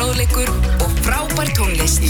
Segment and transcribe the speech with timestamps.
[0.00, 0.48] fróðleikur
[0.80, 2.00] og frábær tónlist.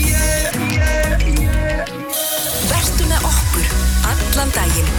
[2.71, 3.73] Vertu með okkur
[4.07, 4.93] allan daginn.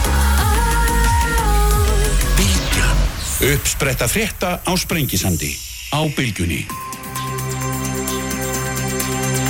[2.36, 3.00] Bilgjan.
[3.54, 5.54] Uppspretta frétta á Sprengisandi.
[5.96, 6.66] Á Bilgjunni.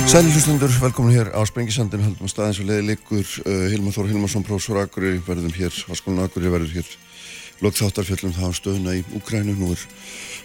[0.06, 4.12] Sæli hlustundur, velkomin hér á Sprengisandin haldum að staðins og leiði likur uh, Hilmar Þór
[4.12, 6.96] Hilmarsson, prófessor Akureyri verðum hér, Háskólan Akureyri verður hér
[7.62, 9.86] lokþáttarfjöllum það á stöðuna í Úkrænu nú er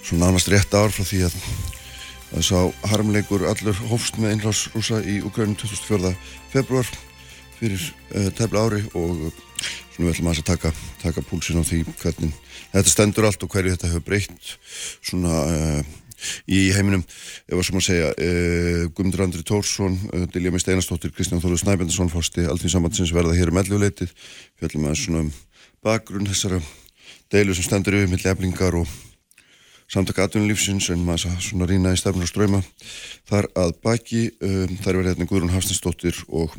[0.02, 1.36] svona nánast rétt ár frá því að
[2.32, 6.14] það sá harmleikur allur hófst með einhvers rúsa í Úkrænu 24.
[6.52, 6.90] februar
[7.58, 7.82] fyrir
[8.14, 9.46] uh, tefla ári og uh,
[9.94, 12.36] svona við ætlum að taka, taka púlsin á því hvernig
[12.74, 14.52] þetta stendur allt og hverju þetta hefur breytt
[15.00, 15.96] svona uh,
[16.50, 17.04] í heiminum,
[17.46, 19.98] ef að sem að segja uh, Guðmundur Andri Tórsson
[20.34, 24.14] Dilja Mist Einarstóttir, Kristján Þóruð Snæbendarsson fórsti allþýnsambandsins verða hér um elluleitið
[24.60, 25.34] fjöldum að svona um
[25.86, 26.60] bakgrunn þessara
[27.32, 28.90] deilu sem stendur yfir milli eflingar og
[29.92, 32.60] samtaka atvinnulífsins en maður að svona rýna í stefnur og ströyma
[33.30, 36.56] þar að baki um, þar verði hérna Guðrún Hafstinsdóttir og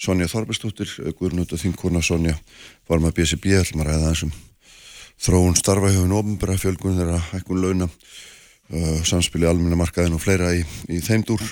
[0.00, 2.38] Sonja Þorbersdóttir Guðrún auðvitað þinkona Sonja
[2.88, 4.32] var með BSB, ætlum að ræða þessum
[5.20, 10.54] þróun starfa í höfun ofnbæra fjölgun þeirra hækkun launa uh, samspili almenna markaðin og fleira
[10.56, 11.44] í, í þeim dúr.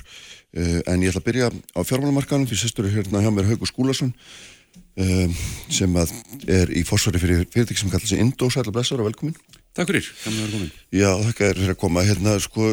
[0.56, 3.68] Uh, en ég ætla að byrja á fjármálamarkaðin því sestur er hérna hjá mér Haugur
[3.68, 6.00] Skúlason uh, sem
[6.48, 8.48] er í fórsvari fyrir fyrirtæki sem kallar sig Indó,
[9.78, 10.70] Takk fyrir, kannu vera komin.
[10.90, 12.02] Já, þakka þér fyrir að koma.
[12.02, 12.68] Hérna sko,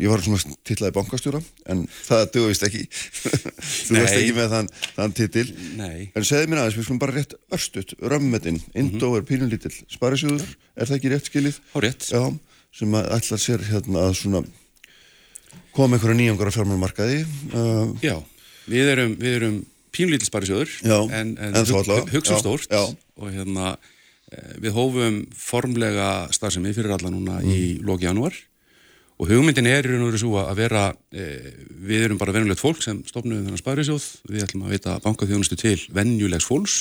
[0.00, 2.86] ég var svona tillaði bankastjóra en það dögur vist ekki.
[3.88, 5.44] Þú veist ekki með þann, þann titil.
[5.76, 10.46] Nei, en segði mér aðeins, við skulum bara rétt örstut römmetinn, Indó er pínulítill sparisjóður,
[10.80, 11.60] er það ekki rétt skilið?
[11.74, 12.08] há rétt.
[12.08, 12.24] Já,
[12.80, 14.42] sem að ætlar sér hérna að svona
[15.76, 17.20] koma einhverja nýjangur á fjármálumarkaði
[17.52, 18.16] uh, Já,
[18.70, 19.60] við erum, erum
[19.94, 23.76] pínlítil sparisjóður en, en, en hug, hugsa stórt og hérna
[24.60, 27.86] við hófum formlega starfsemi fyrir alla núna í Mm.
[27.86, 28.34] loki janúar
[29.18, 31.24] og hugmyndin er í raun og veru svo að vera e,
[31.88, 35.80] við erum bara venjulegt fólk sem stofnum þennan sparisjóð, við ætlum að veita bankaþjónustu til
[35.90, 36.76] venjulegs fólks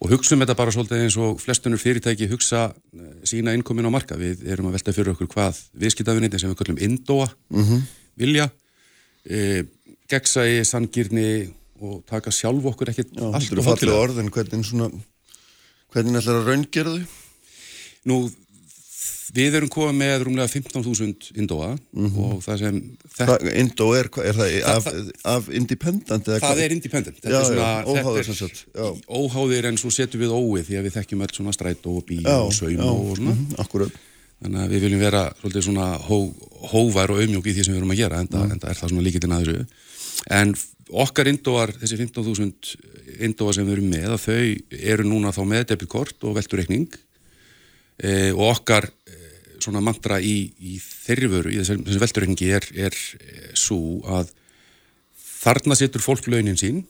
[0.00, 4.16] og hugsaum þetta bara svolítið eins og flestunur fyrirtæki hugsa eh, sína innkomin á marka.
[4.16, 7.82] Við erum að velta fyrir okkur hvað viðskiptafinnitin sem við kallum indóa Mhm.
[8.16, 8.50] vilja,
[9.28, 9.64] e,
[10.08, 14.00] gegnsæi, sangirni og taka sjálf okkur ekkert allt þetta eru of fallið hátíðlega.
[14.08, 14.90] orð en hvernig svona
[15.94, 17.16] hvernig ætlar að raungera þau?
[18.10, 18.16] Nú,
[19.36, 22.78] við erum komið með rúmlega 15.000 indóa og það sem
[23.20, 24.86] Hvað, Indó er, er það, af,
[25.28, 26.60] af independent það hvað?
[26.64, 27.18] er independent.
[27.20, 28.86] Þetta Já, er já, svona, óháður þetta sem sagt, já.
[29.20, 32.22] óháðir en svo setjum við óið því að við þekkjum öll svona strætó og bíl
[32.24, 33.34] Já, og saum já, og svona.
[33.36, 33.98] mhm, akkurat
[34.40, 36.16] Þannig að við viljum vera svolítið svona hó,
[36.72, 38.52] hóvar og auðmjók í því sem við erum að gera, enda, Mm.
[38.56, 39.66] enda er það svona líkitinn að þessu.
[40.38, 40.54] En
[40.90, 45.66] okkar indóar, þessi 15.000 indóar sem við erum með, að þau eru núna þá með
[45.72, 46.88] debitkort og velturreikning
[48.00, 49.18] e, og okkar e,
[49.62, 54.34] svona mantra í, í þeirri vöru, í þessi, þessi velturreikningi er, er e, svo að
[55.40, 56.82] þarna setur fólk launin sín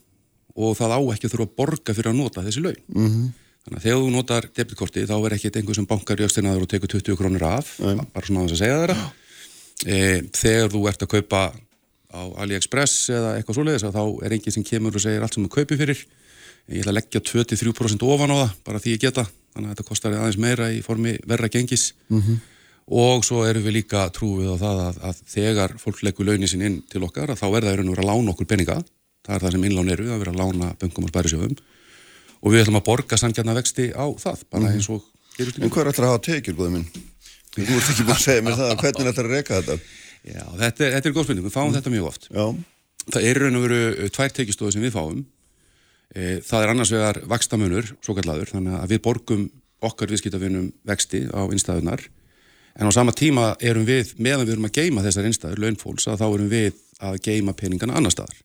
[0.56, 2.82] og það á ekki að þurfa að borga fyrir að nota þessi laun.
[2.96, 3.30] -hmm.
[3.60, 6.70] Þannig að þegar þú notar debitkorti þá er ekkert einhver sem bankar í östinaður og
[6.72, 8.96] tekur 20 krónur af, bara svona á þess að segja þeirra.
[10.40, 11.42] Þegar þú ert að kaupa
[12.10, 15.46] á AliExpress eða eitthvað svoleiðis að þá er enginn sem kemur og segir allt sem
[15.46, 16.04] þú kaupi fyrir.
[16.70, 19.26] Ég ætla að leggja 23% ofan á það, bara því ég geta.
[19.54, 21.94] Þannig að þetta kostar aðeins meira í formi verra gengis.
[22.10, 22.40] -hmm.
[22.90, 26.62] Og svo erum við líka trúið á það að, að þegar fólk leggur launin sín
[26.66, 28.82] inn til okkar að þá er það vera að lána okkur peninga.
[29.26, 31.56] Það er það sem innlán eru, að vera að lána böngum og spærisjóðum.
[32.40, 35.04] Og við ætlum að borga sangjarna vexti á það, bara eins og
[35.36, 35.60] gerist
[40.24, 40.36] Er?
[40.36, 42.28] Já, þetta er, þetta er góð spurning, við fáum þetta mjög oft.
[42.30, 42.44] Já,
[43.10, 45.24] Það eru raun og veru uh, tvær tekistóði sem við fáum.
[46.10, 49.44] E, það er annars vegar vakstamunur, svo kallaður, þannig að við borgum
[49.86, 52.02] okkar viðskiptafinnum vexti á innstæðunar.
[52.78, 56.20] En á sama tíma erum við, meðan við erum að geima þessar innstæður, launfólks, að
[56.22, 58.42] þá erum við að geima peningana annar staðar.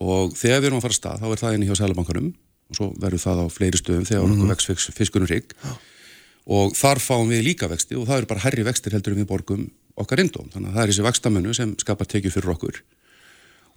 [0.00, 2.28] Og þegar við erum að fara að stað, þá er það inn hjá Sælabankanum
[2.70, 4.50] og svo verður það á fleiri stöðum þegar mm -hmm.
[4.50, 5.54] okkur vex fiskunum rigg.
[6.50, 9.30] Og þar fáum við líka vexti og það eru bara herri vextir heldur en við
[9.30, 9.66] borgum
[10.02, 10.48] okkar indóm.
[10.52, 12.82] Þannig að það er þessi vakstamönu sem skapar tekið fyrir okkur.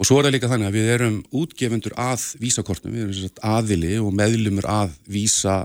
[0.01, 3.93] Og svo er það líka þannig að við erum útgefundur að vísakortum, við erum aðili
[4.01, 5.57] og meðlumur að vísa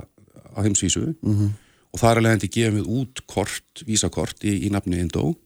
[0.53, 1.51] á heimsvísu -hmm.
[1.93, 5.37] og það er alveg hendur gefum við út kort, vísakort í, í nafni Indó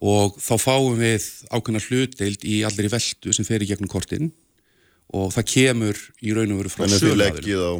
[0.00, 4.30] og þá fáum við ákveðna hlutdeild í allir í veldu sem fer í gegnum kortin
[5.12, 7.72] og það kemur í raun og veru frá þannig að þið leggið á,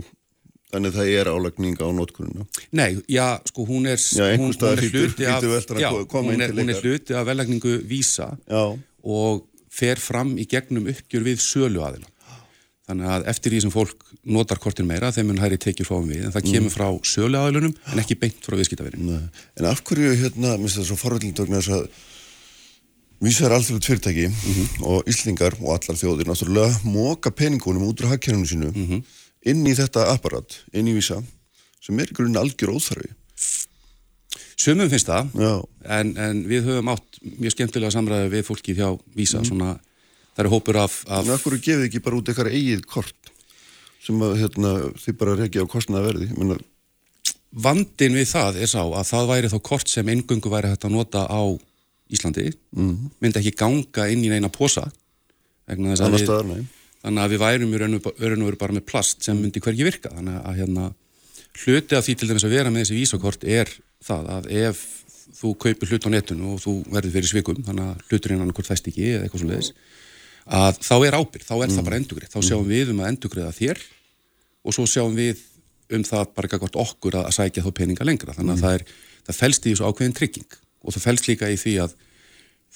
[0.70, 2.46] þannig að það er álagning á notkununa.
[2.78, 5.42] Nei, já, sko hún er, Já, hún, hún er hluti af,
[5.80, 8.62] já, hún er, hún er hluti af velagningu vísa Já,
[9.02, 12.08] og fer fram í gegnum uppgjör við sölu aðila.
[12.90, 16.24] Þannig að eftir því sem fólk notar kortin meira, þeim mun hæri tekjur fáum við,
[16.26, 16.52] en það Mm.
[16.56, 19.04] kemur frá sölu aðilunum en ekki beint frá viðskiptafinni.
[19.06, 19.28] Nei.
[19.60, 21.86] En af hverju hérna, minnst það svo forvöldindögn þess að
[23.20, 24.26] Vísa er alþjóðlega fyrirtæki
[24.88, 28.70] og Íslingar og allar þjóðir náttúrulega móka peningunum út úr hagkerfinu sínu
[29.48, 31.20] inn í þetta apparat, inn í Vísa
[31.80, 33.08] sem er í grunni algjör óþarfi.
[34.60, 35.30] Sumum finnst það,
[35.88, 39.78] en, en við höfum átt mjög skemmtilega samræði við fólki hjá Vísa, svona,
[40.34, 43.32] það eru hópur af, af en akkur gefið ekki bara út eitthvað eigið kort
[44.04, 46.28] sem að hérna, þið bara reykja á kostnaða verði.
[46.36, 46.58] Menna,
[47.52, 50.94] vandin við það er sá að það væri þá kort sem engungu væri hægt að
[50.96, 51.42] nota á
[52.10, 53.10] Íslandi, Mhm.
[53.22, 54.90] myndi ekki ganga inn í neina posa,
[55.68, 56.64] þess að staðar, nei.
[57.04, 60.12] Þannig að við værum í raun og veru bara með plast sem myndi hvergi virka.
[60.14, 60.88] Þannig að hérna,
[61.64, 63.72] hluti af því til dæmis að vera með þessi vísakort er
[64.04, 64.84] það að ef
[65.40, 68.70] þú kaupir hlut á netinu og þú verður fyrir svikum þannig að hluturinn annað hvort
[68.70, 69.70] fæst ekki eða eitthvað svo leiðis
[70.50, 73.52] að þá er ábyrg, þá er það bara endugreið þá sjáum við um að endugreiða
[73.54, 73.82] þér
[74.64, 75.42] og svo sjáum við
[75.94, 78.34] um það bara gagvart okkur að, að sækja þá peninga lengra.
[78.36, 78.84] Þannig að það, er,
[79.26, 81.96] það felst í þessu ákveðin trygging og það felst líka í því að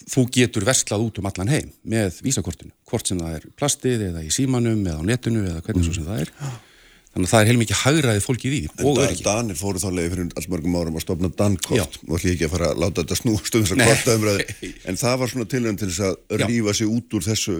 [0.02, 4.22] þú getur verslað út um allan heim með vísakortinu, hvort sem það er plastið eða
[4.26, 6.32] í símanum eða á netinu eða hvernig svo sem það er.
[7.14, 9.22] Þannig að það er heilmikið hagraðið fólkið í því og öryggi.
[9.22, 12.54] Danir fóru þá leið fyrir allmörgum árum að stopna Dankort og ætlum ég ekki að
[12.56, 13.86] fara að láta þetta snúast um þess að Nei.
[13.92, 14.46] kortaumræði
[14.90, 16.46] en það var svona tilhörn til þess að Já.
[16.50, 17.54] rífa sig út úr þessu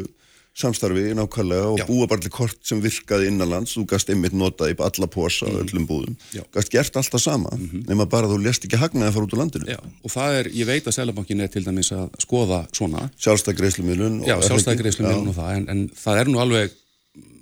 [0.54, 1.86] samstarfi nákvæmlega og Já.
[1.88, 5.64] búa bara til kort sem virkaði innanlands þú gast einmitt notað í alla posa og
[5.64, 6.14] öllum búðum.
[6.34, 6.44] Já.
[6.54, 7.50] Gast gert alltaf sama
[7.88, 9.68] nema bara þú lest ekki hagnaði að fara út úr landinu.
[9.74, 13.08] Já, og það er, ég veit að Sælabankin er til dæmis að skoða svona.
[13.18, 16.80] Sjálfstæð greiðslumilun Já, sjálfstæðgreislu og það, en, en það er nú alveg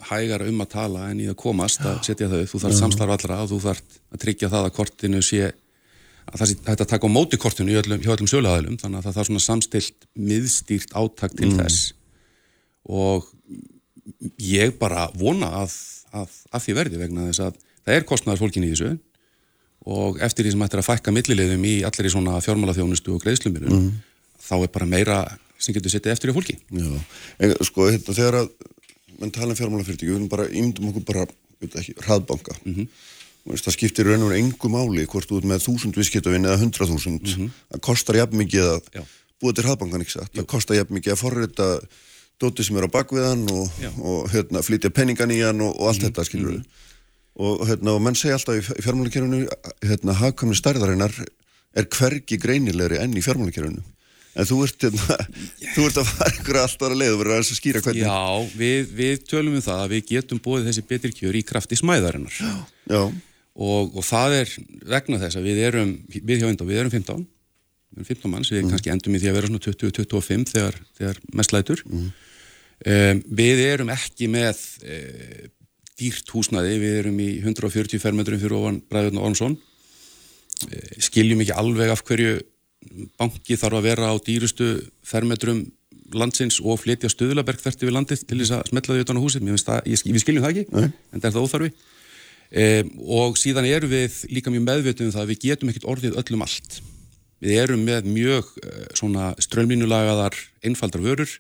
[0.08, 3.42] hægara um að tala en í að komast að setja þau, þú þarf samstarf allra
[3.44, 7.08] og þú þarf að tryggja það að kortinu sé að það sé hægt að taka
[7.08, 10.94] á móti kortinu í öllum, hjá öllum söluhæðilum, þannig að það þarf svona samstilt miðstýrt
[10.98, 11.92] átak til þess
[12.88, 13.28] og
[14.42, 15.74] ég bara vona að,
[16.12, 18.92] að, að því verði vegna þess að það er kostnæðar fólkin í þessu.
[19.92, 23.88] Og eftir því sem ættir að fækka millilegðum í allir í svona fjármálaþjónustu og greiðslumilun
[24.42, 25.16] þá er bara meira
[25.62, 26.54] sem getur setið eftir í fólki.
[26.74, 26.90] Já,
[27.42, 28.52] en sko hérna, þegar að
[29.22, 31.26] menn tala um fjármálafyrirtæki, við erum bara ímyndum okkur bara,
[31.62, 32.56] veit ekki, hraðbanka.
[32.66, 32.86] Mhm.
[33.42, 36.92] veist, það skiptir raun og engu máli hvort þú ert með þúsund viðskiptavinn eða hundrað
[36.94, 37.26] þúsund.
[37.72, 38.94] Það kostar jafn mikið að Mhm.
[38.94, 39.02] Já.
[39.42, 41.66] búa til hraðbankan, ekki það kostar jafn mikið að forrita
[42.40, 43.90] dóti sem er á bakviðan og, Já.
[43.98, 46.64] Og hérna, flytja penningan í hann og, og allt þetta, skilur við
[47.40, 49.46] og, hérna, og menn segja alltaf í fjármálakerfinu
[49.86, 51.14] hérna, hagkamni stærðarinnar
[51.72, 53.82] er hvergi greinilegri enn í fjármálakerfinu.
[54.32, 55.16] En þú ert, hérna,
[55.74, 58.04] þú ert að fara ykkur alltaf að leið og aðeins að skýra hvernig.
[58.04, 61.78] Já, við, við tölum um það að við getum búið þessi betri kjör í krafti
[61.80, 62.38] smæðarinnar.
[62.88, 63.02] Já,
[63.52, 64.56] og, og það er
[64.94, 67.26] vegna þess að við erum við hjá Indó, við erum 15
[67.92, 71.18] við erum 15 manns, við kannski endum í því að vera svona 20-25 þegar, þegar
[71.38, 71.82] mest lætur.
[72.82, 74.96] Um, við erum ekki með e,
[76.00, 79.58] dýrt húsnæði, við erum í 140 fermetrum fyrir ofan Bræðurinn Ormsson.
[80.66, 82.40] E, skiljum ekki alveg af hverju
[83.20, 84.72] banki þarf að vera á dýrustu
[85.06, 85.66] fermetrum
[86.16, 89.52] landsins og flytja stöðlaberg þerti við landið til þess að smetla því utan á húsið,
[89.62, 90.88] það, ég, við skiljum það ekki Nei.
[90.90, 91.70] en það er það óþarfi.
[92.52, 92.90] Um,
[93.20, 96.42] og síðan erum við líka mjög meðvitið um það að við getum ekkert orðið öllum
[96.44, 96.82] allt
[97.42, 98.50] við erum með mjög
[98.98, 101.32] svona strömmínulagaðar einfaldar vörur.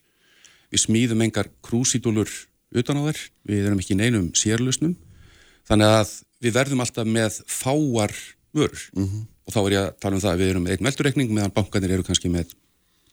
[0.72, 2.30] Við smíðum engar krúsítúlur
[2.72, 4.96] utan á þær, við erum ekki neinum sérlusnum
[5.68, 8.14] þannig að við verðum alltaf með fáar
[8.56, 8.88] vörur.
[9.42, 11.54] Og þá er ég að tala um það að við erum með einn veldurreikning meðan
[11.54, 12.54] bankanir eru kannski með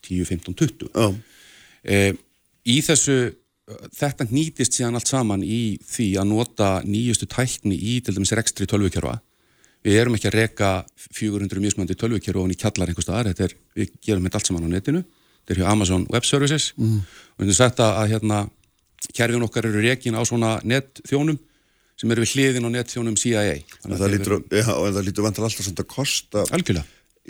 [0.05, 1.07] 10, 15, 20 já,
[1.83, 1.97] e,
[2.69, 3.17] í þessu
[3.97, 8.67] þetta nýtist síðan allt saman í því að nota nýjustu tækni í til dæmis rekstri
[8.69, 9.19] tölvukjörfa
[9.85, 10.69] við erum ekki að reka
[11.15, 14.67] 400 mismöndi tölvukjörfa ofan í kjallar einhver staðar, þetta er, við gerum þetta allt saman
[14.67, 15.03] á netinu,
[15.41, 16.71] þetta er hjá Amazon Web Services.
[16.77, 18.41] Og við erum sagt að, hérna,
[19.15, 21.39] kerfin okkar eru rekin á svona netþjónum
[21.99, 25.05] sem eru við hliðin á netþjónum CIA en Þannig að það lítur, já, en það
[25.07, 26.85] lítur vantar alltaf samt að kosta algjörlega.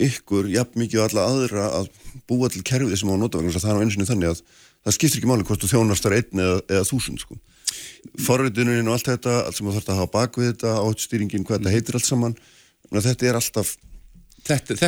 [0.06, 1.88] ykkur jafn mikið og alla aðra að
[2.30, 4.10] búa til kerfið sem á að nota vegna þess að það er á einu sinni
[4.10, 4.42] þannig að
[4.86, 7.38] það skiptir ekki máli hvort þú þjónast þar einn eða, eða þúsund sko.
[8.24, 11.60] Forritunin og allt þetta allt sem þú þarf að hafa bak við þetta áttstýringin, hvað
[11.60, 12.36] þetta heitir allt saman.
[12.90, 13.76] Þetta er alltaf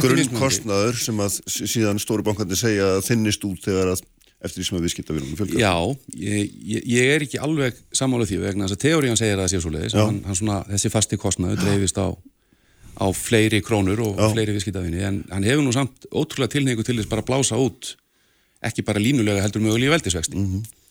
[0.03, 4.03] grunnkostnaður sem að síðan stóru bankandi segja að þinnist út þegar að
[4.43, 5.61] eftir því sem að viðskipta við fjölgar.
[5.63, 5.75] Já,
[6.19, 9.53] ég, ég, ég er ekki alveg sammála því vegna þess að teóriðan segir að það
[9.53, 14.19] sé svo leiðis hann, hann svona, þessi fasti kostnaður dreifist á, á fleiri krónur og
[14.19, 14.27] Já.
[14.35, 17.95] fleiri viðskiptafinni en hann hefur nú samt ótrúlega tilhengu til þess bara að blása út
[18.67, 20.39] ekki bara línulega heldur mögulega í veldisvexti.
[20.39, 20.63] Mhm.
[20.63, 20.82] e,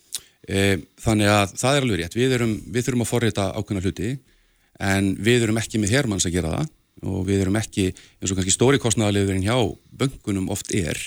[0.41, 4.11] þannig að það er alveg rétt við, erum, við þurfum að forrita ákveðna hluti
[4.81, 8.37] en við erum ekki með hermanns að gera það og við erum ekki eins og
[8.37, 9.57] kannski stóri kostnaðarliðurinn hjá
[10.01, 10.97] böngunum oft er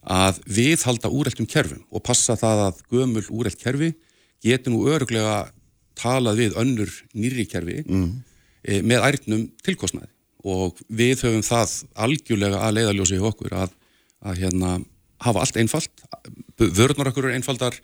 [0.00, 3.92] að við halda úreltum kerfum og passa það að gömul úrelt kerfi
[4.44, 5.50] getur nú öruglega
[5.98, 8.08] talað við önnur nýri kerfi mm.
[8.64, 10.08] e, með ærnum tilkostnaði
[10.48, 11.74] og við höfum það
[12.06, 13.74] algjörlega að leiðaljósi hjá okkur að,
[14.24, 14.78] að hérna
[15.20, 16.04] hafa allt einfalt,
[16.56, 17.76] vörðnar okkur eru einfaldar,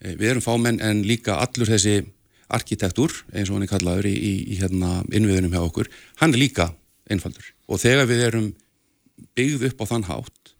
[0.00, 2.00] við erum fámenn en líka allur þessi
[2.48, 5.90] arkitektur, eins og hann er kallaður í, í, í hérna, innviðunum hjá okkur,
[6.22, 6.70] hann er líka
[7.12, 7.50] einfaldur.
[7.68, 8.48] Og þegar við erum
[9.36, 10.54] byggð upp á þann hátt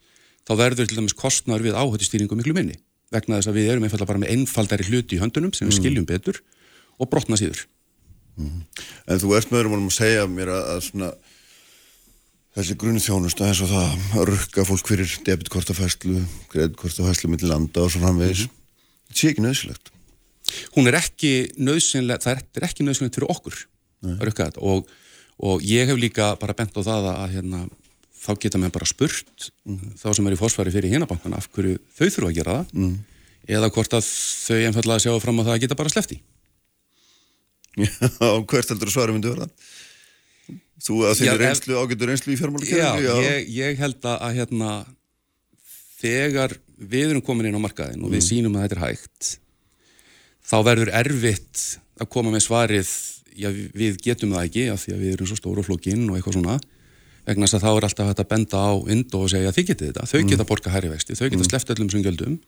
[0.49, 2.77] þá verður til dæmis kostnar við áhættustýringu miklu minni.
[3.13, 6.09] Vegna þess að við erum einfalda bara með einfaldari hluti í höndunum sem við skiljum
[6.09, 6.41] betur
[7.01, 7.65] og brotna síður.
[8.39, 11.11] En þú ert með öðrum að segja mér að, að svona
[12.59, 18.03] þessi grunni eins og það að rukka fólk fyrir debitkortafæslu, kreditkortafæslu millir landa og svo
[18.05, 18.47] framvegis
[19.09, 19.91] þetta sé ekki nöðsilegt.
[20.77, 23.59] Hún er ekki nöðsynlegt, það er ekki nöðsynlegt fyrir okkur
[24.63, 24.89] og,
[25.45, 27.61] og ég hef líka bara bent á það að hérna,
[28.19, 29.49] þá geta mér bara spurt
[30.01, 32.95] þá sem er í fórsværi fyrir hinabankana af hverju þau þurfa að gera það
[33.59, 36.19] eða hvort að þau einfallega sjá fram á það að geta bara slefti.
[37.79, 39.49] Já, hvert heldur svara myndi verða?
[40.83, 43.21] Þú að Já, ef- reynslu, ágættur reynslu í Já, fjármálakerfinu?
[43.27, 44.73] ég, ég held að hérna,
[46.01, 49.31] þegar við erum komin inn á markaðin og við sínum að þetta er hægt
[50.49, 51.65] þá verður erfitt
[51.99, 52.91] að koma með svarið
[53.39, 56.19] já, við getum það ekki af því að við erum svo stóru og flókin og
[56.19, 56.59] eitthvað svona.
[57.29, 59.91] Vegna þess að þá er alltaf hægt að benda á Indo og segja þið getið
[59.91, 61.49] þetta, þau geta borga hærri vexti þau geta mm.
[61.51, 62.39] sleppt öllum sem gjöldum.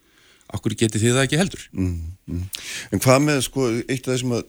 [0.56, 1.66] Okkur getið þið það ekki heldur?
[1.76, 4.46] En hvað með, sko, eitt af þessum að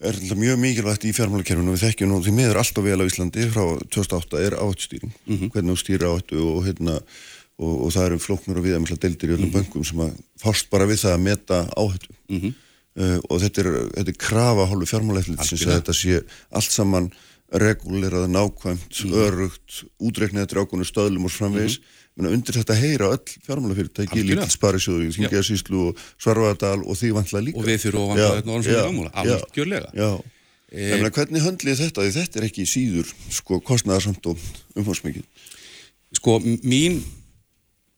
[0.00, 3.48] er mjög mikilvægt í fjármálakerfinu og við þekkjum nú því miður alltaf vel á Íslandi
[3.52, 5.12] frá 2008 er áhættustýring
[5.52, 6.94] hvernig þú stýra áhættu og hérna
[7.60, 10.88] og, og það eru flóknur og viðamæsla deildir í öllum bönkum sem að fást bara
[10.88, 12.14] við það að meta áhættu.
[13.00, 15.80] Uh, og þetta er, þetta er krafa hálfu fjármálaeflitsins að Algjörlega.
[15.80, 16.16] þetta sé
[16.58, 17.10] allt saman
[17.60, 21.78] regulerað, nákvæmt, örugt útreiknið eftir ákvönu stöðlum og framvegis
[22.18, 24.42] menna undir þetta heyra öll fjármálafyrirtæki, Algjörlega.
[24.42, 27.62] lítill sparisjóður, Þingjasíslu og því vantla líka.
[27.62, 29.14] Og við fyrir ofan þetta orðum sem við ámúla,
[29.94, 30.10] Já,
[30.70, 32.06] ég meina hvernig höndlið þetta?
[32.06, 35.26] Því þetta er ekki síður sko kostnæðarsamt og umfórsmikið
[36.16, 37.00] sko mín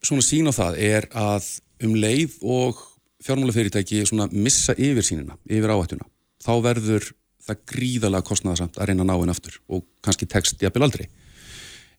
[0.03, 1.49] svona sín á það er að
[1.83, 2.81] um leið og
[3.23, 6.07] fjármálafyrirtæki svona missa yfir sínina, yfir áhættuna
[6.43, 7.11] þá verður
[7.43, 11.07] það gríðalega kostnaðarsamt að reyna að ná henn aftur og kannski tekst jafnvel aldrei.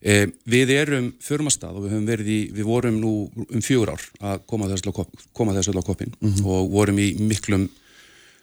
[0.04, 3.12] E, við erum förum að stað og við höfum verið í við vorum nú
[3.44, 6.12] um fjögur ár að koma þessu öll á koppin
[6.44, 7.68] og vorum í miklum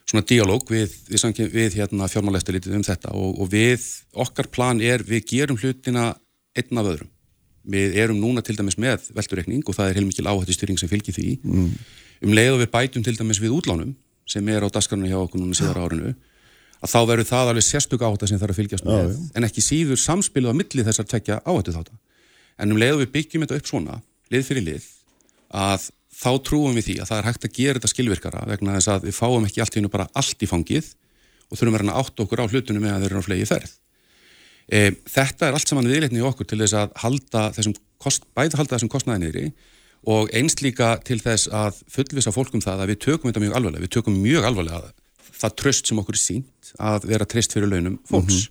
[0.02, 5.04] svona dialóg við, við, við hérna fjármálæftilítið um þetta og, og við, okkar plan er
[5.06, 6.10] við gerum hlutina
[6.58, 7.10] einn af öðrum
[7.62, 11.14] við erum núna til dæmis með veltureikning og það er heilmikil áhættu styrring sem fylgir
[11.16, 11.70] því mm.
[12.26, 13.94] um leið og við bætum til dæmis við útlánum
[14.26, 16.14] sem er á daskarnu hjá okkur núna síðar árinu
[16.82, 20.00] að þá verður það alveg sérstök áhætta sem þarf að fylgjast með en ekki síður
[20.02, 21.98] samspilu á milli þessar tekja áhættu þáta
[22.58, 23.98] en um leið og við byggjum þetta upp svona
[24.32, 24.88] lið fyrir lið
[25.52, 25.90] að
[26.22, 29.06] þá trúum við því að það er hægt að gera þetta skilvirkara vegna þess að
[29.08, 30.90] við fáum ekki allt í hennu bara allt í fangið
[31.48, 33.48] og þurfum að reyna að átta okkur á hlutunum með að þeir eru á flegi
[33.48, 33.72] ferð.
[34.70, 38.58] E, þetta er allt saman viðleitni í okkur til þess að halda þessum kost, bæði
[38.60, 39.46] halda þessum kostnaði niðri
[40.12, 43.84] og einst líka til þess að fullvisa fólkum það að við tökum þetta mjög alvarlega,
[43.84, 44.92] við tökum mjög alvarlega
[45.42, 48.46] það tröst sem okkur er sínt að vera treyst fyrir launum fólks.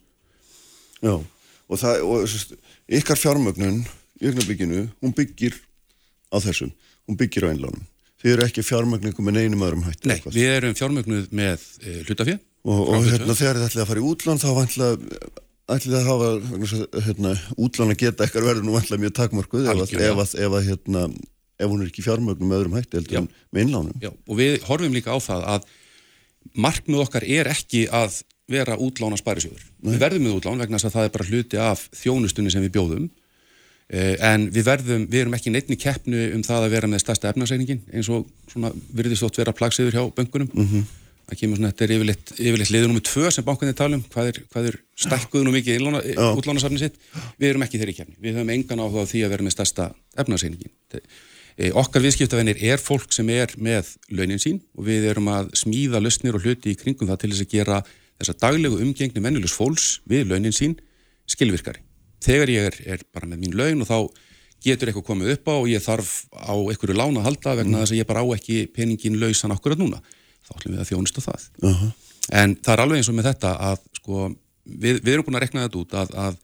[1.01, 2.55] Já, og, það, og sest,
[2.99, 3.81] ykkar fjármögnun
[4.21, 5.55] í augnablikinu, hún byggir
[6.31, 6.71] á þessum,
[7.09, 7.87] hún byggir á einlánum.
[8.21, 12.35] Þið eru ekki fjármögningu með neinum öðrum hætti Nei, við erum fjármögnuð með e, hlutafjö
[12.37, 15.15] og, og hérna, þegar þið ætlið að fara í útlán þá vantlega
[15.69, 16.31] ætlið að hafa
[17.05, 21.05] hérna, útlán að geta ekkar verður nú vantlega mjög takmörkuð ef, ef, ef, hérna,
[21.61, 24.57] ef hún er ekki fjármögnum með öðrum hætti heldur en með innlánum Já, og við
[24.67, 25.69] horfum líka á það að
[26.65, 29.63] markmið okkar er ekki að vera útlána sparisjóður.
[29.85, 32.73] Við verðum með útlán vegna þess að það er bara hluti af þjónustunni sem við
[32.75, 33.05] bjóðum
[33.93, 37.31] eh, en við verðum, við erum ekki neittni keppnu um það að vera með stærsta
[37.31, 40.49] efnarseiningin eins og svona virðist þótt vera plagsiður hjá bönkunum.
[40.51, 40.89] -hmm.
[41.29, 44.39] Það kemur svona, þetta er yfirleitt, yfirleitt liður nummið tvö sem bankunni talum, hvað er,
[44.51, 46.01] hvað er stækkuð nú mikið innlána,
[46.35, 46.97] útlánasafni sitt.
[47.39, 48.17] Við erum ekki þeirri keppni.
[48.23, 49.87] Við höfum engan áhuga á því að vera með stærsta
[50.19, 50.73] efnarseiningin.
[51.55, 56.01] E, okkar viðskiptavennir er fólk sem er með launin sín og við erum að smíða
[56.03, 57.79] lausnir og hluti í kringum það til þess að gera
[58.21, 60.77] þessa daglegu umgengni mennulegs fólks við launin sín
[61.29, 61.83] skilvirkari.
[62.21, 63.97] Þegar ég er, er bara með mín laun og þá
[64.61, 67.95] getur eitthvað komið upp á og ég þarf á einhverju lána að halda vegna þess
[67.95, 70.01] að ég bara á ekki peningin lausan akkurat núna.
[70.51, 71.45] Þá ætlum við að þjónusta það.
[71.63, 71.91] uh -huh.
[72.31, 75.41] En það er alveg eins og með þetta að sko, við, við erum búin að
[75.45, 76.35] rekna þetta út að, að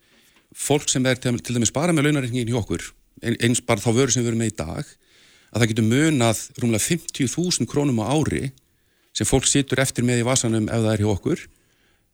[0.58, 2.82] fólk sem er til, til dæmis bara með launareikningin hjá okkur,
[3.22, 4.86] ein- eins bara þá vöru sem við erum með í dag,
[5.54, 8.52] að það getur munað rúmlega 50.000 krónum á ári
[9.14, 11.40] sem fólk situr eftir með í vasanum ef það er hjá okkur,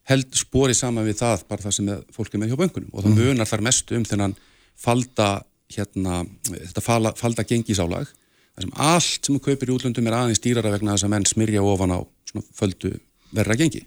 [0.03, 3.03] held sporið saman við það bara það sem er, fólk er með hjá böngunum og
[3.03, 4.35] það munar þar mest um þennan
[4.75, 5.29] falda,
[5.71, 6.81] hérna, þetta
[7.15, 8.07] falda gengisálag
[8.53, 11.27] þar sem allt sem þú kaupir í útlöndum er aðeins dýrara vegna þess að menn
[11.29, 12.93] smyrja ofan á svona földu
[13.33, 13.83] verra gengi.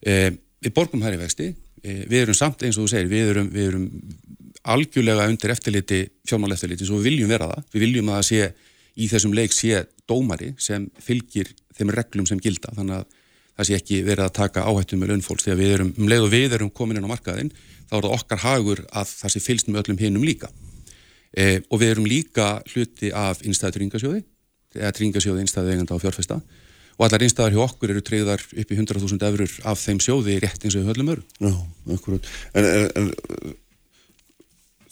[0.00, 0.30] e,
[0.64, 1.50] við borgum hærri vexti,
[1.82, 3.90] e, við erum samt eins og þú segir, við erum, við erum
[4.66, 7.68] algjörlega undir eftirliti, fjármáleftirliti, svo við viljum vera það.
[7.74, 8.48] Við viljum að það sé
[8.96, 12.72] í þessum leik sé dómari sem fylgir þeim reglum sem gilda.
[12.74, 13.06] Þannig að
[13.56, 16.32] það sé ekki verið að taka áhættum með launfólks þegar við erum, um leið og
[16.32, 17.52] við erum komin inn á markaðin,
[17.88, 20.50] þá er það okkar hagur að það sé fylgst með öllum hinnum líka.
[21.36, 24.22] E, og við erum líka hluti af innstæðu tringasjóði,
[24.76, 26.40] eða tringasjóði innstæðu eiganda á fjárfesta
[26.96, 30.64] og allar innstæðar hjá okkur eru treyðar upp í 100.000 eurur af þeim sjóði rétt
[30.64, 31.24] eins og við höllum öru.
[31.44, 31.52] Já,
[31.92, 32.30] akkurat.
[32.56, 33.56] En, en, en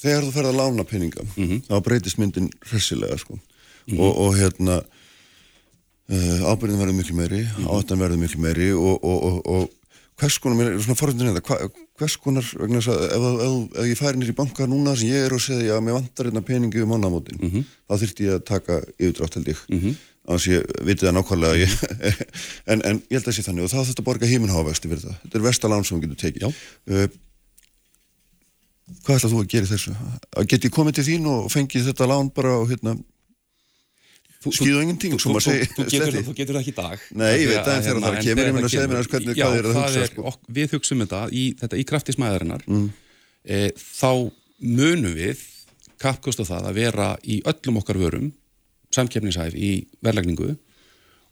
[0.03, 1.63] þegar þú ferð að lána peninga, mm -hmm.
[1.71, 3.39] þá breytist myndin hressilega, sko.
[3.39, 3.41] Mm
[3.95, 4.01] -hmm.
[4.01, 4.77] og, og hérna
[6.13, 7.73] uh, ábyrðin verður miklu meiri, mm -hmm.
[7.79, 9.71] áttan verður miklu meiri og, og, og
[10.21, 13.91] hvers konar, er svona forhundin þetta, hva, hvers konar, vegna þess að ef, ef, ef
[13.91, 16.43] ég færi nýri í banka núna sem ég er og segja að mér vantar hérna
[16.47, 17.39] peningi um mannamótin,
[17.87, 19.63] þá þurfti ég að taka yfirdrátt held ég.
[20.25, 21.73] Að ég viti það nákvæmlega ég,
[22.73, 23.67] en, en ég held að það sé þannig.
[23.67, 25.19] Og þá þurft að borga híminhávægsti fyrir það.
[25.23, 26.63] Þetta er vestalán sem við getum tekið.
[26.89, 27.05] Uh,
[29.05, 29.93] hvað ætlað þú að gera þessu?
[30.41, 32.97] að geti komið til þín og fengið þetta lán bara og hérna
[34.53, 37.61] skýðu ingenting þú, þú, þú, getur, þú getur það ekki í dag nei, ég veit
[37.65, 40.07] það en þegar það kemur ég minna að segja mér hvernig hvað er að hugsa
[40.11, 40.35] sko.
[40.59, 42.87] við hugsaum þetta í, krafti smæðarinnar mm.
[43.45, 44.11] e, þá
[44.65, 45.45] munum við
[46.05, 48.33] kappkosta það að vera í öllum okkar vörum
[48.95, 49.73] samkefnishæf í
[50.05, 50.55] verlegningu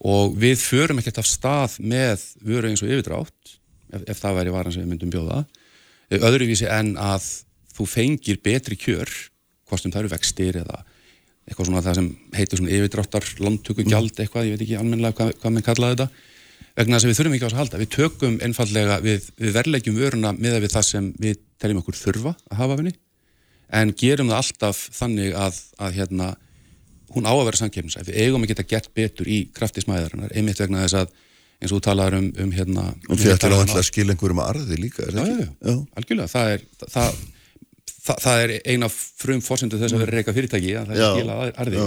[0.02, 3.56] og við förum ekkert af stað með vöru eins og yfirdrátt
[3.92, 5.44] ef, ef það væri varan sem við myndum bjóða
[6.12, 7.28] öðruvísi en að
[7.72, 9.10] þú fengir betri kjör
[9.68, 10.82] hvort það eru vextir eða
[11.48, 15.32] eitthvað svona það sem heitir svona yfirdráttar landtöku gjald eitthvað, ég veit ekki almenlega hvað,
[15.42, 16.28] hvað með kallaði þetta
[16.72, 17.80] vegna þess að við þurfum ekki á þess að halda.
[17.82, 22.32] Við tökum einfallega, við, við verlegjum vöruna með við það sem við teljum okkur þurfa
[22.48, 22.94] að hafa finni
[23.72, 26.30] en gerum það alltaf þannig að, að hérna
[27.12, 30.60] hún á að vera samkefnisæf, við eigum að geta gert betur í krafti smæðarinnar, einmitt
[30.60, 31.12] vegna þess að
[31.62, 34.50] eins og þú talaður um, um hérna og að það er að skilja einhverjum að
[34.52, 37.20] arði líka er já, já, já, algjörlega, það er það,
[38.06, 41.36] það, það er eina frum fórsendu þess að vera reyka fyrirtæki að það er skilja
[41.64, 41.86] arði.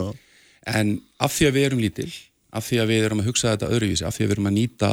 [0.75, 2.11] En af því að við erum lítil
[2.55, 4.57] af því að við erum að hugsa þetta öðruvísi af því að við erum að
[4.57, 4.91] nýta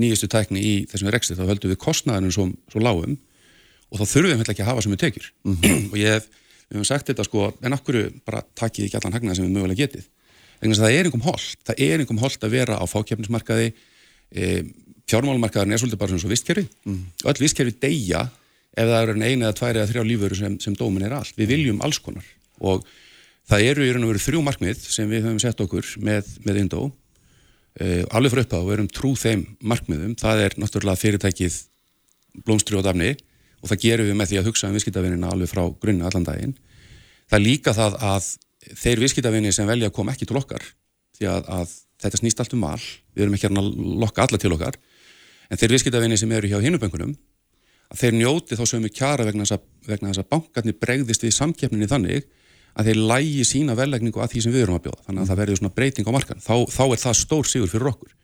[0.00, 3.16] nýjastu tækni í þessum reksti, þá höldum við kostnæðanum svo, svo lágum
[3.90, 5.30] og þá þurfum við ekki að hafa sem við tekjur.
[5.42, 5.86] Mm -hmm.
[5.90, 6.28] og ég hef
[6.70, 9.82] við hefum sagt þetta sko, en okkur bara takkið ekki allan hagnaði sem við mögulega
[9.82, 10.04] getið?
[10.60, 13.72] Þannig að það er einhverjum hold, það er einhverjum hold að vera á fákjöfnismarkaði
[14.30, 14.46] e,
[15.10, 17.00] fjármálumarkaðarinn er svolítið bara svona svo vistkerfi mm.
[17.26, 18.22] öll vistkerfi deyja
[18.76, 21.54] ef það eru eina eða tvær eða þrjá lífuru sem, sem dómin er allt, við
[21.54, 22.26] viljum alls konar.
[22.60, 22.84] Og
[23.50, 26.60] það eru í raun og veru þrjú markmið sem við höfum sett okkur með, með
[26.64, 26.84] Indó.
[27.80, 31.58] E, alveg fyrir upp á og erum trú þeim markmiðum, það er náttúrulega fyrirtækið
[32.46, 33.14] blómstri og dafni
[33.60, 36.54] og það gerum við með því að hugsa um viðskiptavinnina alveg frá grunna allan daginn.
[37.30, 38.28] Það er líka það að
[38.80, 40.64] þeir viðskiptavinni sem velja kom ekki til okkar
[41.18, 42.80] því að, að þetta snýst allt um val,
[43.14, 44.78] við erum ekki að lokka alla til okkar,
[45.50, 47.12] en þeir viðskiptavinni sem eru hjá hinuböngunum,
[47.90, 51.36] að þeir njóti þá sömu kjara vegna þess að, vegna þess að bankarnir bregðist við
[51.36, 52.28] samkeppninni þannig
[52.78, 55.40] að þeir lægi sína vellegningu að því sem við erum að bjóða, þannig að það
[55.42, 58.16] verður svona breyting á markan, þá, þá er það stór sigur fyrir okkur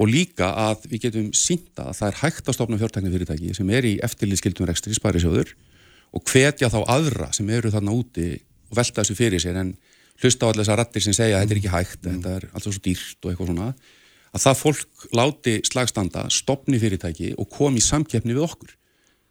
[0.00, 3.70] og líka að við getum sínta að það er hægt að stopna fjártækni fyrirtæki sem
[3.74, 5.54] er í eftirlýðskildum rekstri spærisjóður
[6.16, 8.28] og hvetja þá aðra sem eru þarna úti
[8.70, 9.74] og velta þessu fyrir sér en
[10.20, 12.18] hlusta á allir þessar rattir sem segja að þetta er ekki hægt, mm.
[12.18, 13.68] þetta er alltaf svo dýrt og eitthvað svona,
[14.30, 18.74] að það fólk láti slagstanda, stopni fyrirtæki og komi samkeppni við okkur.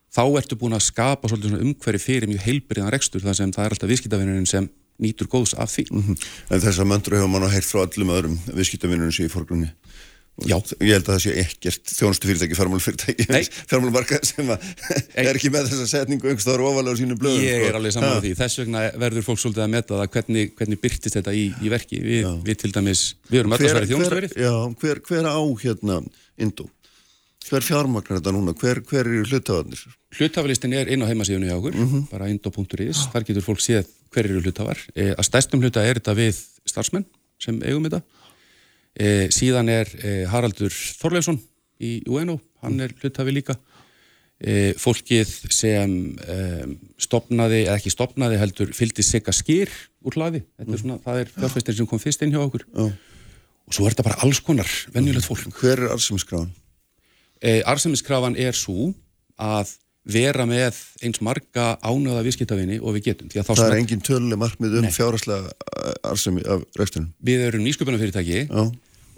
[0.09, 3.91] Þá ertu búin að skapa umhverfi fyrir mjög heilbriðan rekstur þar sem það er alltaf
[3.91, 4.69] viðskiptavinnurinn sem
[4.99, 5.85] nýtur góðs af því.
[5.91, 6.29] Mm -hmm.
[6.49, 9.69] En þess að möndru hefur mann að heyrt frá allum öðrum viðskiptavinnurinn sem í fórgrunni.
[10.47, 10.55] Já.
[10.79, 13.25] Ég held að það sé ekkert þjónustu fyrirtæki, fjármálufyrirtæki,
[13.67, 17.43] fjármálumarka sem er ekki með þessa setningu einhvers þar ofalega á sínu blöðum.
[17.43, 17.79] Ég er sko.
[17.81, 18.33] alveg saman á því.
[18.39, 22.01] Þess vegna verður fólk svolítið að metta það hvernig, hvernig byrtist þetta í, í verki.
[22.05, 24.37] Vi, við til dæmis, við erum alltaf sverið þjónustuverið.
[24.39, 26.01] Já, hver, hver á hérna
[26.39, 26.69] Indó?
[27.49, 28.53] Hver fjármagnar þetta núna?
[28.53, 29.81] Hver, hver eru hlutafarnir?
[30.13, 32.03] Hlutafalistin er inn á heimasíðunni hjá okkur, mm -hmm.
[32.11, 33.07] bara indo.is.
[33.13, 34.77] Þar getur fólk séð hver eru hlutafar.
[34.95, 37.05] E, að stærstum hluta er þetta við starfsmenn
[37.39, 38.03] sem eigum þetta
[38.99, 41.39] E, síðan er e, Haraldur Þorleifsson
[41.79, 43.55] í UNO, hann er hlutafi líka.
[44.39, 45.93] E, fólkið sem
[46.99, 49.71] stopnaði, eða ekki stopnaði, heldur fylgdi sigga skýr
[50.07, 50.43] úr hlaði.
[50.59, 50.73] Mm.
[50.73, 52.65] Er svona, það er fjárfæstir sem kom fyrst inn hjá okkur.
[52.71, 52.87] Já.
[53.69, 55.51] Og svo er þetta bara alls konar venjulegt fólk.
[55.59, 55.93] Hver er
[57.39, 57.67] arsemiskrafan?
[57.73, 58.91] Arsemiskrafan er svo
[59.39, 59.75] að
[60.09, 63.29] vera með eins marga ánöða viðskiptavinni og við getum.
[63.31, 63.79] Það er svona...
[63.79, 65.51] engin töluleg markmið um fjárhastlega
[66.07, 67.11] arsemi af rekstunum?
[67.25, 68.45] Við erum nýsköpunarfyrirtæki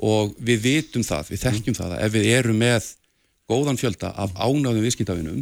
[0.02, 1.80] og við vitum það, við þekkjum mm.
[1.80, 2.92] það að ef við erum með
[3.52, 5.42] góðan fjölda af ánöðum viðskiptavinnum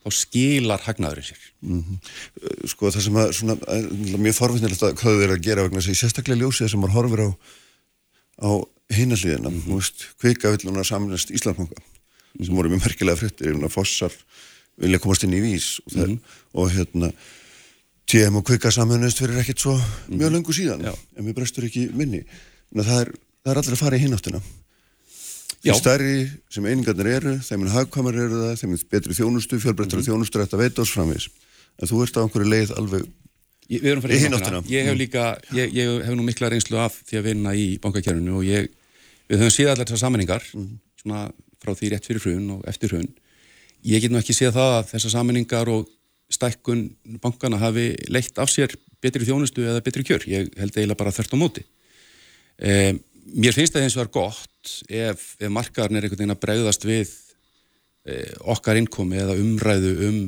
[0.00, 1.46] þá skilar hagnaðurinn sér.
[1.60, 2.68] Mm -hmm.
[2.72, 3.56] Sko það sem að svona,
[4.16, 6.96] mjög forvinnilegt að hvað þau eru að gera vegna þess að sérstaklega ljósið sem maður
[6.96, 7.28] horfir á
[8.40, 8.50] á
[8.90, 10.06] hinalíðina, mm -hmm.
[10.18, 11.76] kvika villunar samanlist Íslandmanga
[12.38, 14.12] sem voru mjög merkilega frittir, fossar
[14.80, 16.10] vilja komast inn í vís og, Mhm.
[16.10, 16.20] mm
[16.54, 17.12] og hérna
[18.10, 19.76] TM og kvika samhennist fyrir ekkert svo
[20.10, 20.86] mjög löngu síðan Mhm.
[20.86, 20.94] Já.
[21.16, 22.24] en mér brestur ekki minni
[22.74, 23.12] að það er,
[23.44, 24.40] það er allir að fara í hináttina
[25.62, 30.00] því stærri sem einingarnir eru þeim er hagkvæmar eru það, þeim er betri þjónustu fjölbreyttara
[30.02, 30.08] Mhm.
[30.08, 31.28] þjónustu þetta veit ás framvís
[31.80, 33.06] en þú ert á einhverju leið alveg
[33.70, 34.58] Ég, við Í farið í hina bankana.
[34.58, 34.70] áttina.
[34.74, 38.34] Ég hef líka, ég, ég hef nú mikla reynslu af því að vinna í bankakerfinu
[38.38, 38.66] og ég,
[39.30, 40.42] við höfum séð allar þessar sammenningar,
[41.00, 43.08] svona frá því rétt fyrir hrun og eftir hrun.
[43.86, 45.88] Ég get nú ekki séð það að þessar sammenningar og
[46.30, 46.84] stækkun
[47.22, 50.26] bankana hafi leitt af sér betri þjónustu eða betri kjör.
[50.30, 51.64] Ég held eiginlega bara þert á móti.
[52.60, 52.92] Eh,
[53.32, 56.84] mér finnst það eins og er gott ef, ef markaðarn er einhvern veginn að bregðast
[56.86, 57.14] við
[58.06, 60.20] eh, okkar innkomi eða umræðu um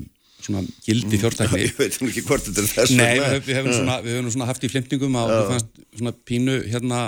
[0.43, 1.61] svona gildi fjórtækni.
[1.69, 4.49] ég veit ekki hvort þetta er þess Nei, við, hefum svona, við hefum nú svona
[4.49, 7.03] haft í flimtingum að við fannst svona pínu hérna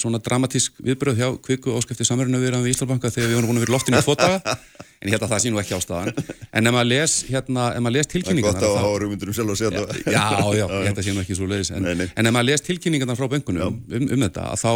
[0.00, 3.66] svona dramatísk viðbröð hjá kviku áskipti samverðinu við við Íslandbanka þegar við vorum búin að
[3.66, 4.56] vera loftinu í daga.
[5.02, 6.18] En ég held að það sé nú ekki ástæðan.
[6.54, 9.58] En ef maður les, hérna, les það er gott að þá- hafa rumundurum sjálf að
[9.58, 12.36] segja það Já, já, ég held að sé nú ekki svo leiðis en, en ef
[12.36, 14.72] maður les tilkynningarnar frá böngunum um, um þetta að þá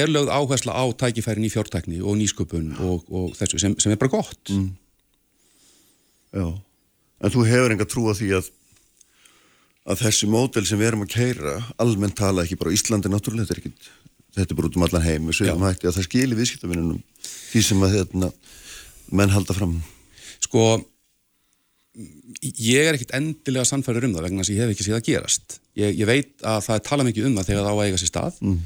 [0.00, 4.00] er lögð áhersla á tækifærin í fjórtækni og nýsköpun og, og þessu sem, sem er
[4.00, 4.54] bara gott.
[4.54, 4.70] Mm.
[6.32, 8.48] Já, en þú hefur enga trú á því að
[9.88, 13.48] að þessi mótel sem við erum að keira almennt tala ekki bara á Íslandi náttúrulega
[13.48, 13.92] þetta er, ekki,
[14.40, 15.26] þetta er bara út um allan heim.
[15.30, 17.02] Við sögum hætti að það skili viðskiptavinnunum
[17.52, 18.30] því sem að hérna,
[19.18, 19.76] menn halda fram.
[20.44, 20.64] Sko
[21.98, 25.06] ég er ekkit endilega sannfæður um það vegna þess að ég hef ekki séð að
[25.08, 25.56] gerast.
[25.78, 28.02] Ég, ég veit að það er talað mikið um það þegar það á að eiga
[28.02, 28.58] sér stað Mm.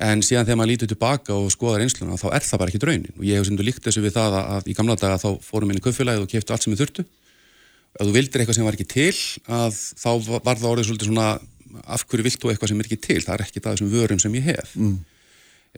[0.00, 3.10] en síðan þegar maður lítur tilbaka og skoðar einsluna þá er það bara ekki draunin
[3.18, 5.28] og ég hef sem þú líkt þessu við það að, að í gamla daga þá
[5.44, 7.04] fórum inn í kaupfélagið og keftu allt sem við þurftu.
[8.00, 9.12] Ef þú vildir eitthvað sem var ekki til
[9.60, 10.08] að þá
[10.40, 11.26] var það orðið svolítið svona
[11.84, 13.20] af hverju vilt þú eitthvað sem er ekki til?
[13.26, 14.72] Það er ekki það þessum vörum sem ég hef.
[14.80, 14.96] Mm.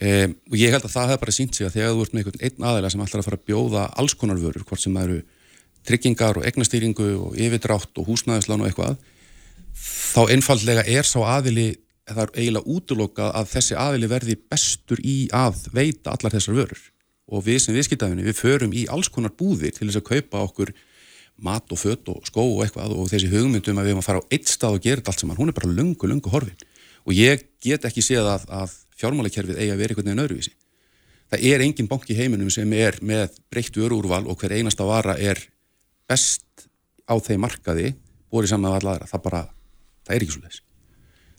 [0.01, 2.23] Um, og ég held að það hefði bara sínt sig að þegar þú ert með
[2.23, 5.09] einhvern einn aðeila sem ætlar að fara að bjóða alls konar vörur, hvort sem það
[5.09, 5.23] eru
[5.89, 8.97] tryggingar og egnastýringu og yfirdrátt og húsnæðislán og eitthvað
[10.13, 11.73] þá einfaldlega er sá aðili
[12.07, 16.81] það er eiginlega útlokað að þessi aðili verði bestur í að veita allar þessar vörur.
[17.33, 20.73] Og við sem viðskiptafinni við förum í alls konar búðir til þess að kaupa okkur
[21.43, 24.23] mat og fött og skó og eitthvað og þessi hugmyndum að við erum að fara
[24.23, 26.67] á eitt stað og gera þetta allt saman, hún er bara lungu, lungu horfin.
[27.07, 30.55] Og ég get ekki séð að, að fjármálakerfið eigi að vera einhvern veginn öðruvísi.
[31.33, 35.17] Það er engin bank í heiminum sem er með breytt vöruúrval og hver einasta vara
[35.19, 35.41] er
[36.09, 36.69] best
[37.09, 37.95] á þeim markaði
[38.33, 39.43] borið saman með alla aðra, það bara
[40.07, 40.63] það er ekki svo leiðis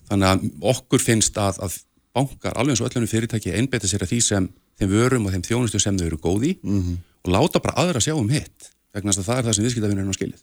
[0.08, 1.78] þannig að okkur finnst að, að
[2.14, 4.48] bankar alveg eins og öllunum fyrirtæki einbeita sér að því sem
[4.78, 6.98] þeim vörum og þeim þjónustu sem þau eru góð í -hmm.
[7.24, 10.18] og láta bara aðra sjá um hitt vegna að það er það sem viðskiptavinnurinn á
[10.18, 10.42] skilið.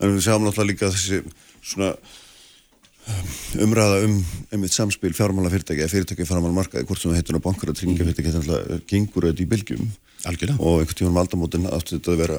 [0.00, 1.22] En við sjáum náttúrulega líka þessi
[1.62, 1.94] svona
[3.60, 4.14] umræða um
[4.52, 7.80] einmitt samspil fjármála fyrirtæki eða fyrirtæki fjármála markaði, hvort sem það heitur á bankar að
[7.80, 9.88] tryggja fyrirtæki þetta náttúrulega gengur auðvitað í bylgjum
[10.24, 10.56] Algjörlega.
[10.58, 12.38] og einhvern tímanum aldamótin átti þetta að vera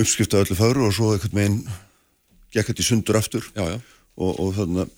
[0.00, 1.60] uppskrift af öllu fagru og svo einhvern veginn
[2.54, 3.78] gekk þetta í sundur aftur Já, já.
[4.16, 4.94] og, og þannig að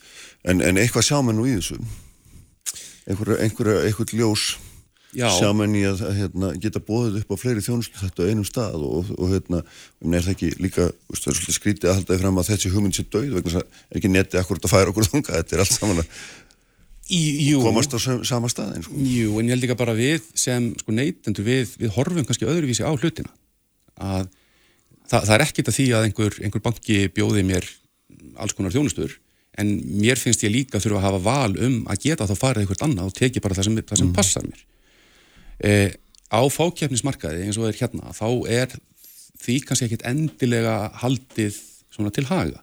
[0.53, 1.81] en, en eitthvað sjá menn nú í þessu
[3.09, 4.53] einhver, einhver, einhver ljós
[5.59, 9.11] Menn í að, hérna, geta bóðið upp á fleiri þjónustu þetta á einum stað og,
[9.19, 9.63] og hérna,
[10.09, 13.35] er það ekki líka það skrítið að halda því fram að þessi hugmynd sé döið
[13.37, 16.01] vegna þess að er ekki netti akkurat að færa okkur þunga þetta er allt saman
[16.05, 16.15] að
[17.13, 17.19] Í,
[17.51, 18.95] jú, komast á sam- sama staðin sko.
[18.97, 22.87] jú, en ég held líka bara við sem sko, neytendur við, við horfum kannski öðruvísi
[22.87, 23.29] á hlutina.
[24.01, 24.31] Að
[25.11, 27.67] það, það er ekkit að því að einhver, einhver banki bjóði mér
[28.41, 29.19] alls konar þjónustur
[29.61, 32.87] en mér finnst ég líka þurfa að hafa val um að geta þá farið einhvert
[32.87, 34.63] annað og teki bara það sem, það sem passar mér
[35.63, 35.93] e,
[36.33, 38.75] á fákjefnismarkaði eins og er hérna þá er
[39.43, 41.59] því kannski ekkit endilega haldið
[41.93, 42.63] til haga.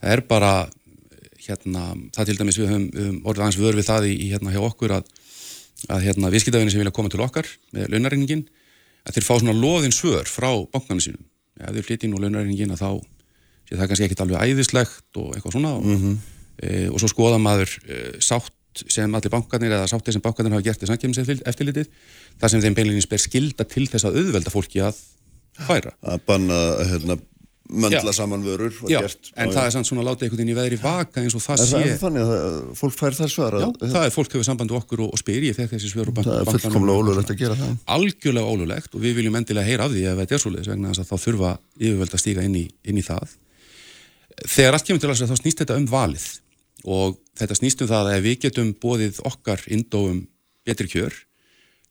[0.00, 0.52] Það er bara
[1.44, 4.60] hérna, það til dæmis við höfum, höfum orðið aðeins vör við það í, hérna hjá
[4.64, 5.08] okkur að,
[5.92, 8.44] að hérna viðskiptafinni sem vilja koma til okkar með launarreyningin,
[9.04, 11.24] að þeir fá svona loðin svör frá bankana sínum.
[11.60, 12.90] Ef þeir flytja inn á launarreyningin að þá
[13.68, 15.74] sé það kannski ekkit alveg æðislegt og eitthvað svona.
[15.80, 16.06] Og,
[16.60, 18.53] e, og svo skoða maður e, sátt
[18.88, 21.92] sem allir bankarnir eða sáttið sem bankarnir hafa gert í samkjöfniseftilitið
[22.40, 24.98] þar sem þeim beinleginins ber skilda til þess að auðvelda fólki að
[25.68, 25.92] færa.
[26.02, 26.58] Að banna
[26.90, 27.16] hérna,
[27.70, 29.30] möndla saman vörur Já, gert.
[29.40, 31.40] en á- það er samt svona að láta einhvern veginn í veðri vaka eins og
[31.40, 34.34] það sé það er þannig að fólk fær það svar Já, að, það er fólk
[34.34, 36.58] hefur samband við okkur og, og spyr ég fekk þessi svör og bank, það er
[36.58, 37.72] fullkomlega ólulegt að gera það.
[37.96, 41.04] Algjörlega ólulegt og við viljum endilega heyra af því ef þetta er svoleiðis vegna þess
[41.06, 43.34] að þá þurfa yfirvöld að stíga inn í, inn í það.
[44.44, 46.26] Þegar allt kemur til að þá snýst þetta um valið
[46.84, 50.24] og þetta snýst um það að ef við getum bóðið okkar indóum
[50.64, 51.16] betri kjör,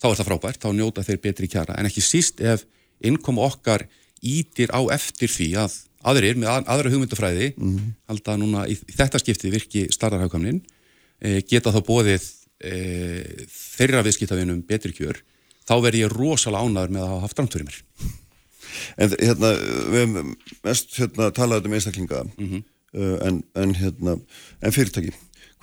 [0.02, 2.66] þá er það frábært þá njóta þeir betri kjara, en ekki síst ef
[3.04, 3.88] innkomu okkar
[4.24, 7.50] ítir á eftir því að aðrir með að, aðra hugmyndafræði
[8.12, 10.60] halda núna í, þetta skipti virki starðarhagkamnin
[11.20, 12.26] e, geta þá bóðið
[12.60, 12.74] e,
[13.52, 15.22] þeirra viðskiptavinum betri kjör
[15.68, 17.80] þá verð ég rosalega ánæður með að hafa haft mér.
[18.98, 19.50] En hérna,
[19.94, 20.32] við hefum
[20.66, 22.24] mest hérna, talað um einstaklinga.
[22.38, 24.18] Mm en, en hérna,
[24.62, 25.14] en fyrirtæki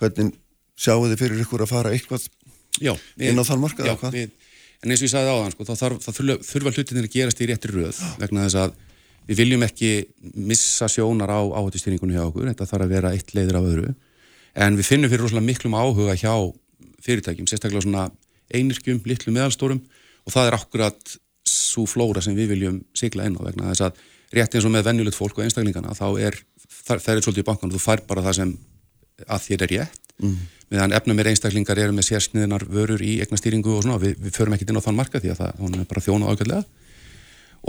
[0.00, 0.34] hvernig
[0.80, 2.28] sjáu þið fyrir ykkur að fara eitthvað
[2.80, 4.30] Já, inn á þann markað við,
[4.80, 7.74] en eins og ég sagði áðan sko, þá þurfa, þurfa hlutinir að gerast í réttri
[7.74, 8.78] röð vegna þess að
[9.30, 9.90] við viljum ekki
[10.34, 13.92] missa sjónar á áhættustýringunni hjá okkur, þetta þarf að vera eitt leiðir af öðru.
[14.58, 16.32] En við finnum fyrir rosalega miklum áhuga hjá
[17.04, 18.08] fyrirtækjum, sérstaklega svona
[18.50, 19.82] einirkjum, litlu meðalstórum.
[20.26, 21.14] Og það er akkurat
[21.46, 24.02] svo flóra sem við viljum sigla inn á vegna þess að
[24.34, 26.36] rétt eins og með venjulegt fólk og einstaklingana þá er,
[26.80, 28.54] það, það er svolítið í bankan og þú fær bara það sem
[29.26, 30.36] að þér er rétt mm.
[30.74, 34.56] meðan efna mér einstaklingar eru með sérsniðinar vörur í eignastýringu og svona, við, við förum
[34.56, 36.62] ekkert inn á þann marka því að það hún er bara þjóna ágætlega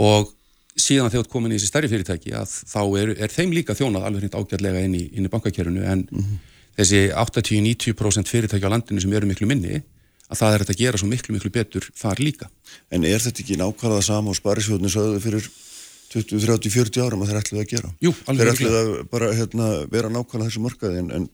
[0.06, 0.32] og
[0.72, 4.06] síðan þegar þú komin í þessi stærri fyrirtæki að þá er, er þeim líka þjónað
[4.08, 6.38] alveg hreint ágætlega inn í, inn í bankakerfinu en mm.
[6.78, 9.82] þessi 80-90% fyrirtæki á landinu sem eru miklu minni
[10.32, 12.48] að það er að gera svo miklu miklu betur þar líka.
[12.88, 15.48] En er þetta ekki nákvæmlega sama og sparisjóðinu sögðu fyrir
[16.12, 17.92] 20, 30, 40 árum að þeir ætluði að gera?
[18.04, 21.28] Jú, alveg Þeir ætluði að bara hérna, vera nákvæmlega þessu markaði en, en,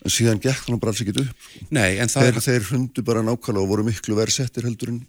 [0.00, 1.50] en síðan gekk hann bara alls ekkit upp.
[1.74, 5.02] Nei, en það Þeir, þeir hundu bara nákvæmlega og voru miklu verið settir heldur en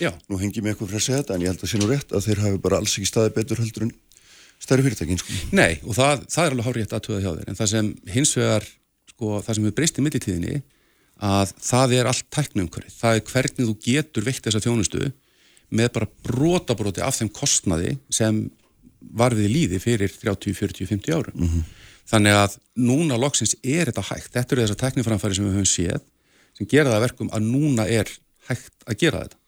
[0.00, 1.88] Já, nú hengi mig eitthvað fyrir að segja þetta en ég held að sé nú
[1.90, 3.92] rétt að þeir hafi bara alls ekki staði betur heldur en
[4.64, 5.34] stærri fyrirtækin sko.
[5.54, 8.68] Nei, og það, það er alveg hárétt aðtöða hjá þér, en það sem hins vegar,
[9.12, 10.62] sko, það sem við breyst í millitíðinni,
[11.24, 12.96] að það er allt tæknumhverfið.
[12.98, 15.10] Það er hvernig þú getur veikt þessa þjónustu
[15.74, 18.44] með bara brotabróti af þeim kostnaði sem
[19.14, 21.48] var við líði fyrir 30, 40, 50 árum.
[22.08, 24.30] Þannig að núna loksins er þetta hægt.
[24.34, 26.02] Þetta eru þessar tækniframfæri sem við höfum séð,
[26.58, 28.10] sem gera það að verkum að núna er
[28.48, 29.40] hægt að gera þetta.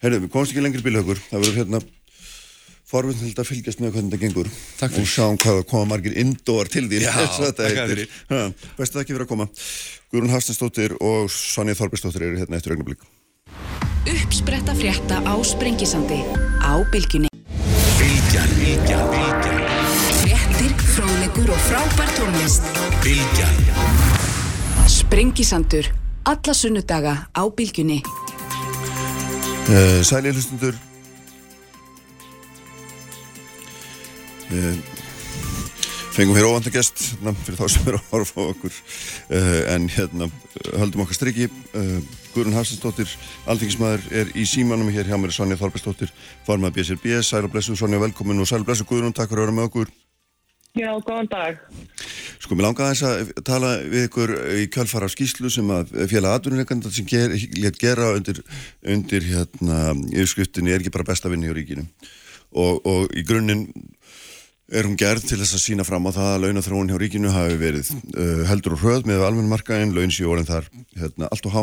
[0.00, 1.80] Herðu, við komumst ekki lengri bílhaugur það verður hérna
[2.90, 4.48] forvindnild að fylgjast með hvernig þetta gengur
[4.80, 5.04] Takk fyrir.
[5.04, 7.12] og sjáum hvað koma margir indóar til því Já,
[7.60, 8.10] þér fyrir.
[8.80, 9.46] Best að ekki vera að koma
[10.10, 13.06] Guðrún Hafstinsdóttir og Sonja Þorbergsdóttir eru hérna eftir augnablík
[14.08, 16.24] Uppspretta frétta á Sprengisandi
[16.64, 17.28] á Bylgjunni.
[18.00, 19.58] Bylgjan, bylgjan, bylgjan,
[20.24, 22.64] Fréttir, fróðlegur og frábær tónlist.
[23.04, 23.56] bylgjan
[24.88, 25.84] Sprengisandur.
[26.24, 28.00] Alla sunnudaga á Bylgjunni.
[29.68, 30.74] uh, Sæli hlustundur
[34.50, 34.76] uh,
[36.10, 40.30] Fengum hér óvanda gest fyrir þá sem eru að horfa á okkur uh, en hérna
[40.72, 42.00] höldum okkar striki uh,
[42.34, 43.10] Guðrún Hafstinsdóttir
[43.50, 46.12] Alþingismæður er í símanum hér hjá mér Sonja Þorbergsdóttir
[46.46, 49.50] formað BSRB, Sæl og blessu Sonja velkomin og Sæl og blessu Guðrún, takk fyrir að
[49.50, 49.90] vera með okkur.
[50.78, 51.56] Já, góðan dag.
[52.38, 56.92] Sko, mér langaði þess að tala við ykkur í kjálfara skýslu sem að félag atvinnuleikanda
[56.94, 58.38] sem ger, létt gera undir,
[58.86, 59.80] undir hérna
[60.12, 61.88] yfirskriftinni er ekki bara besta vinni á ríkinu?
[62.50, 63.66] Og, og í grunninn
[64.70, 67.56] er hún gerð til þess að sína fram á það að launathróun hjá ríkinu hafi
[67.58, 70.68] verið uh, heldur og hröð með almenn markaðin, laun séu orðin þar
[71.00, 71.62] hérna, allt og há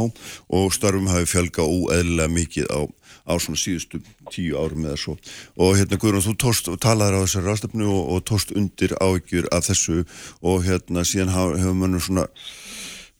[0.59, 4.01] og starfum hafi fjölga óeðlilega mikið á, á svona síðustu
[4.33, 5.17] tíu árum eða svo.
[5.55, 9.47] Og hérna Guðrún, þú tóst og talaður á þessari ráðstöfnu og, og tóst undir áhyggjur
[9.55, 10.03] af þessu
[10.43, 12.27] og hérna síðan hefur mönnum svona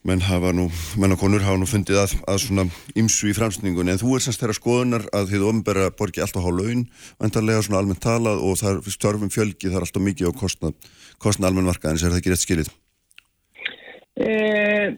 [0.08, 2.64] menn hafa nú, menn og konur hafa nú fundið að, að svona
[2.96, 6.52] ymsu í framsningunni en þú er semst þeirra skoðunar að þið ofnbæra borgi alltaf há
[6.54, 6.86] laun,
[7.20, 10.78] vantarlega svona almennt talað og það er störfum fjölgi það er alltaf mikið á kostnað,
[11.20, 12.72] kostnað almenn markaðins er það ekki rétt skilið?
[14.18, 14.96] Eh,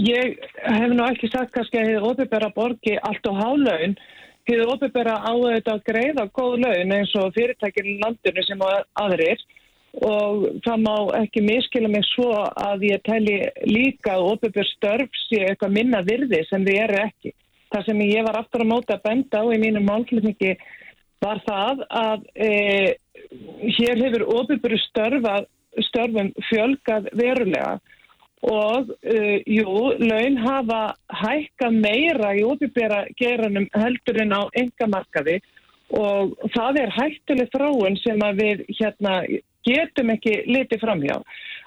[0.00, 3.98] ég hef nú ekki sagt kannski að hefur opibera borgi allt og hálaun.
[4.48, 8.86] Hefur opibera á þetta að greiða góð laun eins og fyrirtækir í landinu sem að-
[9.02, 9.44] aðrir
[10.02, 13.36] og það má ekki miskila mig svo að ég telli
[13.68, 17.34] líka að opibera störf sé eitthvað minna virði sem þið eru ekki.
[17.74, 20.52] Það sem ég var aftur að móta að benda á í mínum málflutningi
[21.24, 22.50] var það að e,
[23.78, 25.48] hér hefur störfað,
[25.88, 27.78] störfum fjölgað verulega
[28.44, 35.38] og uh, jú, laun hafa hækka meira í opibera geranum heldur en á engamarkaði
[35.94, 39.18] og það er hættuleg þróun sem við hérna
[39.64, 41.20] getum ekki litið framhjá.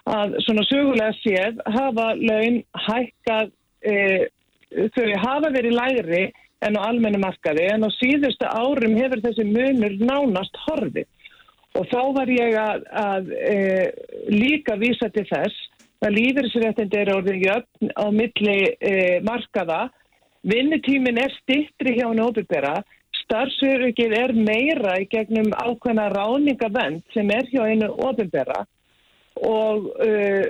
[0.08, 3.54] Að svona sögulega séð hafa laun hækkað,
[3.92, 4.26] uh,
[4.96, 6.26] þau hafa verið lægri
[6.66, 11.08] en á almennu markaði en á síðustu árum hefur þessi munur nánast horfið.
[11.78, 13.58] Og þá var ég að, að e,
[14.34, 15.58] líka vísa til þess
[16.06, 18.94] að lífeyrisréttindi eru orðin jöfn á milli e,
[19.26, 19.88] markaða.
[20.48, 22.26] Vinnutímin er stittri hjá henni
[23.28, 28.64] Starfsörugið er meira í gegnum ákveðna ráningavend sem er hjá henni óbyrgera
[29.44, 30.46] og uh,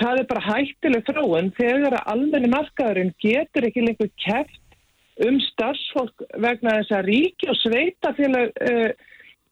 [0.00, 4.78] það er bara hættileg þróun þegar að almenni markaðurinn getur ekki lengur keft
[5.22, 8.88] um starfsfólk vegna þess að ríki og sveitafélag uh,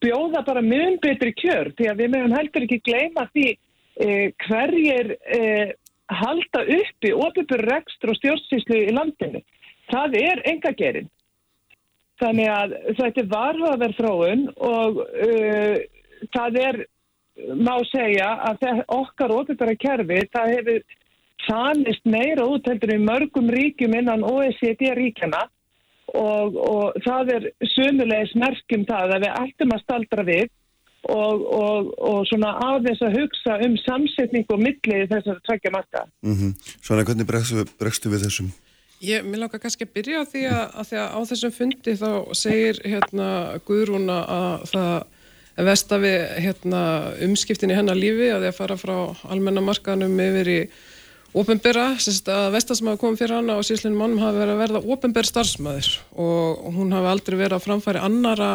[0.03, 5.15] bjóða bara mun betri kjör því að við meðum heldur ekki gleyma því uh, hverjir
[5.21, 5.69] uh,
[6.13, 9.43] halda uppi opibur rekstur og stjórnsýslu í landinu.
[9.93, 11.11] Það er engagerinn.
[12.23, 15.77] Þannig að þetta er varhaverð þróun og uh,
[16.37, 16.81] það er,
[17.59, 20.99] má segja, að okkar óbyrgara kerfi, það hefur
[21.47, 25.43] sannist meira útheldur í mörgum ríkjum innan OECD-ríkjana
[26.15, 30.51] og, og það er sömulegis merkjum það að við ættum að staldra við
[31.11, 36.05] og, og, og svona aðeins að hugsa um samsetning og millið þessar tveggja marka.
[36.23, 38.53] Mm Svona, hvernig bregstu, bregstu við þessum?
[39.03, 41.93] Ég, mér langar kannski að byrja á því að, að því að á þessum fundi
[41.99, 43.29] þá segir hérna
[43.67, 46.83] Guðrúna að það vest að við hérna,
[47.27, 48.95] umskiptin í hennar lífi að því að fara frá
[49.35, 50.61] almennamarkanum yfir í
[51.33, 54.85] ópenbera, að vestar sem hafa komið fyrir hana og síðslinni mannum hafa verið að verða
[54.87, 55.91] ópenber starfsmæður
[56.23, 58.51] og hún hafa aldrei verið að framfæri annara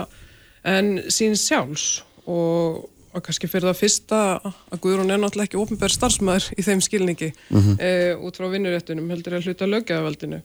[0.67, 1.87] en sín sjálfs
[2.23, 2.85] og,
[3.17, 7.31] og kannski fyrir það fyrsta að Guðrún er náttúrulega ekki ópenber starfsmæður í þeim skilningi
[7.33, 7.81] mm -hmm.
[7.81, 10.41] e, út frá vinnuréttunum heldur að hluta lögjaðavaldinu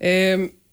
[0.00, 0.12] e,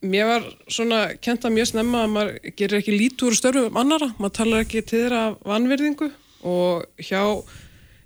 [0.02, 4.38] mér var svona kent að mjög snemma að maður gerir ekki lítur störfum annara, maður
[4.42, 6.12] talar ekki til þeirra vanverðingu
[6.44, 7.24] og hjá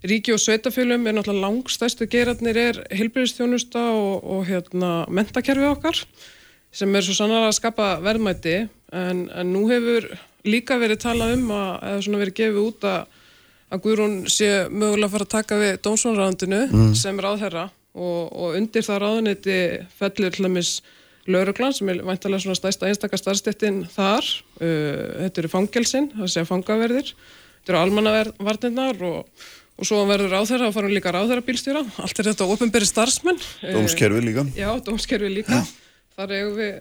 [0.03, 6.01] Ríki og sveitafölum er náttúrulega langstæstu geratnir er heilbyrjastjónusta og, og hérna, mentakerfi okkar
[6.75, 10.09] sem er svo sannar að skapa verðmæti en, en nú hefur
[10.43, 13.12] líka verið talað um að, eða svona verið gefið út að,
[13.73, 16.91] að Guðrún sé mögulega að fara að taka við dómsvonræðandinu mm.
[16.99, 19.57] sem ráðherra og, og undir það ráðuniti
[19.97, 20.75] fellur hlæmis
[21.29, 24.27] lauruglan sem er væntalega svona stæsta einstakar starfstettin þar,
[24.59, 27.13] uh, þetta eru fangelsin, það sé að fangaverðir,
[27.59, 32.27] þetta eru almannavarnirnar og og svo verður ráðherra og farum líka ráðherra bílstjóra allt er
[32.29, 33.39] þetta ofinberi starfsmenn.
[33.63, 34.43] Dómskerfi líka.
[34.53, 35.63] Já, dómskerfi líka.
[35.63, 35.63] Ja.
[36.13, 36.73] þar eigum við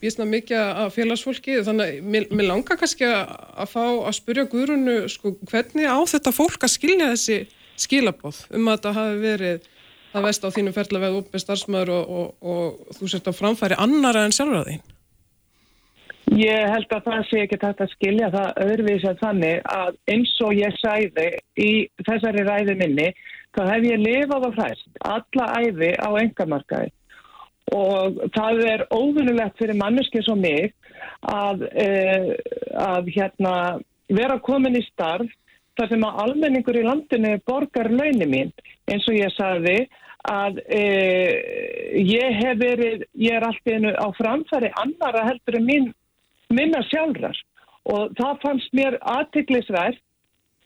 [0.00, 4.96] býstna mikið af félagsfólki þannig að mér, mér langar kannski að, fá að spurja Guðrunu
[5.12, 7.40] sko, hvernig á þetta fólk að skilja þessi
[7.80, 9.68] skilabóð um að þetta hafi verið
[10.12, 13.78] það vest á þínu ferðlega veð ofinberi starfsmæður og, og, og, þú sért að framfæri
[13.80, 14.86] annara en sjálfur að þín?
[16.40, 20.32] Ég held að það sé ekki þetta að skilja það öðruvís að þannig að eins
[20.46, 21.70] og ég sæði í
[22.06, 23.08] þessari ræði minni
[23.56, 26.92] þá hef ég lifað á hræst alla æfi á engamarkaði
[27.76, 30.72] og það er óvinnulegt fyrir manneskið svo mig
[31.22, 32.32] að, eh,
[32.74, 33.54] að hérna,
[34.08, 35.30] vera komin í starf
[35.78, 38.52] þar sem að almenningur í landinu borgar launi mín.
[38.90, 39.76] Eins og ég sagði
[40.28, 45.90] að eh, ég hef verið, ég er alltaf einu á framfæri annara heldur en mín
[46.50, 47.36] minna sjálfrar.
[47.90, 49.96] Og það fannst mér aðtiklisverð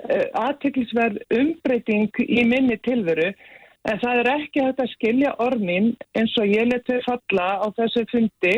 [0.08, 3.30] eh, aðtiklisverð umbreyting í minni tilveru
[3.84, 8.04] en það er ekki hægt að skilja ormin eins og ég leti falla á þessu
[8.12, 8.54] fundi.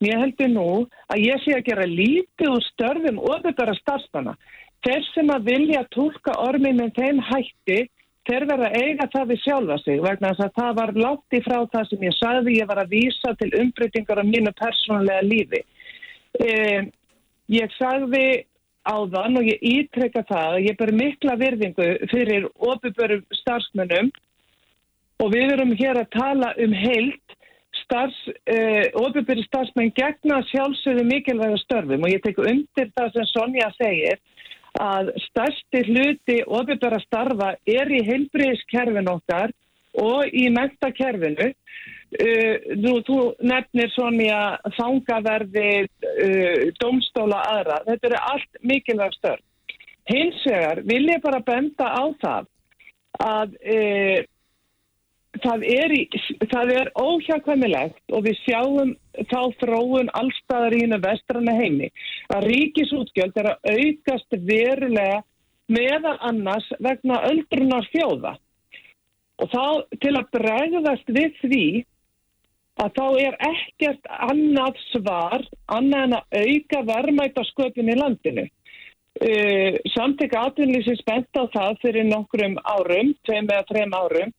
[0.00, 0.68] Mér heldur nú
[1.12, 4.36] að ég sé að gera lítið úr störfum ofurbara starfstana
[4.86, 7.80] þeir sem að vilja tólka ormin með þeim hætti
[8.28, 11.90] þeir verða eiga það við sjálfa sig vegna að það var látt í frá það
[11.90, 12.56] sem ég sagði.
[12.60, 15.62] Ég var að vísa til umbreytingar á mínu persónulega lífi.
[16.40, 16.88] Eh,
[17.50, 18.24] ég sagði
[18.88, 24.12] áðan og ég ítrekka það að ég ber mikla virðingu fyrir ofubörum starfsmönnum
[25.20, 27.36] og við erum hér að tala um heilt
[27.84, 33.70] starfs, eh, ofuböru starfsmenn gegna sjálfsögðu mikilvæga störfum og ég tek undir það sem Sonja
[33.76, 34.20] segir
[34.80, 39.52] að stærsti hluti ofuböra starfa er í heilbriðiskerfin okkar
[39.98, 41.52] og í mentakerfinu
[42.10, 47.76] Uh, nú, þú nefnir svona fangaverði, uh, domstóla aðra.
[47.86, 49.44] Þetta eru allt mikilvæg störn.
[50.10, 52.48] Hins vegar vil ég bara benda á það
[53.22, 54.18] að uh,
[55.38, 55.92] það er,
[56.74, 58.94] er óhjákvæmilegt og við sjáum
[59.30, 61.90] þá þróun allstaðar í húnu vestrana heimi
[62.34, 65.22] að ríkisútgjöld er að aukast verulega
[65.70, 68.34] meðal annars vegna öldrunar fjóða.
[69.40, 69.64] Og þá
[70.02, 71.66] til að bregðast við því
[72.80, 78.46] að þá er ekkert annað svar annað en að auka verðmætasköpun í landinu.
[79.20, 84.30] Uh, Samteka atvinnlýsins bent á það fyrir nokkrum árum, tveim eða þreim árum,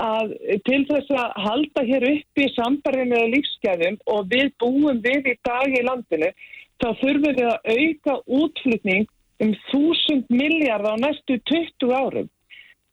[0.00, 0.34] að
[0.66, 5.34] til þess að halda hér upp í sambarðinu eða lífsgæðum og við búum við í
[5.44, 6.30] dag í landinu,
[6.80, 9.08] þá þurfum við að auka útflutning
[9.42, 12.30] um þúsund miljard á næstu 20 árum.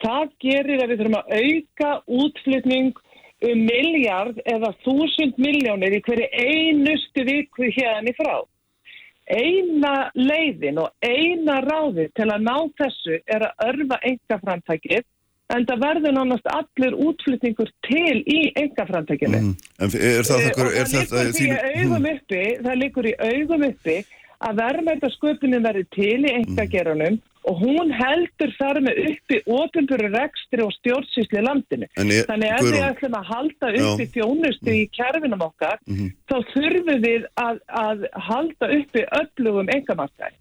[0.03, 1.91] Það gerir að við þurfum að auka
[2.23, 3.03] útflutning
[3.49, 8.41] um miljard eða þúsund miljónir í hverju einustu viku hérna í frá.
[9.29, 15.05] Eina leiðin og eina ráði til að ná þessu er að örfa engaframtækið
[15.55, 19.41] en það verður nánast allir útflytningur til í engaframtækinu.
[19.41, 19.55] Mm.
[19.79, 21.55] En er það, það, er það, það, það, þín...
[21.81, 23.97] augum uppi, það líkur í augum uppi
[24.39, 27.17] að verðmætasköpunin verði til í engagerunum
[27.49, 31.87] og hún heldur þar með uppi ofinbjörur rekstri og stjórnsýsli landinu.
[31.97, 35.79] Ég- Þannig ef við ætlum að halda uppi þjónustu í kerfinum okkar,
[36.29, 40.35] þá þurfum við að, að halda uppi öflugum engamarkaði.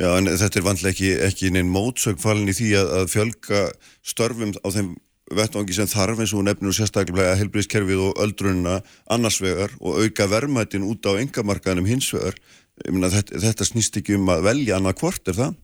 [0.00, 3.64] Já, en þetta er vantilega ekki, ekki neinn mótsögn falin í því að, að fjölga
[4.12, 4.94] störfum á þeim
[5.36, 8.78] vettvangi sem þarf eins og nefnir og sérstaklega helbriðskerfið og öldrunna
[9.12, 12.38] annars vegar og auka verðmætin út á engamarkaðinum hins vegar.
[12.86, 15.60] Ég meina, þetta, þetta snýst ekki um að velja annað hvort, er það?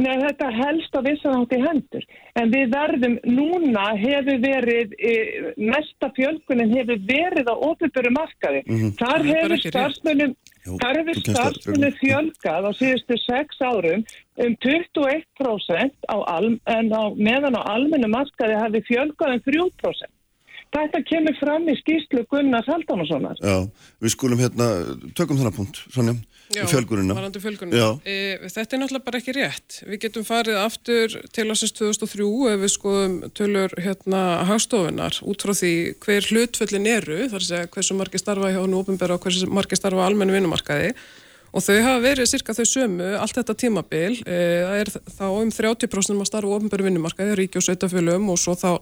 [0.00, 2.04] Nei, þetta helst á vissan átt í hendur.
[2.40, 5.12] En við verðum, núna hefur verið, e,
[5.60, 8.62] mesta fjölkunin hefur verið á ofinbjöru markaði.
[8.64, 13.18] Þar Það er bara hefur starfsmönnum, þar hefur þú kemst að- starfsmönnum fjölkað á síðustu
[13.26, 14.04] sex árum
[14.46, 20.12] um 21% á alm, á, meðan á almennu markaði hafi fjölkað um 3%.
[20.72, 23.36] Þetta kemur fram í skýrslu Gunnar Haldánasonar.
[23.44, 23.68] Já,
[24.00, 24.68] við skulum hérna,
[25.12, 26.14] tökum þennan punkt, Sonja,
[26.52, 27.14] Já, fjölgunina.
[27.40, 27.86] fjölgunina.
[28.04, 29.78] E, þetta er náttúrulega bara ekki rétt.
[29.88, 35.54] Við getum farið aftur til ásins 2003 ef við skoðum tölur hérna hagstofunar út frá
[35.56, 35.72] því
[36.04, 39.80] hver hlutföllin eru, þar að segja hversu margir starfa hjá nú ofinbæra og hversu margir
[39.80, 40.92] starfa á almennu vinnumarkaði
[41.52, 44.20] og þau hafa verið cirka þau sömu allt þetta tímabil.
[44.24, 44.36] E,
[44.66, 48.56] það er þá um 30% að starfa á ofinbæru vinnumarkaði, ríki og sveitafölum og svo
[48.56, 48.76] þá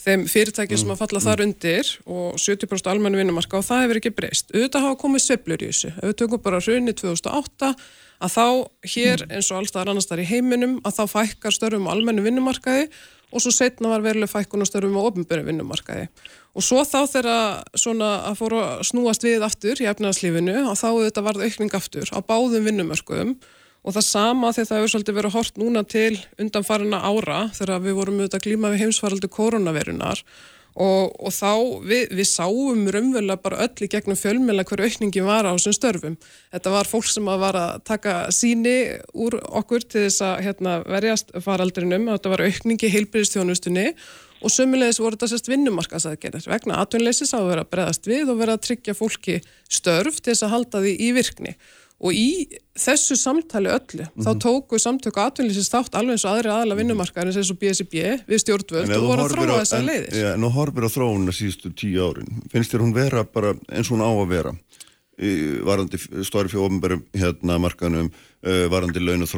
[0.00, 4.12] þeim fyrirtækjum sem að falla þar undir og 70% almennu vinnumarka og það hefur ekki
[4.16, 4.52] breyst.
[4.54, 5.92] Auðvitað hafa komið sveiflur í þessu.
[5.92, 7.70] Ef við tökum bara hrunni 2008
[8.20, 8.44] að þá
[8.94, 12.90] hér eins og allstaðar annars þar í heiminum að þá fækkar störfum á almennu vinnumarkaði
[13.30, 16.08] og svo setna var veruleg fækkun og störfum á ofnböru vinnumarkaði.
[16.56, 20.88] Og svo þá þegar svona að fóru að snúast við aftur í efnaðslífinu og þá
[20.90, 23.36] auðvitað varð aukning aftur á báðum vinnumörkuðum
[23.80, 28.00] og það sama þegar það hefur svolítið verið hort núna til undanfarina ára þegar við
[28.00, 30.24] vorum auðvitað að glíma við heimsfaraldi koronavirunar
[30.80, 31.52] og, og þá
[31.88, 36.16] við, við sáum raunverulega bara öll í gegnum fjölmjöla hverju aukningi var á þessum störfum.
[36.54, 38.76] Þetta var fólk sem að var að taka síni
[39.12, 43.88] úr okkur til þess að hérna, verjast faraldrinum, þetta var aukningi heilbyrðistjónustunni
[44.40, 48.56] og sömulegis voru þetta sérst vinnumarkaðsaðgerðir vegna atvinnleysis að vera að breðast við og vera
[48.56, 51.56] að tryggja fólki störf til þess að halda því í virkni.
[52.00, 52.48] Og í
[52.80, 57.50] þessu samtali öllu, þá tóku samtöku atvinnlýsins þátt alveg eins og aðri aðala vinnumarkaðarins eins
[57.52, 60.16] og BSB við stjórnvöld og voru að þróa á- þessar en- leiðir.
[60.16, 62.30] Já, en þú horfir á þróunina síðustu tíu árin.
[62.48, 64.54] Finnst þér hún vera bara eins og hún á að vera?
[65.20, 68.08] Varandi stóri fyrir ofnbærum hérna markanum,
[68.46, 69.28] uh, varandi laun og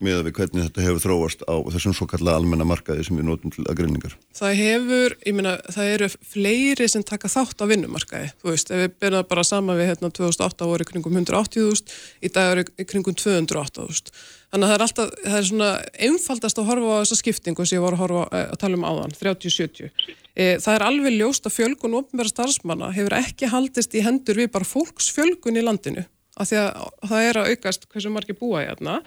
[0.00, 3.26] og með við hvernig þetta hefur þróast á þessum svo kalla almenna markaði sem við
[3.28, 4.14] notum til aðgrinningar.
[4.36, 8.30] Það hefur, ég meina, það eru fleiri sem taka þátt á vinnumarkaði.
[8.40, 12.32] Þú veist, ef við byrjum bara saman við hérna 2008 voru í kringum 180.000, í
[12.32, 14.14] dag eru í kringum 208.000.
[14.50, 15.70] Þannig að það er alltaf, það er svona
[16.08, 18.86] einfaldast að horfa á þessa skiptingu sem ég var að horfa eh, að tala um
[18.88, 19.92] áðan, 30-70.
[20.34, 24.50] E, það er alveg ljóst að fjölgun ofnbæra starfsmanna hefur ekki haldist í hendur við
[24.56, 26.06] bara fólksfjölgun í landinu.
[26.40, 28.98] Af því að það er að aukast hversu margir búa hérna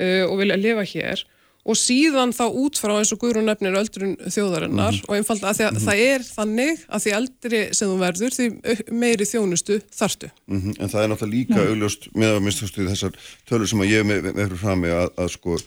[0.00, 1.22] uh, og vilja lifa hér.
[1.70, 5.82] Og síðan þá út frá eins og Guðrún nefnir öldrun þjóðarinnar og einfalda að, að
[5.84, 10.30] það er þannig að því eldri sem þú verður því au- meiri þjónustu þartu.
[10.48, 14.08] Mm En það er náttúrulega líka augljóst með að minnstastu þessar tölur sem að ég
[14.08, 15.58] með, með, með að, að sko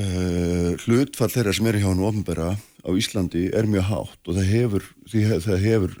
[0.00, 4.50] uh, hlutfall þeirra sem eru hjá hann ofnbæra á Íslandi er mjög hátt og það
[4.54, 5.96] hefur, því, það hefur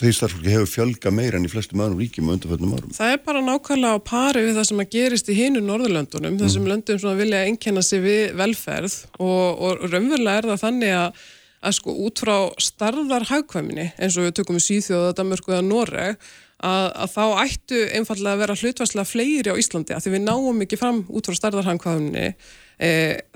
[0.00, 2.94] þeir starfsfólki hefur fjölga meira enn í flestum öðrum ríkjum á undanföldnum árum.
[2.96, 6.68] Það er bara nákvæmlega á pari við það sem að gerist í hinu Norðurlöndunum, þessum
[6.70, 11.20] löndum sem vilja einkenna sig við velferð og, og raunverulega er það þannig að,
[11.60, 12.36] að sko út frá
[12.70, 16.26] starðar hagkvæmni eins og við tökum í Svíþjóða, Danmörku eða Noreg
[16.62, 20.64] að, að þá ættu einfallega að vera hlutvarslega fleiri á Íslandi að því við náum
[20.64, 22.28] ekki fram út frá starðar hagkvæmni.
[22.82, 22.90] E,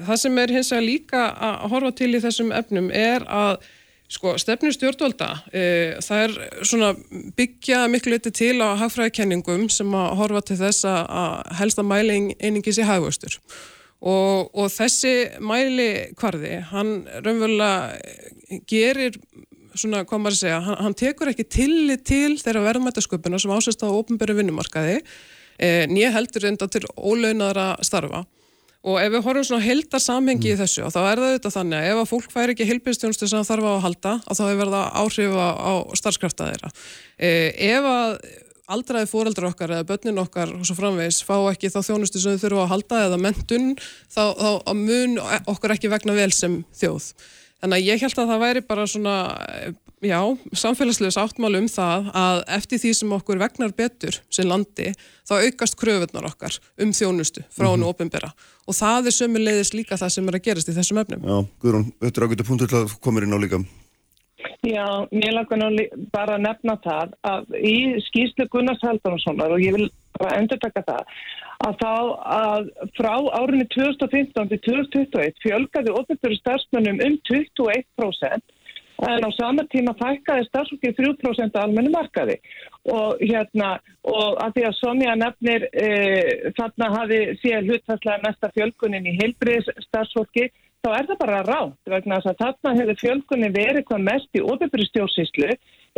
[0.08, 3.58] það sem er hins vegar líka að horfa til í þessum efnum er að
[4.06, 5.62] Sko, stefnir stjórnvalda, e,
[6.04, 6.92] það er svona
[7.34, 12.78] byggja miklu liti til á hagfræðikenningum sem að horfa til þess að, helsta mæling einingis
[12.78, 13.34] í hagvöstur.
[14.06, 15.88] Og, og þessi mæli
[16.20, 16.92] kvarði, hann
[17.24, 19.18] raunverulega gerir
[19.74, 23.82] svona, hvað maður að segja, hann, hann tekur ekki tillit til þeirra verðmættasköpuna sem ásist
[23.82, 25.00] á ofnbæru vinnumarkaði,
[25.58, 28.22] e, nýja heldur enda til ólaunaðra starfa.
[28.86, 31.78] Og ef við horfum svona heldar samhengi í þessu og þá er það auðvitað þannig
[31.78, 34.42] að ef að fólk fær ekki heilbyrðstjónustu sem það þarf á að halda að þá
[34.46, 36.70] er verða áhrif á, á starfskrafta þeirra.
[37.18, 37.30] E,
[37.66, 38.12] ef að
[38.76, 42.44] aldraði fóreldrar okkar eða börnin okkar og svo framvegs fá ekki þá þjónustu sem þau
[42.44, 45.18] þurfa að halda eða mentun þá, þá að mun
[45.50, 47.10] okkur ekki vegna vel sem þjóð.
[47.66, 49.12] Þannig að ég held að það væri bara svona,
[50.06, 50.18] já,
[50.54, 54.92] samfélagslega sáttmál um það að eftir því sem okkur vegnar betur sem landi,
[55.26, 58.30] þá aukast kröfunar okkar um þjónustu frá hann og ofinbera.
[58.70, 61.26] Og það er sömuleiðis líka það sem er að gerast í þessum efnum.
[61.26, 63.60] Já, Guðrún, þetta er ágættu punktur til að komir inn á líka.
[64.62, 69.74] Já, mér langar nú bara að nefna það að í skýrslu Gunnars Haldunarssonar og ég
[69.74, 69.90] vil
[70.20, 71.18] bara endur taka það
[71.64, 71.92] að þá
[72.36, 78.52] að frá árinu 2015 til 2021 fjölgaði ofnbjörðu starfsmönnum um 21%
[79.04, 82.38] en á sama tíma fækkaði starfsfólki 3% á almennu markaði.
[82.88, 83.74] Og hérna
[84.08, 85.88] og að því að Sonja nefnir e,
[86.56, 90.48] þarna hafi síðan hlutfærslega mesta fjölgunin í heilbriðs starfsfólki
[90.80, 95.52] þá er það bara rátt vegna að þarna hefur fjölgunin verið hvað mest í ofnbjörðstjóðsíslu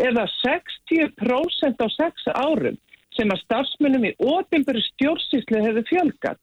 [0.09, 2.79] eða 60% á 6 árum
[3.19, 6.39] sem að starfsmönnum í ofnbjörðstjóðsíslu hefur fjölgat.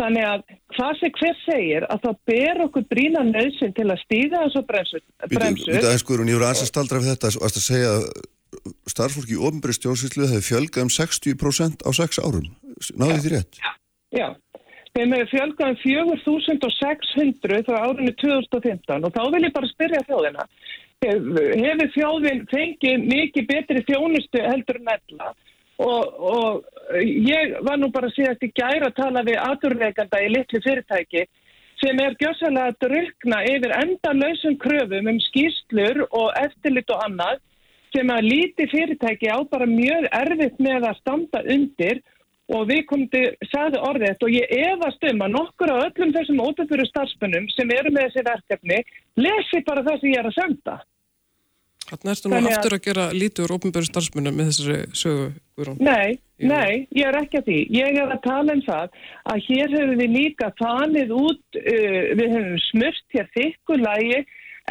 [0.00, 0.42] Þannig að
[0.76, 5.00] hvað sem hver segir að þá ber okkur brína nöðsinn til að stíða þessu bremsu.
[5.28, 8.06] Við aðeins Guðrún, ég voru aðeins að staldra við þetta að segja að
[8.90, 12.48] starfsfólki í ofnbæri stjórnsýslu hefur fjölgað um 60% á 6 árum.
[12.96, 13.60] Náðu því rétt?
[14.16, 14.26] Já,
[14.96, 20.48] þeim hefur fjölgað um 4600 frá árinu 2015 og þá vil ég bara spyrja þjóðina.
[21.00, 21.28] Hef-
[21.60, 25.30] Hefur þjóðin fengið mikið betri þjónustu heldur en ella?
[25.80, 30.60] Og, og ég var nú bara síðast í gæra að tala við aturveikanda í litlu
[30.64, 31.24] fyrirtæki
[31.80, 37.40] sem er gjössalega að drukna yfir endalausum kröfum um skýrslur og eftirlit og annað
[37.94, 42.02] sem að líti fyrirtæki á bara mjög erfitt með að standa undir
[42.50, 43.08] og við komum
[43.50, 47.92] sagði orðið og ég efast um að nokkur af öllum þessum ótöfuru starfsmönnum sem eru
[47.94, 48.80] með þessi verkefni
[49.24, 50.76] lesi bara það sem ég er að senda.
[51.90, 55.30] Þannig ertu nú Þannig aftur að gera lítið úr ópenbæru starfsmunum með þessari sögu.
[55.82, 57.56] Nei, nei, ég er ekki að því.
[57.76, 59.00] Ég er að tala um það
[59.32, 64.20] að hér hefur við líka þanið út, uh, við hefum smurft hér þykkulægi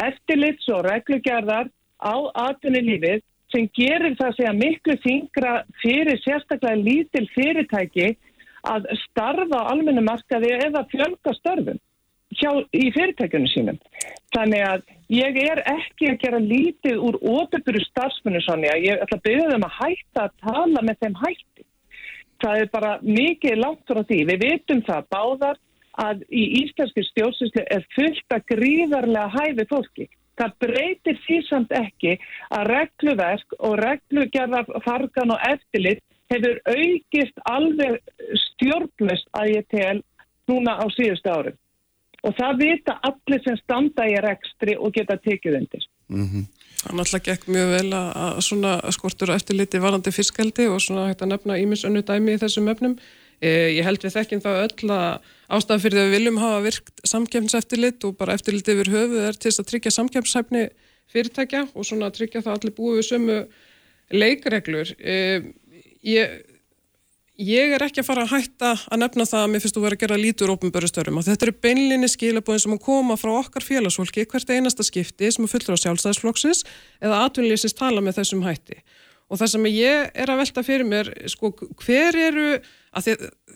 [0.05, 2.15] eftirlits og reglugerðar á
[2.47, 5.53] atvinnulífið sem gerir það segja miklu þingra
[5.83, 8.09] fyrir sérstaklega lítil fyrirtæki
[8.69, 11.79] að starfa á almennu markaði eða fjölga störfum
[12.37, 13.79] hjá, í fyrirtækjunum sínum.
[14.35, 18.75] Þannig að ég er ekki að gera lítið úr óbyrgur starfsmunni Sonja.
[18.77, 21.65] Ég ætla að byrja þeim að hætta að tala með þeim hætti.
[22.39, 24.19] Það er bara mikið langt frá því.
[24.29, 25.59] Við vitum það báðar
[25.99, 30.07] að í íslenski stjórnsýslu er fullt að gríðarlega hæfi fólki.
[30.39, 32.13] Það breytir því samt ekki
[32.55, 37.97] að regluverk og reglugerðar fargan og eftirlit hefur aukist alveg
[38.45, 39.97] stjórnlust að ég tel
[40.47, 41.57] núna á síðustu árum.
[42.27, 45.85] Og það vita allir sem standa í rekstri og geta tekið undir.
[46.79, 51.09] Það náttúrulega gekk mjög vel að, að svona skortur og eftirliti varandi fiskaldi og svona
[51.09, 52.95] hægt að nefna ímis önnu dæmi í þessum öfnum.
[53.39, 56.61] E, ég held við þekkjum þá öll að ástæða fyrir því að við viljum hafa
[56.65, 60.63] virkt samkjöfnseftirlit og bara eftirliti yfir höfuð er til þess að tryggja samkjöfnshæfni
[61.13, 63.37] fyrirtækja og svona tryggja það allir búið við sömu
[64.11, 64.91] leikreglur.
[64.99, 65.15] E,
[66.07, 66.39] ég,
[67.39, 69.97] ég er ekki að fara að hætta að nefna það að mér finnst þú verið
[69.97, 73.65] að gera lítur ópenböru störum og þetta eru beinlinni skilabóðin sem að koma frá okkar
[73.65, 76.65] félagsfólki hvert einasta skipti sem er fullur á sjálfstæðisflokksins
[76.99, 78.81] eða atvinnlýsins tala með þessum hætti.
[79.29, 81.53] Og það sem ég er að velta fyrir mér sko
[81.85, 82.47] hver eru
[82.97, 83.11] að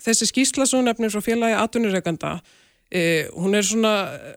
[0.06, 2.38] þessi skýsla svo nefnir frá félagi atvinnureikanda
[2.94, 3.92] Eh, hún er svona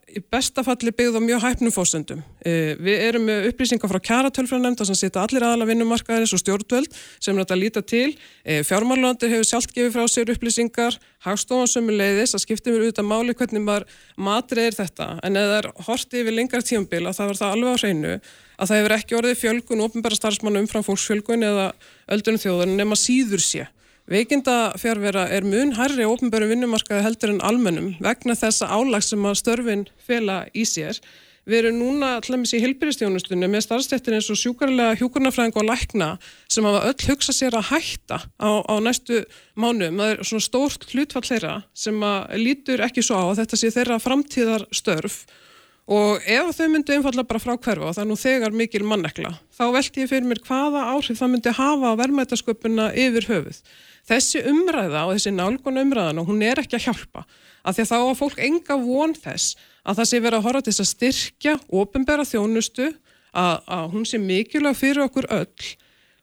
[0.09, 2.23] í besta falli byggð á mjög hæpnum fósendum.
[2.41, 6.89] Eh, við erum með upplýsingar frá kjaratölfræðanemnd sem setja allir aðala vinnumarkaðarins og stjórnvöld
[7.21, 8.17] sem er að líta til.
[8.47, 10.97] Eh, Fjármálunandi hefur sjálft gefið frá sér upplýsingar,
[11.29, 13.85] hagstofan sömu leiðis að skipta mér auðvitað máli hvernig maður
[14.17, 15.21] matrið er þetta.
[15.21, 18.21] En eða það er hortið yfir lengar tíumbil að það var það alveg á hreinu
[18.57, 21.73] að það hefur ekki orðið fjölgun og ofnbæra starfsmann umfram fólksfjölgun eða
[22.09, 23.67] öldunum þjóðan nema síður sé.
[24.07, 29.39] Veikinda fjárvera er mun hærri ofnbæru vinnumarkaði heldur en almennum vegna þessa álag sem að
[29.41, 31.01] störfin fela í sér.
[31.47, 36.09] Við erum núna allaveg í hilbyrjastjónustunni með starfstættir eins og sjúkarlega hjúkurnafræðing og lækna
[36.47, 39.25] sem hafa öll hugsa sér að hætta á, á næstu
[39.59, 39.99] mánum.
[39.99, 42.07] Það er svona stórt hlutfall þeirra sem
[42.39, 45.25] lítur ekki svo á að þetta sé þeirra framtíðar störf
[45.87, 49.37] og ef þau myndu einfallega bara frá hverfa og það er nú þegar mikil mannekla
[49.55, 53.61] þá veldi ég fyrir mér hvaða áhrif það myndi hafa á verðmætasköpuna yfir höfuð.
[54.07, 57.25] Þessi umræða og þessi nálgun umræðan og hún er ekki að hjálpa.
[57.67, 60.63] Af því að þá að fólk enga von þess að það sé verið að horfa
[60.63, 62.87] til þess að styrkja ofinbæra þjónustu
[63.37, 65.73] að, að hún sé mikilvæg fyrir okkur öll.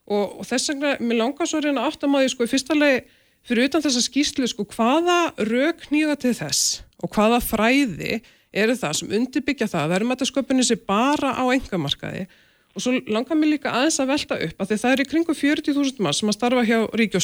[0.03, 3.03] Og, og þess vegna, mér langar svo reyna maður sko í fyrsta legi
[3.43, 8.21] fyrir utan þessa skýslu sko hvaða rauk nýða til þess og hvaða fræði
[8.53, 9.83] eru það sem undirbyggja það?
[9.83, 12.27] Að verðmætasköpunni sé bara á engamarkaði
[12.73, 16.01] og svo langar mér líka aðeins að velta upp að það er í kringu 40.000
[16.01, 17.19] mann sem að starfa hjá ríki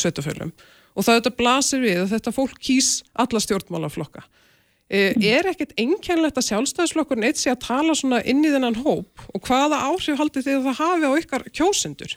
[0.95, 4.23] og það þetta blasir við að þetta fólk kýs alla stjórnmálaflokka.
[4.89, 9.21] E, er ekkert einkennlegt að sjálfstæðisflokkurinn eitt sé að tala svona inn í þennan hóp
[9.29, 12.15] og hvaða áhrif haldið þið að það hafi á ykkar kjósendur?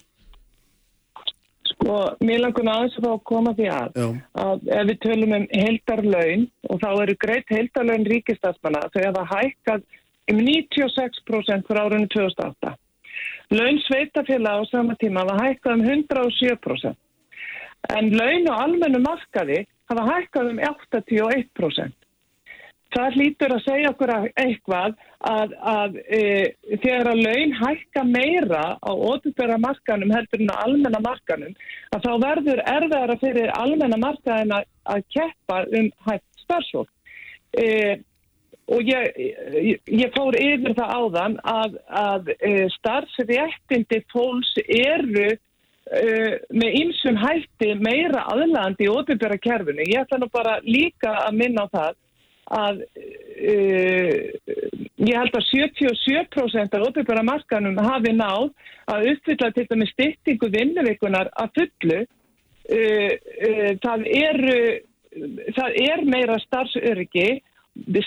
[1.72, 4.00] Sko, mér langar aðeins að fá að koma því að,
[4.40, 9.84] að ef við tölum um heildarlaun og þá eru greitt heildarlaun ríkistafsmanna þau hafa hækkað
[10.32, 12.72] um 96% frá árunni 2008
[13.52, 16.94] Laun sveitafélag á sama tíma hafa hækkað um 107%.
[17.96, 21.98] En laun á almennu markaði hafa hækkað um 81%.
[22.92, 24.96] Það hlýtur að segja okkur að eitthvað
[25.28, 26.22] að, að e,
[26.82, 31.54] þegar að laun hækka meira á ótubera markanum heldur en á almenna markanum
[31.96, 36.92] að þá verður erfiðara fyrir almenna markaðin að, keppa um hægt starfsfólk.
[37.56, 38.00] E,
[38.70, 39.08] og ég,
[39.58, 46.12] ég, ég fór yfir það áðan að, að e, starfsréttindi fólks eru e,
[46.54, 49.82] með ymsum hætti meira aðlandi í ótubera kerfinu.
[49.88, 51.98] Ég ætla nú bara líka að minna á það
[52.52, 54.16] að uh,
[55.02, 58.50] ég held að 77% af óbyrgara markanum hafi náð
[58.92, 64.42] að uppfylla til dæmi styttingu vinnuveikunar að fullu uh, uh, það, er,
[65.56, 67.30] það er meira starfsöryggi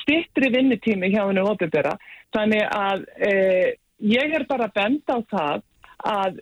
[0.02, 1.96] stittri vinnutími hjá hennu óbyrgara
[2.36, 3.06] þannig að
[4.06, 5.64] ég er bara bend á það
[6.06, 6.40] að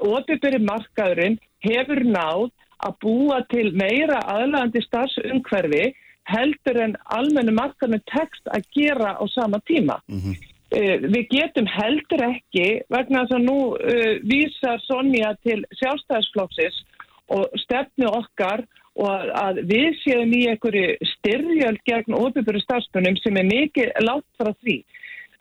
[0.00, 2.48] óbyrgari markaðurinn hefur náð
[2.86, 5.84] að búa til meira aðlandi starfsumhverfi
[6.30, 10.00] heldur en almennu markanum tekst að gera á sama tíma.
[10.08, 10.34] Mm -hmm.
[10.78, 16.82] uh, við getum heldur ekki, vegna þess að nú uh, vísar Sonja til sjálfstæðisflokksins
[17.28, 18.66] og stefnu okkar
[18.96, 24.52] og að, við séum í einhverju styrjöld gegn óbyrgur starfspunum sem er mikið látt frá
[24.62, 24.78] því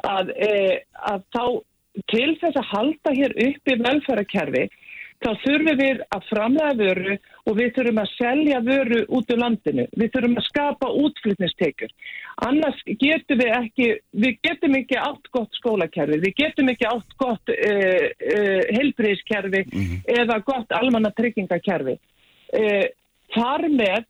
[0.04, 0.76] að, uh,
[1.14, 1.46] að þá
[2.12, 4.66] til þess að halda hér upp í velfærakerfi
[5.24, 9.86] þá þurfum við að framlega vöru og við þurfum að selja vöru út úr landinu.
[9.96, 11.94] Við þurfum að skapa útflytnistekjur.
[12.46, 13.88] Annars getum við ekki,
[14.26, 18.62] við getum ekki átt gott skólakerfi, við getum ekki átt gott uh, eh, uh, eh,
[18.76, 20.04] helbriðskerfi mm -hmm.
[20.20, 21.98] eða gott almanna tryggingakerfi.
[22.56, 22.86] Uh,
[23.36, 24.06] þar með,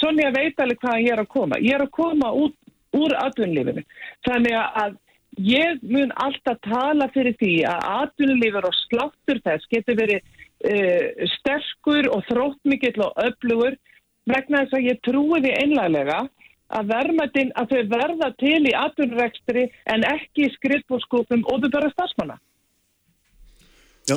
[0.00, 1.60] svona ég veit alveg hvað ég er að koma.
[1.62, 2.56] Ég er að koma út
[2.98, 3.84] úr atvinnlífinu.
[4.26, 4.96] Þannig að
[5.38, 12.08] Ég mun alltaf tala fyrir því að atvinnulífur og sláttur þess getur verið uh, sterkur
[12.10, 13.76] og þróttmikill og öflugur
[14.28, 16.18] vegna þess að ég trúi því einlega
[16.68, 21.92] að vermaðinn að þau verða til í atvinnurvextri en ekki í skrifbúrskúpum og þau bara
[21.94, 22.40] stafsmanna.
[24.08, 24.16] Já.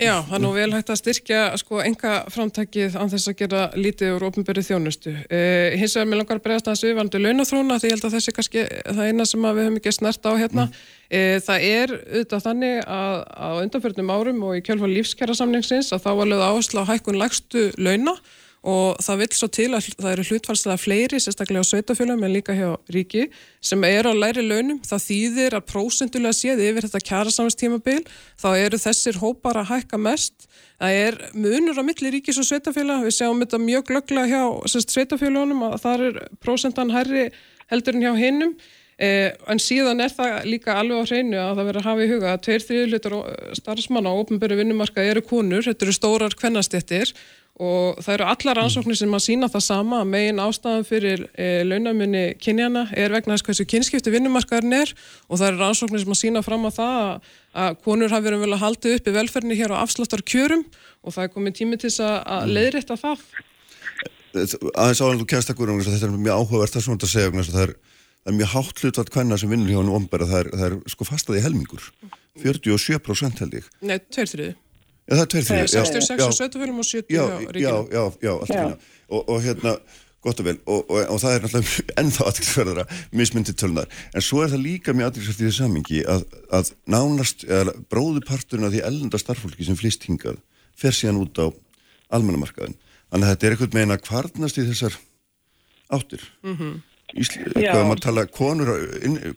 [0.00, 3.62] Já, það er nú vel hægt að styrkja sko enga framtækið án þess að gera
[3.76, 5.14] lítið úr ofnbyrju þjónustu.
[5.32, 8.66] Eh, hins vegar með langar bregðast aðeins viðvandu launathróna því ég held að þessi kannski
[8.90, 10.66] það eina sem við höfum ekki snert á hérna.
[10.68, 10.84] Mm.
[11.10, 16.04] Eh, það er auðvitað þannig að á undanfjörnum árum og í kjálfa lífskjara samningsins að
[16.04, 18.14] þá var lögð áherslu á hækkun lægstu launa
[18.60, 22.56] og það vil svo til að það eru hlutfalslega fleiri, sérstaklega á sveitafjölum en líka
[22.56, 23.28] hjá ríki,
[23.64, 28.02] sem eru á læri launum, það þýðir að prósendulega séð yfir þetta kjærasamstímabil
[28.40, 30.50] þá eru þessir hópar að hækka mest.
[30.80, 35.64] Það er munur á milli ríkis og sveitafjöla, við sjáum þetta mjög glögglega hjá sveitafjölunum
[35.70, 37.30] að það er prósendan herri
[37.72, 38.54] heldur en hjá hinnum
[39.00, 42.08] Eh, en síðan er það líka alveg á hreinu að það verður að hafa í
[42.10, 43.14] huga að tveir þriðlutur
[43.56, 47.14] starfsmanna á ofnböru vinnumarka eru konur, þetta eru stórar kvennastettir
[47.60, 49.98] og það eru allar ansóknir sem að sína það sama.
[50.00, 54.92] Að megin ástæðan fyrir e, launamunni kynjana er vegna þess hversu kynskipti vinnumarkaðurinn er.
[55.28, 57.28] Og það eru ansóknir sem að sína fram á það að,
[57.64, 60.64] að konur hafi verið vel að halda upp í velferðinni hér á afsláttar kjörum
[61.04, 62.52] og það er komið tími til að, að mm.
[62.56, 63.18] leiðrætta það.
[64.30, 67.64] Aðeins álega þú kemst ekkur um þetta er mjög áhugavert það svona að segja það
[67.66, 67.72] er,
[68.22, 70.74] það er mjög hátt hlutvart hvenna sem vinnur hjá hann ombera það er, það er
[70.94, 71.04] sko
[75.10, 75.18] fastaði helmingur 47% held ég.
[75.18, 75.66] Nei, tveir Já, það er tveir þrjir.
[75.70, 77.62] Það er 66 á sveitufölum og 70 já, á ríkinu.
[77.64, 78.76] Já, já, já, allt hérna.
[79.10, 79.72] Og, og hérna,
[80.22, 82.84] gott og vel, og, og, og það er náttúrulega ennþá aðtilsverðara
[83.18, 83.88] mismyndið tölunar.
[84.14, 86.26] En svo er það líka mjög aðtilsverðið í þessu samingi að,
[86.60, 90.38] að nánast, eða bróðuparturinn af því ellenda starffólki sem flýst hingað
[90.78, 91.46] fer síðan út á
[92.14, 92.78] almennamarkaðin.
[93.10, 95.00] Þannig að þetta er eitthvað meina kvarnast í þessar
[95.90, 96.22] áttir.
[96.46, 96.78] Mm -hmm.
[97.18, 98.68] Ísli, hvað maður tala, konur,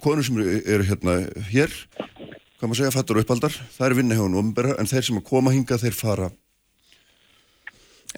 [0.04, 1.16] konur sem eru hérna
[1.50, 1.72] hér
[2.64, 5.20] hvað maður segja, fattur og uppaldar, það er vinna hjá hún umbera, en þeir sem
[5.20, 6.32] að koma hinga, þeir fara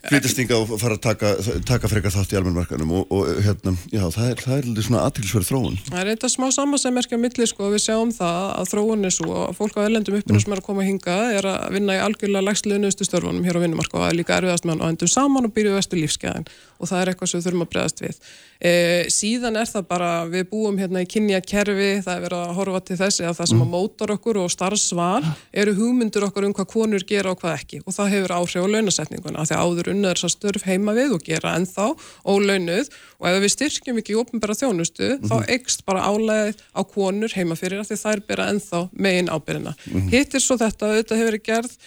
[0.05, 1.29] flytastinga og fara að taka,
[1.65, 5.03] taka frekar þátt í almenmarkanum og, og hérna, já, það er, það er litið svona
[5.07, 5.77] aðtilsverð þróun.
[5.87, 9.55] Það er eitthvað smá samansæmerkja millir, sko, við sjáum það að þróun er svo, að
[9.57, 10.43] fólk á ellendum uppinu mm.
[10.43, 13.97] sem er að koma hinga er að vinna í algjörlega lægstluðnustu störfunum hér á vinnumarka
[13.97, 16.49] og það er líka erfiðast með hann á endum saman og byrjuð vestu lífskeiðin
[16.79, 18.19] og það er eitthvað sem við þurfum að bregðast við.
[18.59, 18.71] E,
[19.11, 22.81] síðan er það bara, við búum hérna í kynja kerfi, það er verið að horfa
[22.87, 23.73] til þessi að það sem að mm.
[23.75, 27.97] mótar okkur og starfsval eru hugmyndur okkur um hvað konur gera og hvað ekki og
[27.97, 31.25] það hefur áhrif á launasetninguna því að áður unnöður þess að störf heima við og
[31.25, 31.89] gera ennþá
[32.23, 35.29] ólaunuð og ef við styrkjum ekki ópenbæra þjónustu mm -hmm.
[35.29, 39.75] þá eikst bara álegið á konur heima fyrir því það er bara ennþá megin ábyrjina.
[39.75, 40.09] Mm -hmm.
[40.11, 41.77] Hittir svo þetta, þetta hefur gerð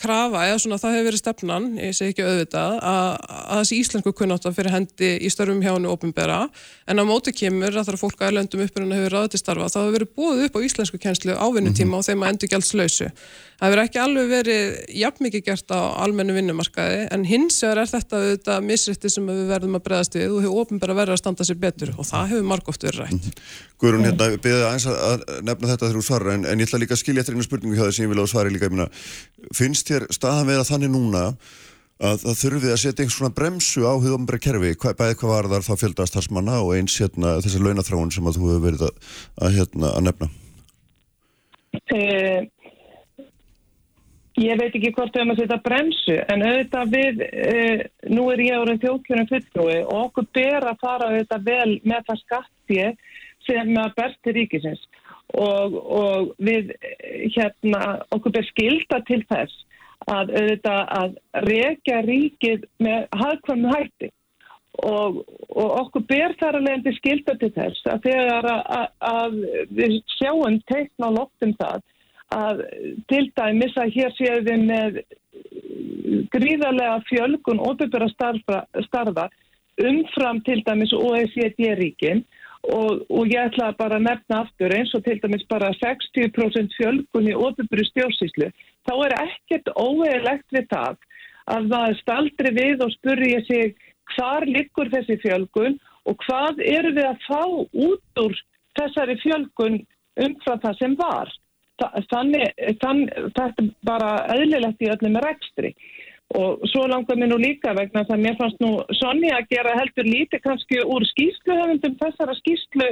[0.00, 4.12] krafa, eða svona það hefur verið stefnan, ég segi ekki auðvitað, að, að þessi íslensku
[4.18, 6.40] kunnátt að fyrir hendi í störfum hjá hennu ofinbera,
[6.84, 9.68] en á móti kemur að það er fólk að erlendum uppbyrjun hefur ráðið til starfa,
[9.72, 13.08] það hefur verið búið upp á íslensku kjenslu ávinnutíma og þeim að endur gælds lausu.
[13.54, 17.90] Það hefur ekki alveg verið jafn mikið gert á almennu vinnumarkaði, en hins vegar er
[17.92, 21.48] þetta auðvitað misrætti sem við verðum að bregðast við og hefur ofinbera verið að standa
[21.48, 23.42] sér betur og það hefur margóft verið rætt.
[23.80, 26.82] Guðrún, hérna, beðið aðeins að að nefna þetta þegar þú svarar, en, en ég ætla
[26.82, 28.74] líka að skilja eftir einu spurningu hjá þess sem ég vil á svari líka, ég
[28.74, 28.88] meina,
[29.54, 31.24] finnst þér staðan vera þannig núna
[32.02, 35.50] að það þurfið að setja einhvers svona bremsu á hugðumbra kerfi, hva, bæði hvað var
[35.52, 39.12] þar þá fjöldast harsmanna og eins hérna þessi launathráun sem að þú hefur verið að,
[39.38, 40.30] að, hérna, að nefna?
[41.94, 42.40] Eh,
[44.42, 48.42] ég veit ekki hvort við höfum að setja bremsu en auðvitað við, eh, nú er
[48.42, 53.06] ég árið þjóðkjörnum fulltrúi og okkur ber að fara auðvitað vel með það skattið
[53.46, 54.82] sem að berti ríkisins
[55.38, 59.62] og, og við eh, hérna okkur ber skilda til þess
[60.10, 61.16] að auðvitað að
[61.48, 64.10] rekja ríkið með hagkvæmum hætti.
[64.84, 65.20] Og,
[65.54, 69.36] og okkur ber þar að leiðandi skilda til þess að þegar að, að, að
[69.78, 71.84] við sjáum teikna á loftum það
[72.34, 72.64] að
[73.12, 74.98] til dæmis að hér séum við með
[76.34, 79.28] gríðarlega fjölgun óbyrgara starfa,
[79.84, 82.24] umfram til dæmis OECD-ríkin
[82.72, 87.28] og, og ég ætla bara að nefna aftur eins og til dæmis bara 60% fjölgun
[87.28, 88.50] í óbyrgari stjórnsýslu
[88.88, 90.96] þá er ekkert óeilegt við það
[91.54, 93.74] að það staldri við og spurja sig
[94.14, 97.42] hvar liggur þessi fjölgun og hvað eru við að fá
[97.88, 98.36] út úr
[98.78, 99.80] þessari fjölgun
[100.24, 101.32] umfram það sem var.
[101.82, 102.44] Þannig,
[102.78, 103.00] þann,
[103.34, 105.72] þetta er bara eðlilegt í öllum rekstri
[106.34, 110.08] og svo langar mér nú líka vegna það mér fannst nú Sonja að gera heldur
[110.08, 112.88] lítið kannski úr skýsluhöfundum þessara skýslu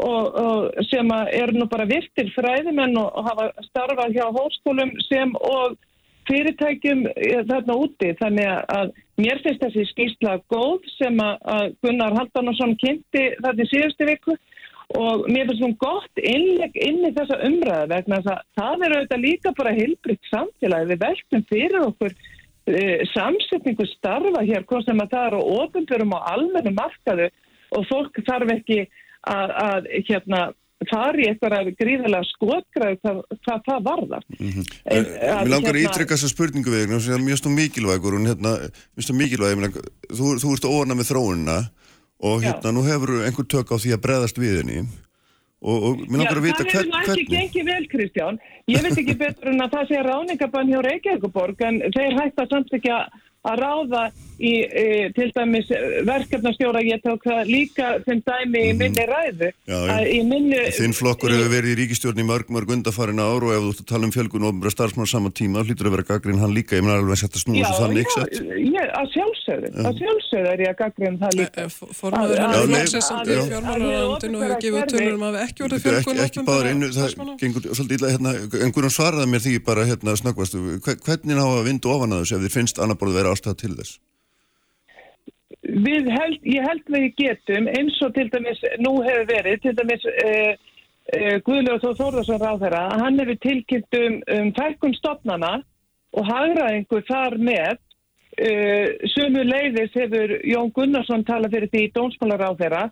[0.00, 5.34] og, og sem er nú bara virtir fræðimenn og, og hafa starfað hjá hóskólum sem
[5.38, 5.78] og
[6.30, 7.06] fyrirtækjum
[7.48, 8.12] þarna úti.
[8.20, 14.08] Þannig að mér finnst þessi skýrsla góð sem að Gunnar Haldansson kynnti þarna í síðustu
[14.08, 14.36] viku.
[14.98, 19.24] Og mér finnst hún gott innleg inn í þessa umræðu vegna að það er auðvitað
[19.24, 22.16] líka bara heilbrygt samfélagi við veltum fyrir okkur
[23.14, 27.28] samsetningu starfa hér hvort sem að það eru ofinbjörnum á almennu markaðu
[27.76, 28.80] og fólk þarf ekki
[29.28, 30.40] að, að hérna
[30.88, 34.70] fari eitthvað gríðilega skotgræð hvað, hvað það varðar mm -hmm.
[34.84, 35.04] en,
[35.42, 38.56] Mér langar að ítrykka þessa spurningu við mjög stund mikilvægur hérna,
[38.96, 39.76] mikilvæg
[40.08, 41.58] þú, þú ert óna með þróunina
[42.20, 42.72] og hérna Já.
[42.72, 44.88] nú hefur einhver tök á því að breðast við henni
[45.60, 48.40] og, og mér langar að vita hvern, hvernig Það hefur ekki gengið vel Kristján.
[48.70, 52.54] Ég veit ekki betur en að það sé ráningabann hjá Reykjavíkuborg en þeir hægt að
[52.54, 54.04] samt ekki að ráða
[54.40, 54.84] í e,
[55.16, 55.68] til dæmis
[56.08, 58.78] verkefnastjóra ég tók það líka sem dæmi í mhm.
[58.80, 59.78] minni ræðu Já,
[60.26, 63.70] minni, Þinn flokkur hefur verið í ríkistjórn í mörg mörg undarfarin ár og ef þú
[63.74, 66.54] ert að tala um fjölgun og ofnbæra starfsmann saman tíma hlýtur að vera gaggrinn hann
[66.56, 68.32] líka, ég menna alveg að setja snúið svo þannig ekki sett
[68.70, 71.62] Já, að sjálfsögðu, að sjálfsögðu er ég að gaggrinn það líka.
[72.00, 76.18] Formaður hann flokksessandi í fjármálaröndinu hefur gefið tölur um að við ekki orðið fjölgun
[76.96, 77.10] það
[77.40, 78.08] gengur svolítið illa
[85.70, 90.56] held, ég held við getum eins og til dæmis nú hefur verið til dæmis eh,
[91.12, 95.52] eh, Guðljóð Þór Þórðarsson ráð þeirra að hann hefur tilkynnt um, um fælkun stopnana
[96.10, 97.78] og hagraðingu þar með.
[98.40, 102.84] Eh, sumu leiðis hefur Jón Gunnarsson talað fyrir því dónsmálar ráð þeirra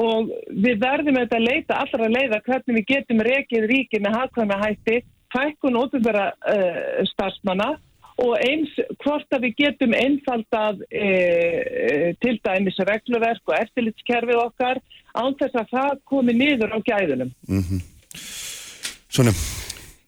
[0.00, 4.58] og við verðum auðvitað að leita allra leiða hvernig við getum rekið ríki með hafkvæmi
[4.60, 4.98] hætti
[5.34, 6.26] fælkun ótrúfæra
[7.10, 7.70] starfsmanna
[8.20, 14.82] og eins hvort að við getum einfaldað e, e, til dæmis regluverk og eftirlitskerfið okkar
[15.16, 17.32] án þess að það komi niður á gæðunum.
[17.48, 17.82] Mm -hmm.
[19.10, 19.34] Svona.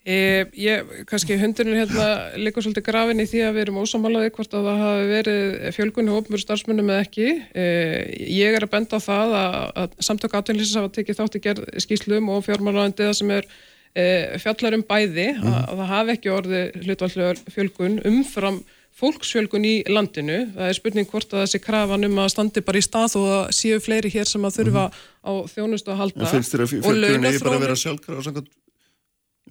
[0.03, 4.55] E, ég, kannski hundurinn hérna líka svolítið grafin í því að við erum ósamálaði hvort
[4.59, 5.43] að það hafi verið
[5.77, 7.29] fjölgunni hópmur starfsmunum eða ekki.
[7.55, 7.67] E,
[8.27, 11.69] ég er að benda á það að, að samtök átunlýsins hafa tekið þátt í gerð
[11.87, 13.47] skýslum og fjármálagandiða sem er
[13.95, 14.05] e,
[14.43, 15.49] fjallar um bæði mm.
[15.49, 18.63] að, að það hafi ekki orði hlutvallur fjölgun umfram
[19.03, 20.39] fólksfjölgun í landinu.
[20.53, 23.55] Það er spurning hvort að þessi krafan um að standi bara í stað og að
[23.57, 24.99] séu fleiri hér sem að þurfa mm.
[25.25, 26.27] á þjónustu að halda.
[26.27, 28.53] En finnst þér að fjölgun eigi bara að vera sjálfkrafa samkvæmt?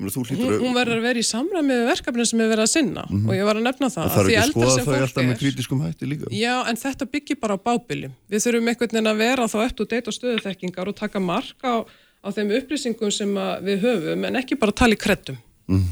[0.02, 3.18] Hún, hún verður að vera í samræð með verkefni sem er verið að sinna mm
[3.18, 3.28] -hmm.
[3.28, 5.82] og ég var að nefna það Það þarf ekki að skoða þau alltaf með kritiskum
[5.84, 9.50] hætti líka Já, en þetta byggir bara á bábiljum Við þurfum einhvern veginn að vera
[9.52, 11.86] þá eftir deitt og stöðuþekkingar og taka mark á
[12.22, 13.34] á þeim upplýsingum sem
[13.66, 15.42] við höfum en ekki bara tala í kreddum.
[15.72, 15.90] Mm.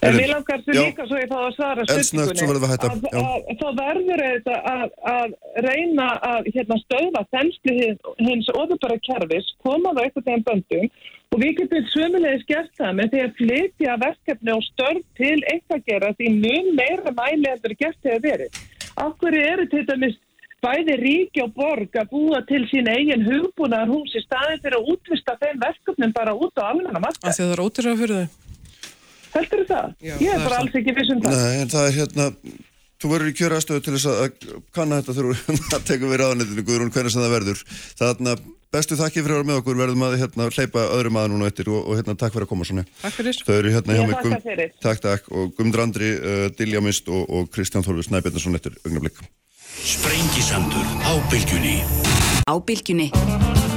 [0.00, 3.66] En mér langar því líka svo ég fá að svara við að að, að, þá
[3.76, 5.34] verður þetta að, að
[5.66, 7.74] reyna að hérna, stöða þenslu
[8.24, 10.88] hins, ofubara kerfis, koma það eitthvað þeim böndum
[11.30, 15.86] og við getum sömulegis gert það með því að flytja verkefni og störf til eitthvað
[15.92, 18.60] gera því mun meira mæli heldur gert hefur verið.
[19.00, 20.18] Akkur eru til dæmis
[20.64, 24.88] bæði ríki og borg að búa til sín eigin hugbúnaðar hús í staðin fyrir að
[24.94, 27.24] útvista þeim verkefnum bara út á almenna Af marka.
[27.32, 28.28] því að það er ótrúlega fyrir þau.
[29.30, 29.88] Heldur það?
[30.02, 31.32] Já, ég er bara alls ekki viss um það.
[31.38, 32.24] Nei, en það er hérna,
[33.00, 34.30] þú verður í kjörastöðu til þess að að
[34.76, 37.60] kanna þetta þegar þú tekur við ráðanetinu, Guðrún, hvernig sem það verður.
[38.00, 38.32] Þarna,
[38.74, 41.66] bestu þakki fyrir að vera með okkur, verðum að hérna, hleypa öðrum aða núna eftir
[41.70, 42.84] og, og hérna, takk fyrir að koma svona.
[43.04, 43.34] Takk fyrir.
[43.46, 43.94] Þau eru hérna
[49.82, 51.82] Sprengisandur á bylgjunni
[52.46, 53.69] Á bylgjunni.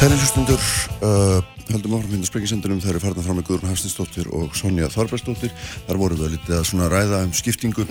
[0.00, 0.62] Sælilustundur,
[1.04, 5.52] uh, höldum áfram hérna sprengisendunum, það eru farnar fram með Guðrún Hafstinsdóttir og Sonja Þorbergsdóttir.
[5.84, 7.84] Þar voru við litið að svona ræða um skiptingu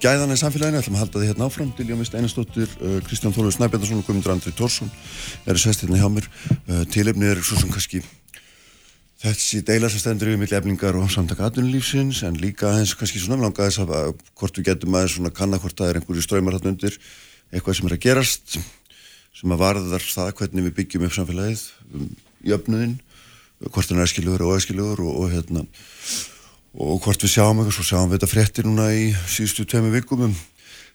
[0.00, 1.74] gæðana í samfélaginu, ætlum að halda því hérna áfram.
[1.76, 4.88] Dilja Mist Einarsdóttir, uh, Kristján Þóluður Snæbjörnarsson og Guðmundur Andri Tórsson
[5.44, 6.32] eru sest hérna hjá mér.
[6.64, 8.00] Uh, tilefni er svo sem kannski
[9.20, 13.42] þessi deila sem stendur yfir milli eflingar og samtaka atvinnulífsins en líka aðeins kannski svona
[13.44, 16.56] langa þess að að hvort við getum aðeins svona kanna hvort það er einhverju ströymar
[16.56, 16.96] þarna undir
[17.52, 18.62] eitthvað sem er að gerast
[19.36, 21.64] sem að varðar það hvernig við byggjum upp samfélagið
[21.94, 22.10] um,
[22.50, 22.98] jöfnuðin
[23.68, 25.64] hvort hann er æskilugur og óæskilugur og, og hérna
[26.70, 30.24] og hvort við sjáum eitthvað, svo sjáum við þetta fréttir núna í síðustu tveimu vikum
[30.28, 30.36] um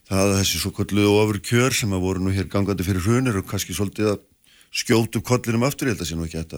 [0.06, 3.40] það að þessi svo kolluðu ofur kjör sem að voru nú hér gangandi fyrir hrunir
[3.40, 4.24] og kannski svolítið að
[4.76, 6.58] skjótu kollinum aftur, ég held að sé nú ekki hægt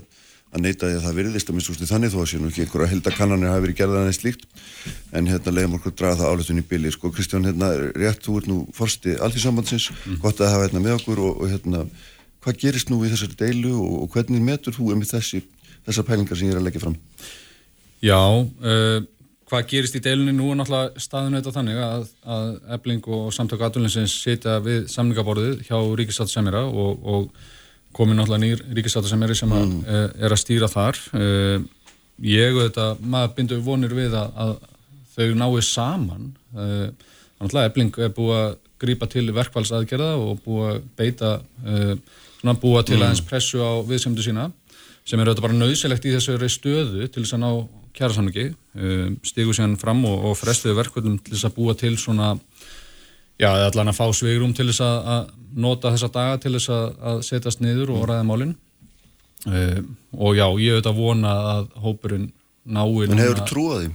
[0.53, 2.91] að neita því að það virðist að minnst þannig þó að sé nú ekki einhverja
[2.93, 4.45] heldakannanir hafi verið gerðan eða slíkt.
[5.11, 6.91] En hérna leiðum okkur að draga það áletun í bili.
[6.93, 9.89] Sko Kristján hérna rétt þú ert nú forsti alltíðsambandsins,
[10.23, 11.83] gott að hafa hérna með okkur og, og hérna
[12.43, 15.43] hvað gerist nú í þessari deilu og, og hvernig metur þú um þessi,
[15.87, 16.95] þessar pælingar sem ég er að leggja fram?
[18.05, 18.99] Já, uh,
[19.51, 23.67] hvað gerist í deilunni nú er náttúrulega staðinu þetta þannig að, að ebling og samtök
[23.67, 27.31] aðlulinsins sitja við samningaborðið hjá og
[27.95, 30.03] komin náttúrulega nýr ríkisáttusemjari sem að, mm.
[30.21, 30.99] er að stýra þar.
[31.15, 31.65] Uh,
[32.25, 34.53] ég og þetta, maður bindur vonir við að, að
[35.15, 36.29] þau náu saman.
[36.53, 36.87] Uh,
[37.39, 41.33] náttúrulega ebling er búið að grípa til verkvælsaðgerða og búið að beita,
[41.65, 44.51] uh, svona búið til aðeins pressu á viðsemdu sína
[45.07, 47.51] sem er auðvitað bara nöðsilegt í þessari stöðu til þess að ná
[47.97, 52.33] kjærasamningi um, stigu síðan fram og, og frestuðu verkvöldum til þess að búa til svona
[53.39, 55.29] já, eða allan að fá svegrum til þess að, að
[55.67, 58.55] nota þessa daga til þess að, að setjast niður og ræða málin
[59.47, 62.27] um, og já, ég auðvitað vona að hópurinn
[62.67, 63.89] nái en hefur þú trúað því?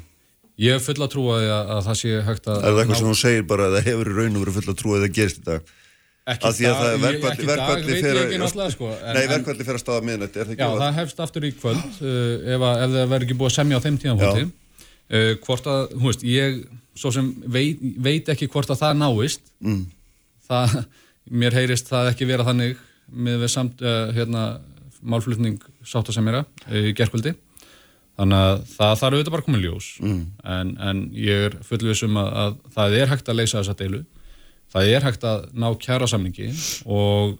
[0.62, 3.08] Ég hef fulla trú að, að það sé hægt að Er það eitthvað ná- sem
[3.10, 5.14] þú segir bara að það hefur í raun og verið full að trúa að það
[5.18, 5.70] gerist í dag?
[6.32, 9.16] Ekki Af því að það er dag- ekki dag veit ég ekki náttúrulega, sko, en-
[9.16, 10.82] Nei, verkfalli fyrir að staða miðnætti, er það ekki Já, það?
[10.84, 13.80] það hefst aftur í kvöld uh, ef, að, ef það verður ekki búið að semja
[13.80, 14.44] á þeim tíðanfóti
[16.92, 19.86] að, svo sem veit, veit ekki hvort að það náist Mm.
[20.48, 20.84] það,
[21.30, 22.76] mér heyrist það ekki vera þannig
[23.12, 24.60] með við samt uh, hérna,
[25.02, 27.34] málflutning sáttasemjara uh, í gerkvöldi
[28.18, 30.24] þannig að það þarf auðvitað bara að koma í ljós Mm.
[30.44, 34.02] en, en ég er fullvis um að, að það er hægt að leysa þessa deilu
[34.72, 36.50] það er hægt að ná kjæra samningi
[36.86, 37.38] og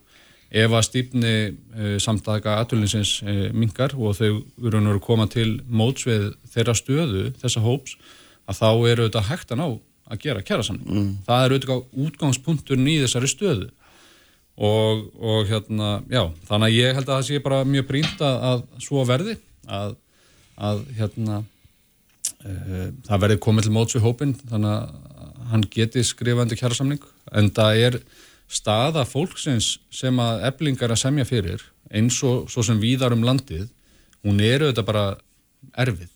[0.53, 6.05] ef að stýpni uh, samtaka aðtölinsins uh, minkar og þau eru að koma til móts
[6.07, 7.97] við þeirra stöðu, þessa hóps,
[8.49, 9.67] að þá eru þetta hægt að ná
[10.13, 10.89] að gera kjærasamning.
[10.89, 11.13] Mm.
[11.27, 13.69] Það er auðvitað útgangspunkturinn í þessari stöðu
[14.63, 18.37] og, og hérna, já, þannig að ég held að það sé bara mjög brínt að,
[18.51, 19.95] að svo verði, að,
[20.69, 21.39] að hérna,
[22.43, 27.49] uh, það verði komið til móts við hópin, þannig að hann geti skrifandi kjærasamning, en
[27.57, 27.99] það er
[28.53, 33.69] staða fólksins sem að eblingar að semja fyrir eins og svo sem víðar um landið
[34.25, 35.05] hún er auðvitað bara
[35.85, 36.12] erfið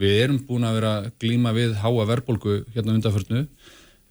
[0.00, 0.92] við erum búin að vera
[1.22, 3.46] glíma við háa verðbólgu hérna undanförnu.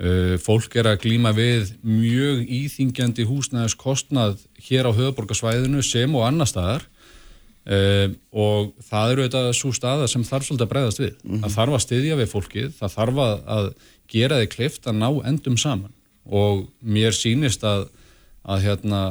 [0.03, 6.25] Uh, fólk er að glíma við mjög íþingjandi húsnæðis kostnað hér á höfuborgarsvæðinu sem og
[6.27, 6.87] annar staðar.
[7.63, 11.13] Uh, og það eru auðvitað svo staða sem þarf svolítið að breyðast við.
[11.45, 13.69] Það þarf að styðja við fólkið, það þarf að,
[14.13, 15.93] gera þið klift að ná endum saman.
[16.27, 17.87] Og mér sýnist að,
[18.43, 19.01] að hérna,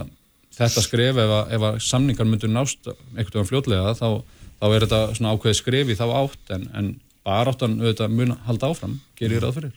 [0.54, 4.22] þetta skref ef að, ef að samningar myndur nást veginn fljótlega þá,
[4.62, 6.92] þá er þetta svona ákveðið skref í þá átt en, en
[7.26, 9.74] bara áttan auðvitað mun halda áfram, gerir ég ráð fyrir.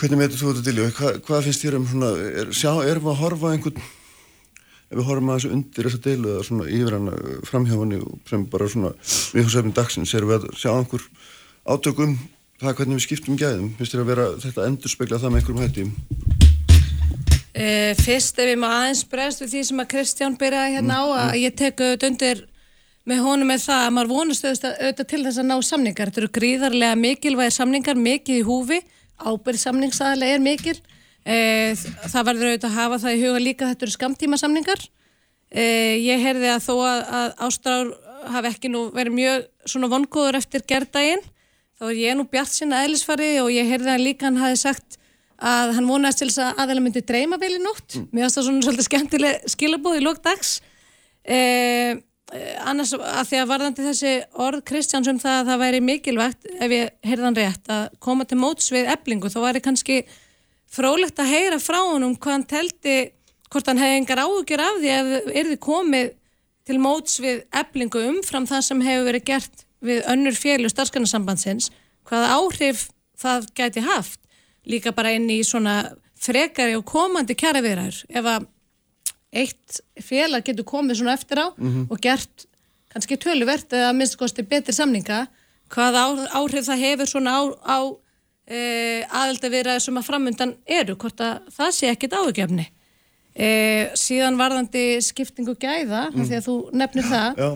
[0.00, 0.86] Hvernig meður þú þetta til?
[0.98, 2.12] Hvað, hvað finnst þér um svona,
[2.42, 3.88] er, sjá, erum við að horfa á einhvern,
[4.92, 7.16] ef við horfum að þessu undir þessa deilu eða svona yfir hana
[7.48, 7.96] framhjáðan
[8.28, 8.92] sem bara svona
[9.36, 11.08] viðhúsefni dagsins, erum við að sjá einhver
[11.64, 12.16] átökum
[12.60, 15.40] það er hvernig við skiptum gæðum, finnst þér að vera þetta endur spekla það með
[15.40, 15.86] einhverjum hætti?
[17.52, 21.04] Uh, fyrst ef ég má aðeins bregðast við því sem að Kristján byrjaði hérna á
[21.26, 22.44] að ég tek auðvitað undir
[23.08, 26.10] með honum með það að maður vonast auðvitað, til þess að ná samningar.
[26.10, 28.78] Þetta eru gríðarlega mikilvægir samningar, mikið í húfi,
[29.22, 30.76] ábyrð samningsaðlega er mikil.
[31.22, 31.74] Uh,
[32.10, 34.86] það verður auðvitað að hafa það í huga líka þetta eru skamtíma samningar.
[35.52, 37.92] Uh, ég heyrði að þó að, að Ástrár
[38.32, 41.22] hafi ekki nú verið mjög svona vongóður eftir gerðdægin,
[41.78, 44.98] þá er ég nú bjart sinna eðlisfari og ég heyrði að líka hann hafi sagt
[45.42, 48.08] að hann vonaðist til þess að aðeins myndi dreyma vel í nótt mm.
[48.12, 50.52] mér finnst það svona svolítið skemmtileg skilabóð í lókdags
[51.26, 51.98] eh,
[52.64, 56.74] annars að því að varðandi þessi orð Kristjáns um það að það væri mikilvægt ef
[56.74, 59.98] ég heyrðan rétt að koma til móts við eblingu þá væri kannski
[60.72, 62.96] frólægt að heyra frá honum hvað hann teldi
[63.52, 66.14] hvort hann hefði engar áhugjur af því ef er þið komið
[66.68, 71.68] til móts við eblingu umfram það sem hefur verið gert við önnur fjölu starfskanarsambandsins
[72.08, 72.86] hvaða áhrif
[73.18, 74.20] það gæti haft.
[74.66, 78.46] Líka bara inn í svona frekari og komandi kjæra viðræður ef að
[79.32, 81.86] eitt félag getur komið svona eftir á mm -hmm.
[81.90, 82.46] og gert
[82.92, 85.26] kannski töluvert eða minnst kosti betri samninga
[85.72, 85.96] hvað
[86.36, 87.78] áhrif það hefur svona á, á
[88.46, 88.58] e,
[89.08, 92.66] aðelda viðræður sem að framundan eru, hvort að það sé ekkit áhugjefni
[93.34, 93.48] e,
[93.94, 96.24] síðan varðandi skiptingu gæða mm.
[96.24, 97.50] því að þú nefnir það ja,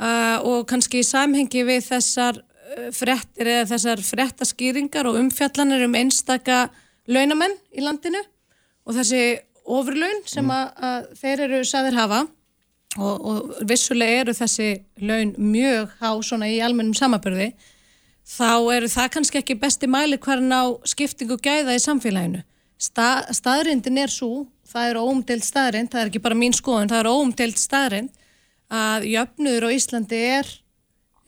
[0.00, 0.40] ja.
[0.42, 2.42] og kannski í samhengi við þessar
[2.94, 6.68] frettir eða þessar frettaskýringar og umfjallanir um einstaka
[7.06, 8.22] launamenn í landinu
[8.84, 12.24] og þessi ofurlaun sem að, að þeir eru saðir hafa
[12.98, 14.70] og, og vissulega eru þessi
[15.02, 17.52] laun mjög há svona í almennum samabörði
[18.24, 22.42] þá eru það kannski ekki besti mæli hvernig á skiptingu gæða í samfélaginu.
[22.80, 27.02] Sta, staðrindin er svo, það eru óumdelt staðrind, það er ekki bara mín skoðun, það
[27.04, 28.12] eru óumdelt staðrind
[28.74, 30.48] að jöfnuður á Íslandi er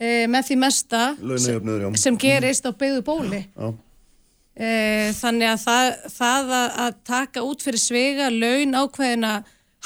[0.00, 1.02] e, með því mesta
[1.44, 1.70] sem,
[2.00, 3.42] sem gerist á byggðu bóli.
[3.44, 3.70] E,
[4.56, 9.32] þannig að það, það að, að taka út fyrir svega laun ákveðina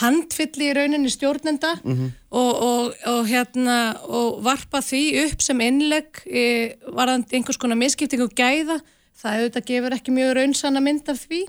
[0.00, 2.12] handfylli í rauninni stjórnenda mm -hmm.
[2.30, 8.22] og, og, og, hérna, og varpa því upp sem innleg e, varðandi einhvers konar misskipting
[8.22, 8.80] og gæða.
[9.20, 11.42] Það auðvitað gefur ekki mjög raunsanna mynd af því.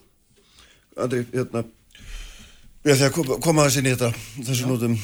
[0.98, 1.64] Andri, hérna
[2.82, 4.10] ég ætla að koma, koma aðeins inn í þetta
[4.42, 4.96] þessu nótum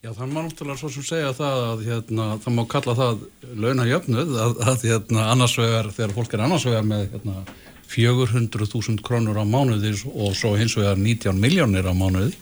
[0.00, 3.18] Já, það má náttúrulega svo sem segja það að hérna, það má kalla það
[3.60, 7.42] launajöfnuð að, að hérna, annarsvegar, þegar fólk er annarsvegar með hérna,
[7.90, 12.32] 400.000 krónur á mánuði og svo hins vegar 19 miljónir á mánuði.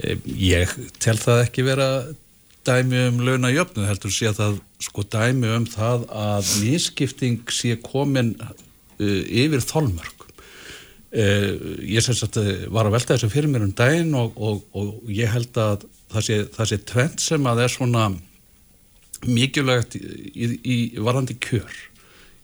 [0.00, 0.72] E, ég
[1.04, 1.90] tel það ekki vera
[2.64, 8.56] dæmi um launajöfnuð, heldur sé að sko dæmi um það að nýskipting sé komin uh,
[9.28, 10.28] yfir þólmörk.
[11.12, 12.40] Uh, ég sem sagt
[12.72, 16.26] var að velta þessu fyrir mér um dægin og, og, og ég held að það
[16.26, 16.40] sé,
[16.72, 18.08] sé trend sem að er svona
[19.28, 20.02] mikilvægt í,
[20.32, 21.72] í, í varandi kjör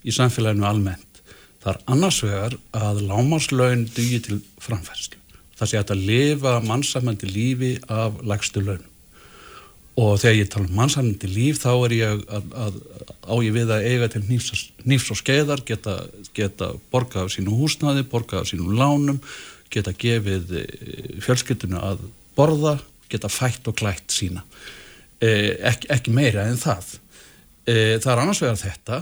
[0.07, 1.23] í samfélaginu almennt.
[1.63, 5.19] Það er annars vegar að lámaslaun dugi til framfærslu.
[5.57, 8.93] Það sé að þetta lifa mannsamandi lífi af lagstu launum.
[9.97, 12.75] Og þegar ég tala um mannsamandi líf þá er ég að, að,
[13.25, 15.95] á ég við að eiga til nýfs, nýfs og skeiðar, geta,
[16.37, 19.23] geta borgað af sínu húsnaði, borgað af sínu lánum,
[19.73, 22.05] geta gefið eh, fjölskyldinu að
[22.37, 22.77] borða
[23.13, 24.45] geta fætt og klætt sína.
[25.21, 26.99] Eh, ekki, ekki meira en það.
[27.67, 29.01] Eh, það er annars vegar þetta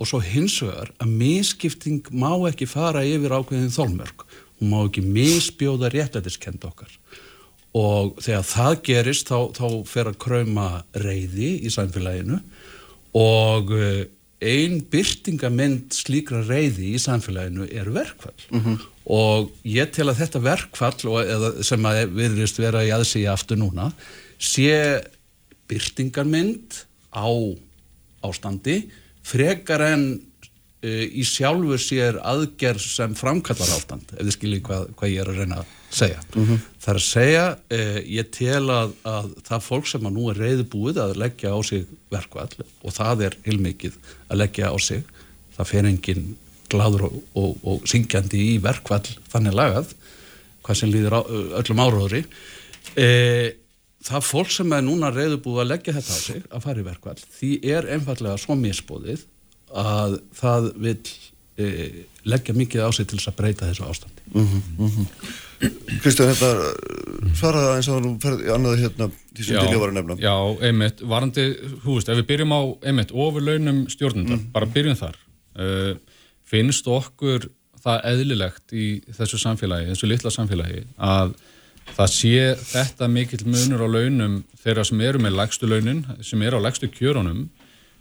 [0.00, 4.24] og svo hins vegar að miskipting má ekki fara yfir ákveðin þólmörk
[4.60, 6.92] hún má ekki misbjóða réttlætiskend okkar.
[7.76, 10.68] Og þegar það gerist þá, þá fer að krauma
[10.98, 12.40] reyði í samfélaginu
[13.16, 14.02] og eh,
[14.40, 18.40] einn byrtingamind slíkra reyði í samfélaginu er verkfall.
[18.50, 23.30] Mm -hmm og ég tel að þetta verkfall og, sem að viðrist vera í aðsíði
[23.32, 23.90] aftur núna
[24.40, 25.02] sé
[25.70, 27.26] byrtingarmynd á
[28.26, 28.84] ástandi
[29.26, 30.04] frekar en
[30.80, 35.40] í sjálfur sér aðgerð sem framkallar ástand ef þið skiljið hvað, hvað ég er að
[35.42, 36.60] reyna að segja mm -hmm.
[36.80, 37.46] það er að segja
[37.78, 41.58] uh, ég tel að, að það fólk sem að nú er reyðbúið að leggja á
[41.62, 45.02] sig verkvall og það er heilmikið að leggja á sig
[45.56, 46.36] það fer enginn
[46.70, 49.94] gladur og, og, og syngjandi í verkvall þannig lagað
[50.62, 51.20] hvað sem líður á,
[51.60, 52.22] öllum áróðri
[52.96, 53.08] e,
[54.06, 57.18] það fólk sem er núna reyðubúið að leggja þetta á sig að fara í verkvall
[57.18, 59.26] því er einfallega svo misbóðið
[59.70, 60.96] að það vil
[61.60, 61.66] e,
[62.28, 65.06] leggja mikið á sig til þess að breyta þessu ástandi mm -hmm, mm -hmm.
[66.00, 66.50] Kristján, þetta
[67.36, 70.36] svaraða eins og þú ferði annaði hérna því sem til ég var að nefna Já,
[70.68, 71.44] einmitt, varandi,
[71.84, 74.52] hú veist, ef við byrjum á einmitt ofurlaunum stjórnundar, mm.
[74.52, 75.16] bara byrjum þar
[75.60, 75.94] uh,
[76.48, 77.50] finnst okkur
[77.80, 81.34] það eðlilegt í þessu samfélagi, þessu litla samfélagi að
[81.96, 86.60] það sé þetta mikill munur á launum þeirra sem eru með lægstu launin, sem eru
[86.60, 87.48] á lægstu kjörunum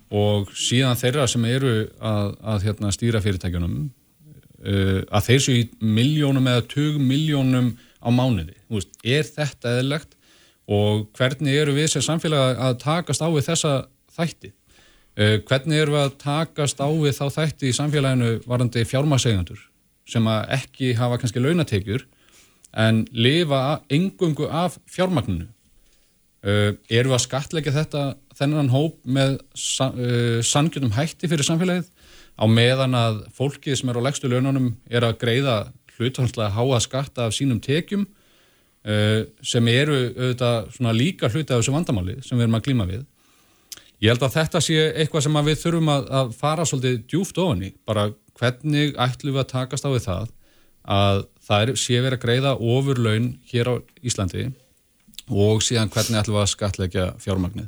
[0.09, 3.75] og síðan þeirra sem eru að, að hérna, stýra fyrirtækjunum
[4.65, 8.55] uh, að þeir séu í miljónum eða tug miljónum á mánuði.
[8.71, 10.15] Veist, er þetta eðlegt
[10.69, 13.73] og hvernig eru við sem samfélag að takast á við þessa
[14.17, 14.53] þætti?
[15.19, 19.61] Uh, hvernig eru við að takast á við þá þætti í samfélaginu varandi fjármagseigandur
[20.09, 22.07] sem að ekki hafa kannski launatekjur
[22.81, 25.45] en lifa engungu af fjármagninu?
[26.39, 28.03] Uh, eru við að skatleggja þetta
[28.39, 31.89] þennan hóp með uh, sangjöndum hætti fyrir samfélagið
[32.39, 35.57] á meðan að fólkið sem er á legstu laununum er að greiða
[35.97, 42.19] hluthanslega háa skatta af sínum tekjum uh, sem eru auðvitað líka hluti af þessu vandamáli
[42.23, 43.05] sem við erum að glíma við.
[43.99, 47.65] Ég held að þetta sé eitthvað sem við þurfum að, að fara svolítið djúft ofan
[47.67, 48.07] í, bara
[48.39, 50.29] hvernig ætlum við að takast á við það
[50.89, 53.75] að það er, sé verið að greiða ofur laun hér á
[54.05, 54.45] Íslandi
[55.29, 57.67] og síðan hvernig ætlum við að skatleggja fjármagnið.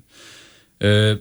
[0.82, 1.14] Uh,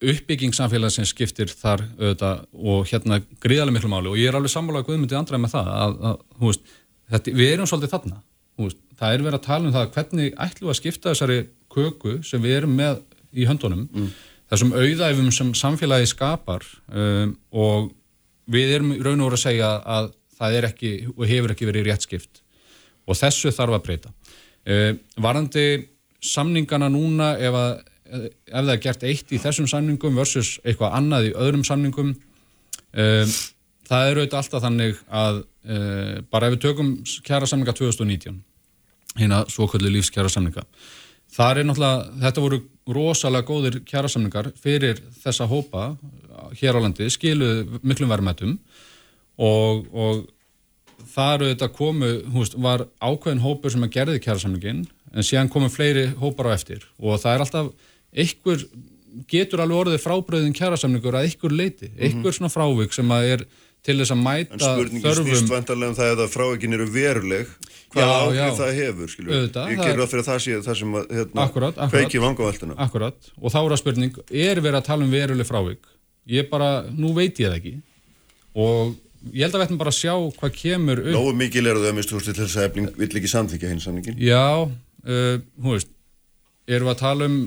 [0.00, 4.10] uppbygging samfélagsins skiptir þar auðvitað, og hérna gríðarlega miklu máli.
[4.12, 6.74] Og ég er alveg sammála að Guðmyndi andræði með það að, að veist,
[7.12, 8.20] þetta, við erum svolítið þarna.
[8.60, 11.38] Veist, það er verið að tala um það hvernig ætlum við að skipta þessari
[11.70, 14.08] köku sem við erum með í höndunum mm.
[14.50, 17.92] þessum auðæfum sem samfélagi skapar um, og
[18.50, 21.90] við erum raun og voru að segja að það er ekki og hefur ekki verið
[21.90, 22.42] rétt skipt.
[23.04, 24.12] Og þessu þarf að breyta.
[24.64, 25.66] Uh, varandi
[26.24, 27.70] samningana núna ef, að,
[28.10, 33.36] ef það er gert eitt í þessum samningum versus eitthvað annað í öðrum samningum uh,
[33.88, 36.94] það eru auðvitað alltaf þannig að uh, bara ef við tökum
[37.26, 38.40] kjæra samninga 2019
[39.20, 40.66] hérna svokvöldu lífskjæra samninga
[41.30, 45.92] þar er náttúrulega, þetta voru rosalega góðir kjæra samningar fyrir þessa hópa
[46.58, 48.56] hér á landi skiluð miklum verðmættum
[49.40, 50.24] og, og
[51.10, 56.10] þar auðvitað komu, húst, var ákveðin hópur sem að gerði kjærasamlingin en síðan komu fleiri
[56.20, 57.70] hópar á eftir og það er alltaf,
[58.14, 58.64] einhver
[59.30, 62.06] getur alveg orðið frábröðin kjærasamlingur að einhver leiti, mhm.
[62.06, 63.44] einhver svona frávik sem að er
[63.86, 64.80] til þess að mæta þörfum.
[64.80, 67.52] En spurningin snýst vantarlega um það að frávikin eru veruleg,
[67.94, 69.36] hvað áhrif það hefur, skilju.
[69.36, 72.22] Auðvitað, ég gerur það fyrir að það sé það sem að, hérna, akkurat, akkurat, kveiki
[72.22, 72.76] vangaveltuna.
[72.84, 75.88] Akkurat, og þá er það spurning, er verið að tala um veruleg frávik?
[76.30, 77.74] Ég bara, nú veit ég það ekki
[78.60, 78.92] og
[79.32, 81.10] ég held að við ættum bara að sjá hvað kemur upp.
[81.16, 84.20] Nógu mikil eru þau að mistu til þess að efling vill ekki samþykja hins samningin?
[84.20, 85.34] Já, uh,
[85.64, 85.92] hú veist,
[86.68, 87.40] erum við að tala um,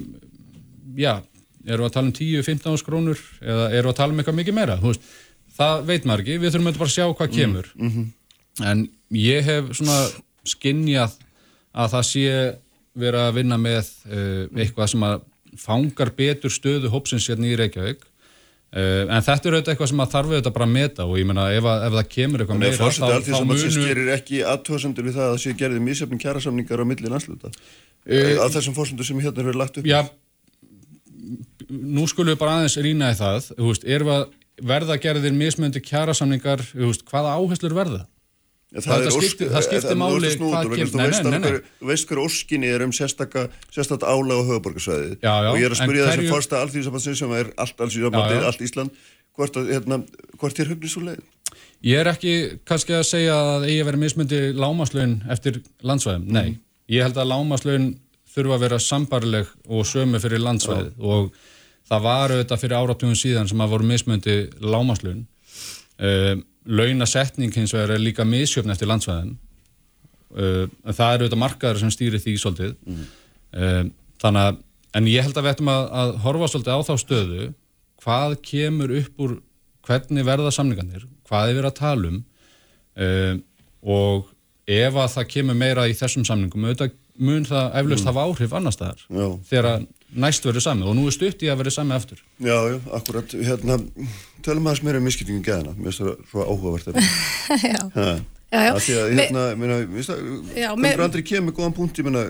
[0.98, 1.14] já,
[1.64, 5.10] við að tala um 10-15 skrónur eða við að tala um eitthvað mikið meira, veist,
[5.58, 7.74] það veit maður ekki, við þurfum bara að sjá hvað mm, kemur.
[7.80, 8.08] Mm -hmm.
[8.70, 8.88] En
[9.18, 10.00] ég hef svona
[10.46, 11.20] skinnjað
[11.74, 12.40] að það sé
[12.94, 15.22] vera að vinna með uh, eitthvað sem að
[15.58, 18.06] fangar betur stöðu hópsins hérna í Reykjavík
[18.74, 21.28] Uh, en þetta er auðvitað eitthvað sem að þarf auðvitað bara að meta og ég
[21.30, 23.58] menna ef, ef það kemur eitthvað meira þá, þá, þá munu...
[23.62, 27.52] Það styrir ekki aðtöðasendur við það að það sé gerðið mísjöfning kjærasamningar á milli landsluta
[27.54, 30.00] uh, að þessum fórsendur sem hérna eru lagt upp Já,
[31.70, 34.08] nú skulum við bara aðeins rýna í það, veist, er
[34.62, 36.66] verða gerðir mismöndi kjærasamningar,
[37.10, 38.04] hvaða áherslur verða?
[38.74, 44.08] Það, það skiptir, það skiptir máli hvað kemur Þú veist hverju óskinni er um sérstaklega
[44.10, 48.48] álag á höfuborgarsvæði og ég er að spyrja þessum fórsta allþýðisabansið sem er allt allsýðabandið,
[48.50, 49.04] allt Ísland
[49.38, 50.00] hvort, hérna,
[50.42, 51.22] hvort er höfnið svo leið?
[51.86, 52.34] Ég er ekki
[52.66, 56.60] kannski að segja að eigi að vera mismundi lámaslögn eftir landsvæðum, nei mm.
[56.96, 57.88] ég held að lámaslögn
[58.34, 61.30] þurfa að vera sambarleg og sömu fyrir landsvæði og
[61.90, 67.96] það var auðvitað fyrir áratugum síðan sem að voru mismundi lámaslögn um, launasetning hins vegar
[67.96, 69.34] er líka misjöfn eftir landsvæðin.
[70.34, 72.76] Uh, það eru auðvitað markaður sem stýrir því svolítið.
[72.88, 73.10] Mm.
[73.58, 73.82] uh,
[74.24, 74.62] þannig að
[74.94, 77.50] en ég held að við ættum að, að horfa svolítið á þá stöðu.
[78.04, 79.36] Hvað kemur upp úr
[79.88, 81.08] hvernig verða samningarnir?
[81.28, 82.22] Hvað er verið að tala um?
[82.94, 83.36] Uh,
[83.84, 84.30] og
[84.70, 88.10] ef að það kemur meira í þessum samningum auðvitað mun það eflaust mm.
[88.10, 89.02] hafa áhrif annar staðar
[89.50, 89.88] þegar að
[90.24, 93.34] næst verið sami og nú er stutt í að verið sami eftir Já, já, akkurat,
[93.34, 93.80] hérna
[94.46, 98.24] tölum aðeins meira um misskiptingum geðina mér finnst það svo áhugavert Já, já, já.
[98.54, 102.26] Það sé að, hérna, mér finnst það Þannig andri kemur góðan punkt, ég menna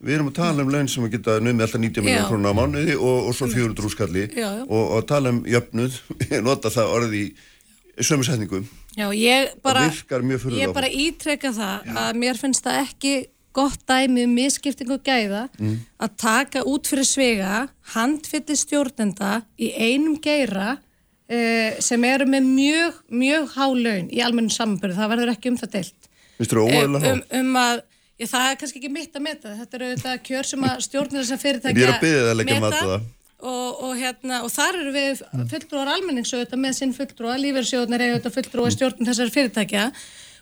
[0.00, 2.58] við erum að tala um laun sem að geta nöfnið alltaf 90 miljónar krónar á
[2.60, 4.24] mánuði og, og svo 400 úrskalli.
[4.64, 6.00] Og að tala um jöfnuð
[6.48, 8.66] nota það orði í sömu setningum
[8.96, 9.84] Já, ég bara,
[10.56, 13.14] ég bara ítrekka það að mér finnst það ekki
[13.56, 15.76] gott dæmi um misskiptingu gæða mm.
[16.04, 23.02] að taka út fyrir svega handfytti stjórnenda í einum geira uh, sem eru með mjög,
[23.24, 26.10] mjög há laun í almennu samanbyrðu, það verður ekki um það deilt.
[26.36, 29.50] Um, um, um að Já, það er kannski ekki mitt að meta.
[29.58, 31.88] Þetta eru þetta kjör sem að stjórnir þessar fyrirtækja
[32.48, 32.78] meta.
[32.88, 33.10] Ég.
[33.36, 35.18] Og, og, hérna, og þar eru við
[35.50, 39.82] fulltrúar almenningsauðvitað með sinn fulltrúa, lífeyrsjóðnir er auðvitað fulltrúa stjórnir þessar fyrirtækja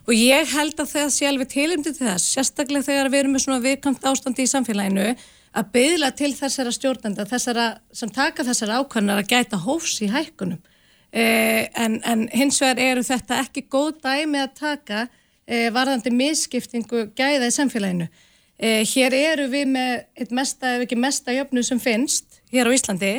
[0.05, 3.45] Og ég held að það sé alveg tilumdi til þess, sérstaklega þegar við erum með
[3.47, 5.15] svona viðkant ástandi í samfélaginu,
[5.55, 10.61] að byðla til þessara stjórnenda, þessara sem taka þessara ákvæmnar að gæta hófs í hækkunum.
[11.15, 15.05] Eh, en, en hins vegar eru þetta ekki góð dæmi að taka
[15.47, 18.09] eh, varðandi misskiptingu gæða í samfélaginu.
[18.59, 22.75] Eh, hér eru við með eitt mesta, ef ekki mesta jöfnu sem finnst hér á
[22.75, 23.15] Íslandi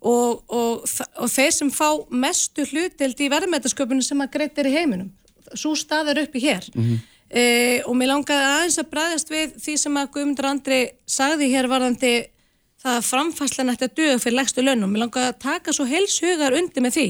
[0.00, 0.82] og, og,
[1.20, 5.12] og þeir sem fá mestu hlutild í verðmætasköpunum sem að greitt er í heiminum.
[5.54, 6.70] Svo staður uppi hér.
[6.74, 7.02] Mm -hmm.
[7.34, 10.76] Uh, og mér langaði aðeins að bræðast við því sem að Guðmundur Andri
[11.08, 12.12] sagði hér varðandi
[12.84, 14.92] það að framfæslan ætti að döða fyrir legstu launum.
[14.92, 17.06] Mér langaði að taka svo heilshugar undir með því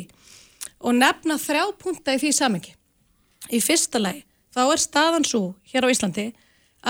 [0.81, 2.73] og nefna þrjá punta í því samengi.
[3.53, 5.43] Í fyrsta lagi, þá er staðan svo
[5.75, 6.27] hér á Íslandi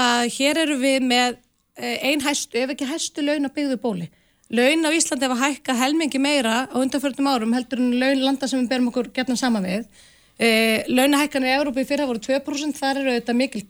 [0.04, 4.10] að hér eru við með uh, ein hæstu, ef ekki hæstu laun að byggðu bóli.
[4.54, 8.62] Laun á Íslandi hefa hækka helmingi meira á undanförnum árum heldur en laun landa sem
[8.62, 9.88] við berum okkur gefnum saman við
[10.34, 13.60] Eh, launahækkanir í Európa í fyrra voru 2% þar eru auðvitað mikil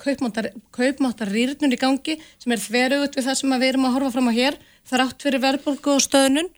[0.72, 4.30] kaupmáttar rýrnur í gangi sem er þverugut við það sem við erum að horfa fram
[4.32, 4.56] á hér
[4.88, 6.48] þrátt fyrir verðbólku og stöðnun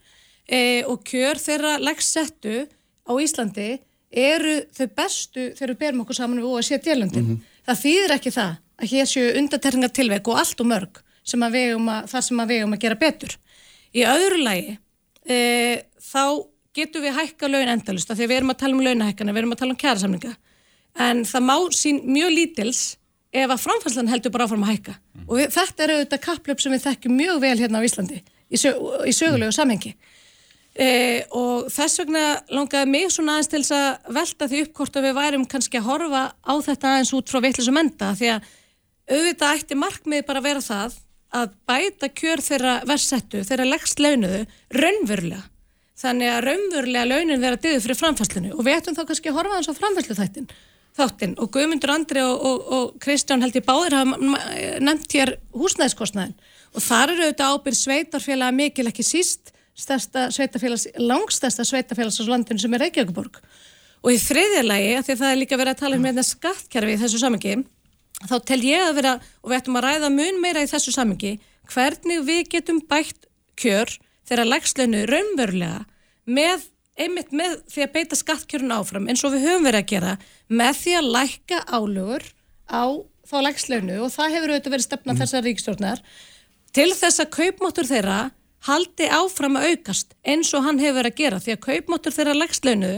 [0.46, 2.68] eh, og kjör þeirra leggsettu
[3.02, 3.68] á Íslandi
[4.14, 7.26] eru þau bestu þegar við berum okkur saman við OECD-löndin.
[7.26, 7.58] Mm -hmm.
[7.66, 11.58] Það þýðir ekki það að hér séu undaterringar tilveg og allt og mörg sem að
[11.90, 13.38] að, þar sem að við um að gera betur.
[13.90, 14.78] Í öðru lagi
[15.26, 16.46] eh, þá
[16.76, 19.56] getum við hækka laun endalust af því við erum að tala um launahækkana, við erum
[19.56, 20.36] að tala um kjærasamninga
[21.06, 22.82] en það má sín mjög lítils
[23.36, 25.24] ef að framfærslan heldur bara áfram að hækka mm.
[25.26, 28.60] og við, þetta er auðvitað kapplöp sem við þekkjum mjög vel hérna á Íslandi í,
[28.60, 29.56] sög, í sögulegu mm.
[29.56, 29.92] samhengi
[30.74, 30.88] e,
[31.36, 35.18] og þess vegna langaði mig svona aðeins til þess að velta því uppkort að við
[35.18, 38.54] værum kannski að horfa á þetta aðeins út frá vittlisum enda því að
[39.06, 40.96] auðvitað ætti markmið bara að vera það
[41.36, 45.44] að bæta kjör þeirra versettu, þeirra leggst launuðu raunverulega
[45.97, 49.59] þannig að raunverulega launin vera dyðu fyrir framfæslinu og við ættum þá kannski að horfa
[49.59, 50.48] hans á framfæslu þættin
[50.97, 51.35] þáttinn.
[51.40, 54.16] Og Guðmundur Andri og, og, og Kristján held ég báðir hafa
[54.81, 56.36] nefnt hér húsnæðskostnæðin
[56.77, 62.77] og þar eru auðvitað ábyrð sveitarfélaga mikil ekki síst sveitafélags, langstærsta sveitafélags á landinu sem
[62.77, 63.40] er Reykjavíkuborg
[64.06, 66.24] og í þriðja lagi, af því að það er líka verið að tala um hérna
[66.24, 67.56] skattkerfi í þessu samengi
[68.24, 69.14] þá tel ég að vera,
[69.44, 71.35] og við ættum að ræða mun meira í þessu samengi,
[71.68, 73.28] hvernig við getum bætt
[73.60, 73.93] kjör
[74.28, 75.84] þeirra legslönu raunverulega
[76.26, 76.64] með,
[76.98, 80.16] einmitt með því að beita skattkjörun áfram eins og við höfum verið að gera
[80.48, 82.26] með því að lækka álögur
[82.66, 82.84] á
[83.26, 85.20] þá legslönu og það hefur auðvitað verið stefna mm.
[85.22, 86.02] þessar ríkstjórnar
[86.76, 88.18] til þess að kaupmáttur þeirra
[88.66, 92.36] haldi áfram að aukast eins og hann hefur verið að gera því að kaupmáttur þeirra
[92.40, 92.92] legslönu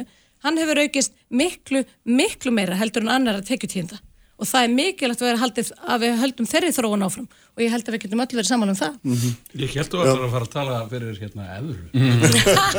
[0.46, 4.00] hann hefur aukist miklu, miklu meira heldur en annar að tekja tínda
[4.38, 7.28] og það er mikilvægt að vera haldið að við höldum þeirri þróun áfram.
[7.58, 8.92] Og ég held að við getum öll verið saman um það.
[9.02, 9.32] Mm -hmm.
[9.58, 12.18] Ég held að þú ætlar að fara að tala fyrir hérna eður mm -hmm.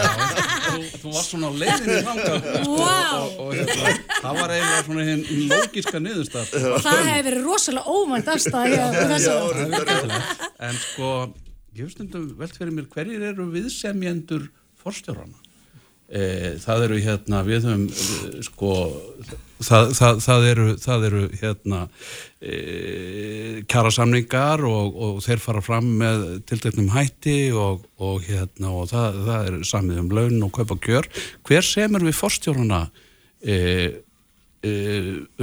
[0.69, 1.99] þú, þú var svona á leiðinni
[2.68, 3.19] wow.
[3.19, 3.90] og, og hérna,
[4.22, 6.45] það var eiginlega svona hinn lógiska niðurstað
[6.86, 8.69] Það hefur verið rosalega óvænt afstæð
[10.60, 11.07] En sko
[11.76, 14.44] ég finnst um velt fyrir mér hverjir eru viðsemjendur
[14.80, 15.48] forstjórana E,
[16.10, 18.72] það eru hérna við höfum e, sko
[19.61, 21.81] það, það, það eru, það eru hérna
[22.41, 22.53] e,
[23.69, 29.19] kjara samningar og, og þeir fara fram með tilteknum hætti og, og hérna og það,
[29.27, 31.10] það er samið um laun og kaupa kjör
[31.48, 32.81] hver semur við forstjórnuna
[33.44, 33.60] e,
[34.65, 34.73] e,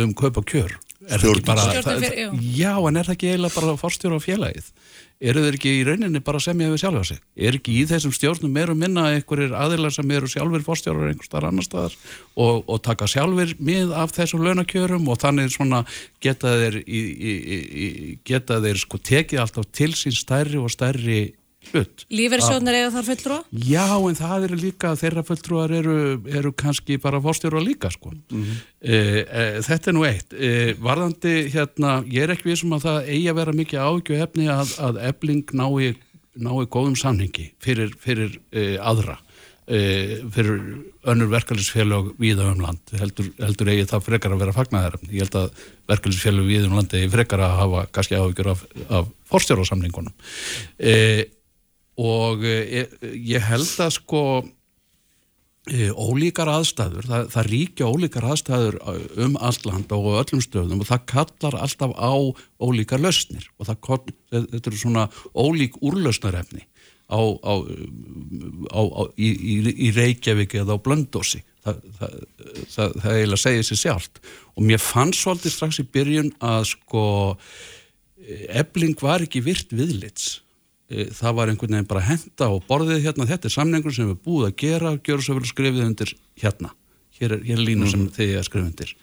[0.03, 0.75] um kaupa kjör?
[1.07, 1.63] Er bara,
[2.43, 4.71] já en er það ekki eiginlega bara forstjóra á félagið?
[5.21, 7.21] Eru þeir ekki í rauninni bara að semja við sjálfa sig?
[7.37, 11.49] Er ekki í þessum stjórnum meru minna einhverjir aðilar sem eru sjálfur fórstjórar einhver starf
[11.49, 11.97] annar staðar
[12.35, 15.83] og, og taka sjálfur mið af þessum launakjörum og þannig svona
[16.25, 17.89] geta þeir, í, í, í,
[18.29, 21.21] geta þeir sko tekið alltaf til sín stærri og stærri
[21.73, 22.05] hlut.
[22.13, 23.39] Lífeyrisjónar eða þar fulltrúa?
[23.67, 25.99] Já, en það eru líka, þeirra fulltrúar eru,
[26.31, 28.13] eru kannski bara fórstjóra líka, sko.
[28.13, 28.63] Mm -hmm.
[28.81, 30.33] e, e, þetta er nú eitt.
[30.33, 34.49] E, varðandi, hérna, ég er ekki vissum að það eigi að vera mikið ágjöf hefni
[34.49, 35.95] að, að ebling nái,
[36.35, 38.41] nái góðum samningi fyrir, fyrir
[38.81, 39.19] aðra.
[39.67, 40.61] fyrir
[41.11, 45.39] önnur verkefælisfélag viða um land heldur, heldur eigi það frekar að vera fagnæðar ég held
[45.41, 50.15] að verkefælisfélag viða um landi frekar að hafa kannski áhugjur af, af forstjórasamningunum
[50.79, 50.95] e,
[51.97, 54.23] og e, ég held að sko
[55.71, 58.79] e, ólíkar aðstæður, það, það ríkja ólíkar aðstæður
[59.27, 62.13] um alland og öllum stöðum og það kallar alltaf á
[62.61, 66.67] ólíkar lausnir og það, þetta eru svona ólík úrlausnarefni
[67.07, 67.55] á, á,
[68.75, 69.57] á, í, í,
[69.89, 72.17] í Reykjavík eða á Blöndósi það, það,
[72.73, 74.21] það, það eiginlega segir sér sjálft.
[74.57, 77.05] Og mér fann svolítið strax í byrjun að sko
[78.59, 80.41] ebling var ekki virt viðlits
[80.87, 84.49] það var einhvern veginn bara henda og borðið hérna, þetta er samningur sem við búið
[84.49, 86.73] að gera, gjöru svo vel skrifið undir hérna.
[87.17, 87.91] Hér er, hér er lína mm -hmm.
[87.91, 88.97] sem þið er skrifið undir.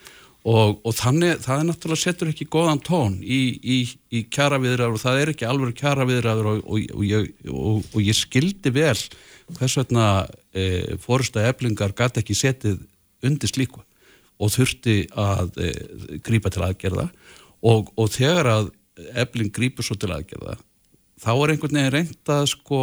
[0.44, 3.78] Og, og þannig, það er náttúrulega setur ekki góðan tón í, í,
[4.12, 6.80] í kjaraviðræður og það er ekki alveg kjaraviðræður og, og,
[7.48, 8.98] og og ég skildi vel
[9.56, 12.82] hvers vegna e, fórusta eflingar gæti ekki setið
[13.24, 13.84] undir slíku
[14.40, 15.72] og þurfti að e,
[16.20, 17.08] grípa til aðgerða.
[17.64, 18.72] Og þegar að
[19.16, 20.58] efling grípur svo til aðgerða
[21.24, 22.82] þá er einhvern veginn reynd að sko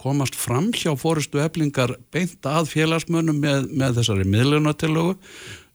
[0.00, 5.18] komast fram hjá fórustu eflingar beint að félagsmönnum með, með þessari miðlunatillögu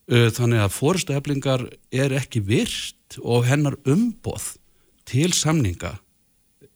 [0.09, 1.63] Uh, þannig að fórstæflingar
[1.93, 4.55] er ekki virt og hennar umboð
[5.05, 5.99] til samninga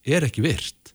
[0.06, 0.92] er ekki virt.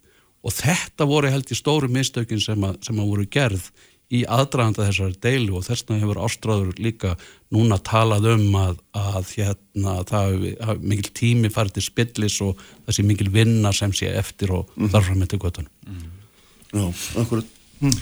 [0.46, 3.64] Og þetta voru held í stóru mistökin sem að, sem að voru gerð
[4.08, 7.14] í aðdraganda þessari deilu og þess vegna hefur ástráður líka
[7.52, 13.04] núna talað um að, að hérna, það hafi mikil tími farið til spillis og þessi
[13.04, 14.90] mikil vinna sem sé eftir og mm.
[14.94, 15.72] þarfram eftir göttunum.
[15.84, 16.06] Mm.
[16.68, 16.86] Já,
[17.20, 17.56] akkurat.
[17.80, 17.98] Hm.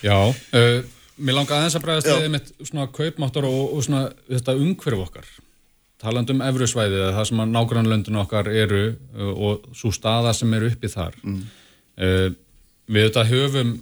[0.00, 0.80] Já, uh,
[1.20, 5.26] Mér langar aðeins að bregðast við með svona kaupmáttar og, og svona þetta umhverf okkar.
[6.00, 10.70] Taland um efruðsvæðið, það sem að nágrannlöndinu okkar eru uh, og svo staða sem eru
[10.72, 11.18] uppið þar.
[11.20, 11.42] Mm.
[12.00, 12.28] Uh,
[12.88, 13.74] við þetta höfum,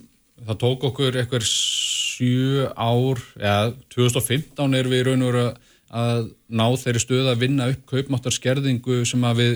[0.47, 5.49] það tók okkur eitthvað sjö ár, eða 2015 er við í raun og veru
[5.89, 9.55] að ná þeirri stöð að vinna upp kaupmáttarskerðingu sem að við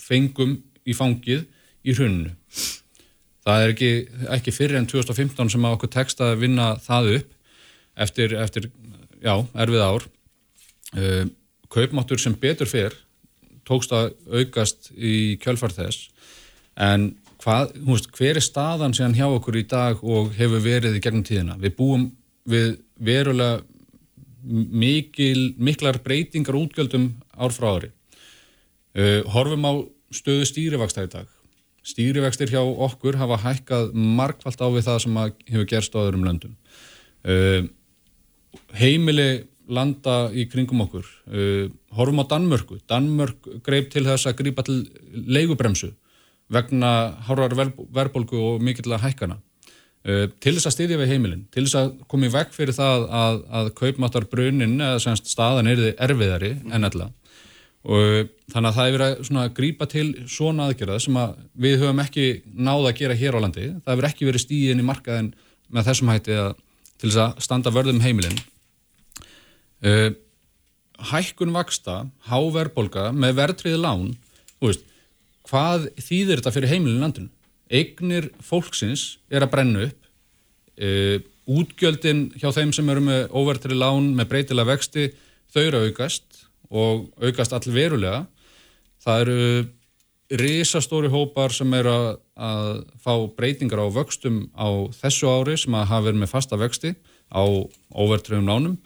[0.00, 0.54] fengum
[0.88, 1.44] í fangið
[1.84, 2.32] í hrunnu
[3.48, 3.90] það er ekki,
[4.36, 7.34] ekki fyrir enn 2015 sem að okkur tekst að vinna það upp
[8.04, 8.68] eftir, eftir
[9.22, 10.08] já, erfið ár.
[10.96, 11.24] Uh,
[11.72, 12.94] kaupmáttur sem betur fyrr
[13.68, 16.06] tókst að aukast í kjölfar þess
[16.80, 17.10] en
[17.42, 21.26] hvað, veist, hver er staðan sem hjá okkur í dag og hefur verið í gegnum
[21.26, 22.10] tíðina við búum
[22.48, 23.62] við verulega
[24.48, 29.72] mikil, miklar breytingar útgjöldum ár frá ári uh, horfum á
[30.14, 31.28] stöðu stýrivaksta í dag
[31.88, 35.20] stýrivextir hjá okkur hafa hækkað markvallt á við það sem
[35.52, 36.56] hefur gerst á öðrum löndum.
[37.24, 37.68] Uh,
[38.76, 41.06] heimili landa í kringum okkur.
[41.28, 42.80] Uh, horfum á Danmörku.
[42.90, 44.82] Danmörk greip til þess að grípa til
[45.12, 45.92] leigubremsu
[46.52, 46.92] vegna
[47.28, 49.38] hárar verbolgu og mikill að hækkana.
[50.08, 53.70] Til þess að stýðja við heimilin, til þess að komi vekk fyrir það að, að
[53.76, 57.12] kaupmáttar brunin eða semst staðan er erfiðari en alltaf
[57.88, 62.02] og þannig að það er verið að grípa til svona aðgerða sem að við höfum
[62.02, 63.66] ekki náða að gera hér á landi.
[63.84, 65.30] Það hefur ekki verið stíðin í markaðin
[65.72, 66.50] með þessum hætti að,
[66.98, 68.40] til þess að standa vörðum heimilin.
[69.78, 70.10] Uh,
[71.12, 74.08] hækkun vaksta háverbolga með verðtriði lán
[74.58, 74.82] veist,
[75.48, 77.32] hvað þýðir þetta fyrir heimilin landinu
[77.68, 80.08] eignir fólksins er að brenna upp
[80.80, 81.16] uh,
[81.48, 85.08] útgjöldin hjá þeim sem eru með óverðtriði lán með breytilega vexti
[85.52, 88.26] þau eru aukast og aukast all verulega.
[89.00, 94.68] Það eru risastóri hópar sem eru að, að fá breytingar á vöxtum á
[94.98, 96.92] þessu ári sem að hafa verið með fasta vexti
[97.32, 97.44] á
[97.96, 98.76] overtröfum lánum.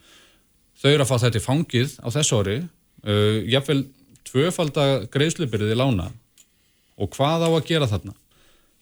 [0.78, 3.82] Þau eru að fá þetta í fangið á þessu ári, uh, jáfnveil
[4.30, 6.12] tvöfaldar greiðslubyrðið í lána
[7.02, 8.14] og hvað á að gera þarna?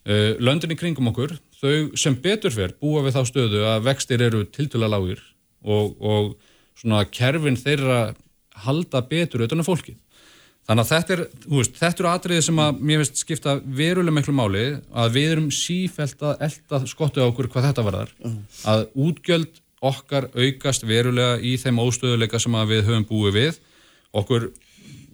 [0.09, 4.23] Uh, Löndin í kringum okkur, þau sem betur fyrr búa við þá stöðu að vextir
[4.25, 5.21] eru tiltula lágir
[5.61, 6.31] og, og
[6.79, 8.15] svona kerfin þeirra
[8.65, 9.99] halda betur auðvitað fólkið.
[10.69, 14.35] Þannig að þetta er, veist, þetta eru atriðið sem að mér finnst skipta veruleg miklu
[14.37, 14.65] máli
[15.03, 18.13] að við erum sífælt að elda skottu á okkur hvað þetta varðar.
[18.21, 18.37] -huh.
[18.71, 23.59] Að útgjöld okkar aukast verulega í þeim óstöðuleika sem við höfum búið við.
[24.13, 24.51] Okkur,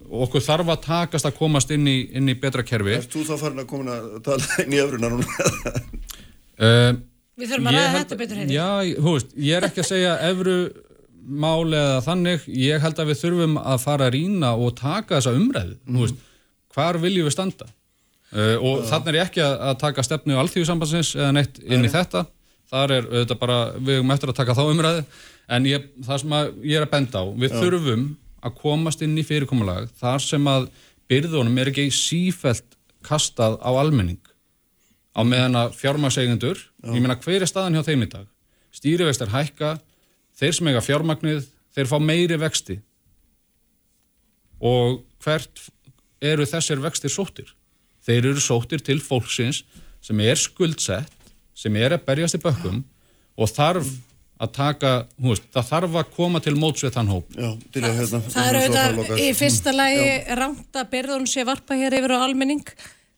[0.07, 2.97] okkur þarf að takast að komast inn í, inn í betra kerfi.
[2.97, 5.53] Er þú þá farin að koma að tala inn í öfrunar núna?
[6.63, 6.91] uh,
[7.37, 8.57] við þurfum að ræða þetta betur henni.
[8.57, 8.69] Já,
[9.03, 10.59] hú veist, ég er ekki að segja öfru
[11.27, 15.35] máli eða þannig, ég held að við þurfum að fara að rína og taka þessa
[15.35, 15.99] umræðu, mm.
[16.05, 16.21] veist,
[16.77, 18.89] hvar viljum við standa uh, og ja.
[18.93, 21.95] þannig er ég ekki að, að taka stefnu á allþjóðsambansins eða neitt inn í Nei.
[21.97, 22.23] þetta,
[22.71, 25.03] þar er þetta bara, við höfum eftir að taka þá umræðu
[25.57, 27.65] en ég, það sem ég er að benda á við ja.
[27.65, 28.07] þurfum
[28.45, 30.69] að komast inn í fyrirkomulag þar sem að
[31.11, 32.77] byrðunum er ekki sífælt
[33.07, 34.23] kastað á almenning.
[35.17, 36.59] Á meðan að fjármagseigendur,
[36.93, 38.27] ég meina hver er staðan hjá þeim í dag?
[38.77, 39.77] Stýrivextar hækka
[40.37, 42.81] þeir sem eiga fjármagnið, þeir fá meiri vexti.
[44.61, 45.69] Og hvert
[46.21, 47.49] eru þessir vextir sóttir?
[48.05, 49.63] Þeir eru sóttir til fólksins
[50.05, 51.13] sem er skuldsett,
[51.57, 52.83] sem er að berjast í bökkum
[53.37, 53.89] og þarf
[54.37, 54.91] að taka,
[55.23, 57.31] hú veist, það þarf að koma til mótsvið þann hóp.
[57.33, 58.21] Já, til að hérna...
[58.27, 60.11] Það eru auðvitað í fyrsta lagi
[60.41, 62.67] rámt að byrðun sé varpa hér yfir á almenning.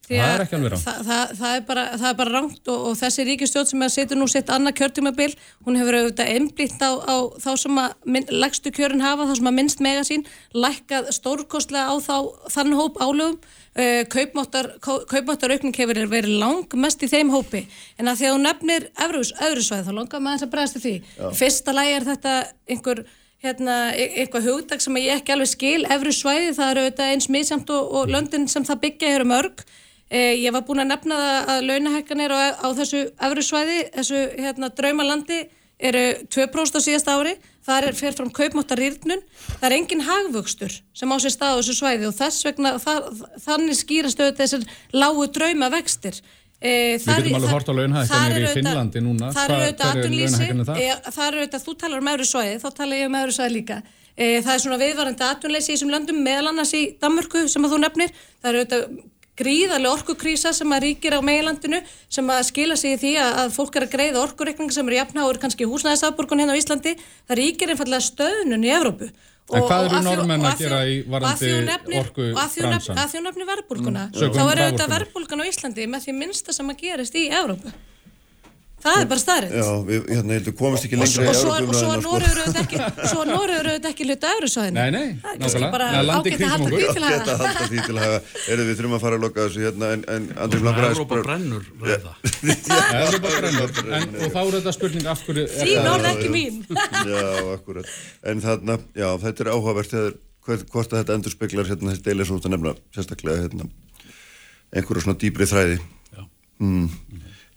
[0.09, 1.85] Það er ekki alveg ránt það, það, það er bara,
[2.17, 5.29] bara ránt og, og þessi ríkistjóð sem setur nú sitt annað kjörtímabil
[5.67, 9.51] hún hefur auðvitað einblítt á, á þá sem að minn, legstu kjörin hafa þá sem
[9.51, 10.25] að minnst mega sín,
[10.57, 12.17] lækkað stórkostlega á þá
[12.55, 13.37] þann hóp álögum
[13.79, 17.65] uh, kaupmáttar, kaupmáttar aukning hefur verið lang mest í þeim hópi.
[17.99, 20.95] En að því að hún nefnir öðru svæð þá langar maður þess að bregðast því.
[21.19, 21.27] Já.
[21.39, 22.37] fyrsta lægi er þetta
[22.69, 23.03] einhver
[23.45, 27.29] hérna, e- eitthvað hugdag sem ég ekki alveg skil, efru svæði, það eru auðvitað eins
[27.31, 29.63] misjamt og, og löndin sem það byggja eru mörg.
[30.09, 34.23] Eh, ég var búin að nefna það að launahækkanir á, á þessu efru svæði, þessu
[34.41, 35.43] hérna, draumalandi
[35.79, 37.37] eru 2% á síðasta ári,
[37.69, 39.23] það er fyrir fram kaupmáttarýrnun,
[39.59, 43.09] það er engin hagvöxtur sem á sér stað á þessu svæði og þess vegna það,
[43.45, 44.67] þannig skýrast auðvitað þessar
[44.97, 46.21] lágu drauma vextir.
[46.59, 49.29] E, Við getum alveg hort á launahækkanir í Finnlandi núna.
[49.37, 50.81] Hver er atvinnlýsi, launahækkanir það?
[50.83, 53.55] e, það eru auðvitað, þú talar um öðru svæði, þá tala ég um öðru svæði
[53.55, 53.77] líka.
[54.19, 57.77] E, það er svona viðvarandi atvinnleysi í þessum löndum, meðal annars í Danmörku sem að
[57.77, 58.17] þú nefnir.
[58.43, 58.89] Það eru auðvitað
[59.39, 63.55] gríðarlega orkukrísa sem að ríkir á meilandinu sem að skila sig í því að, að
[63.57, 66.95] fólk er að greiða orkureikning sem eru jafnáður kannski húsnæðisafborgun hérna á Íslandi.
[67.29, 69.11] Það ríkir einfallega stöðnun í Evrópu.
[69.49, 70.05] En hvað eru og
[70.45, 70.97] að gera í
[71.57, 72.99] og nefnir- orku og bransan?
[73.17, 74.35] hún nefnir verðbólguna Mm.
[74.37, 74.93] Þá er auðvitað raforkunnar.
[74.99, 77.73] verðbólgan á Íslandi með því minnsta sem að gerist í Evrópu
[78.83, 81.25] það er bara staðrind Já, við, hérna, ég held að komast ekki lengra svo, í
[81.35, 82.09] svo, og svo Evrópumræðina, sko.
[82.09, 82.79] Noregur auðvitað ekki
[83.13, 85.73] svo Noregur auðvitað ekki hluta eurusvæðinu Nei, nei, það er kannski nákvæmlega.
[85.75, 88.19] bara ágætt að halda því til að að halda því til að hafa
[88.55, 91.17] Erum við þurfum að fara að loka þessu hérna En, en Andri langar að Evrópa
[91.27, 92.13] brennur ræða.
[93.03, 93.71] Evrópa brennur.
[93.99, 96.57] En, og þá er þetta spurning af hverju er þín orð ekki mín.
[97.09, 97.25] Já,
[97.55, 97.87] akkurat.
[98.31, 99.93] En þarna, já, þetta er áhugavert
[100.49, 101.13] hvort að þetta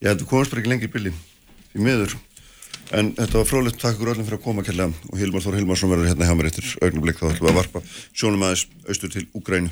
[0.02, 0.04] þú.
[0.04, 1.14] Ég held að komast bara ekki lengri í billi
[1.78, 2.18] í miður
[2.92, 5.92] En þetta var frólitt, takk ykkur öllum fyrir að koma kærlega og Hilmar Þór Hilmarsson
[5.94, 9.24] verður hérna hjá mér eftir augnablik þá ætlum við að varpa sjónum aðeins austur til
[9.32, 9.72] Úgrænu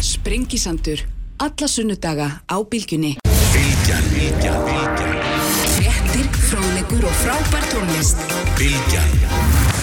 [0.00, 1.04] Sprengisandur.
[1.44, 3.16] Alla sunnudaga á bylgjunni.
[3.52, 5.46] Bylgjan, bylgjan, bylgjan,
[5.76, 8.24] Fréttir, fróðlegur og frábær tónlist.
[8.56, 9.75] bylgjan.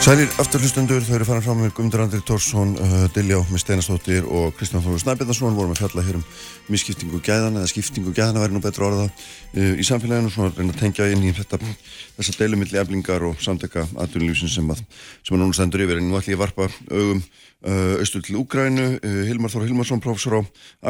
[0.00, 4.54] Sælir afturhlustundur, þau eru farin fram með Guðmundur Andrik Tórsson, uh, Diljá með Steinastóttir og
[4.56, 6.24] Kristján Þóru Snæbjörnarsson vorum að fjalla hér um
[6.72, 10.72] misskiptingu gæðana eða skiptingu gæðana væri nú betra orða uh, í samfélaginu, svona að reyna
[10.72, 11.60] að tengja inn í þetta,
[12.16, 14.80] þessa deilumilli eflingar og samtaka atvinnulífsins sem að
[15.20, 18.40] sem að núna stendur yfir, en nú ætlum ég að varpa augum uh, austur til
[18.40, 20.42] Úgrænu uh, Hilmar Þór Hilmarsson, professor á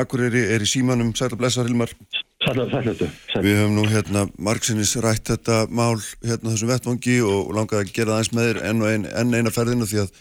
[0.05, 1.99] Akureyri er í símanum, sæl og blessar Hilmar
[2.41, 8.15] Við höfum nú hérna margsinnis rætt þetta mál hérna þessum vettvangi og langaði að gera
[8.15, 10.15] það eins með þér enn, ein, enn eina ferðinu því að,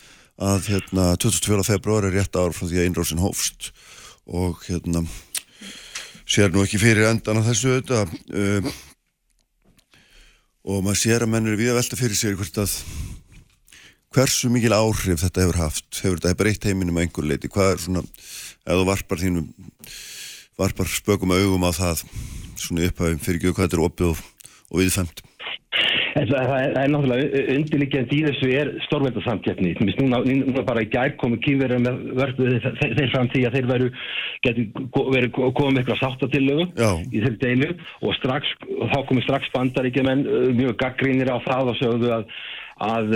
[0.50, 1.64] að hérna 22.
[1.70, 3.72] februar er rétt ár frá því að innrósin hófst.
[4.28, 5.06] Og hérna
[6.28, 8.70] sér nú ekki fyrir endan á þessu auðvitað um,
[10.70, 12.78] og maður sér að menn eru við að velta fyrir sér hvert að
[14.12, 15.90] hversu mikil áhrif þetta hefur haft.
[16.04, 18.08] Hefur þetta breytt heiminum að einhver leiti hvað er svona,
[18.68, 19.54] þú varpar þínum
[20.60, 22.03] varpar spökum augum á það
[22.60, 24.23] svona upphæfum fyrir þetta er opið og,
[24.69, 25.23] og viðfemt.
[26.10, 29.73] Það, það, er, það er náttúrulega undirliggjandi í þessu er stórveldarsamkeppni.
[30.02, 33.68] Núna, núna bara í gær komu kýverðar með vörðu þeir, þeir, fram því að þeir
[33.69, 33.90] veru
[34.45, 34.65] geti
[34.98, 40.26] verið komið með eitthvað sáttatillögu í þeirri deilu og, strax, og þá komu strax bandaríkjumenn
[40.57, 42.27] mjög gaggrínir á það og sögðu að,
[42.90, 43.15] að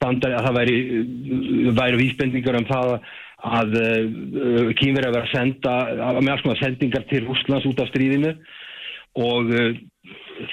[0.00, 0.78] bandari að það væri,
[1.82, 3.12] væri vísbendingar um það að
[3.44, 5.74] uh, kýverðar verið að senda
[6.20, 8.34] með alls konar sendingar til Rúslands út af stríðinu.
[9.24, 9.72] Og uh,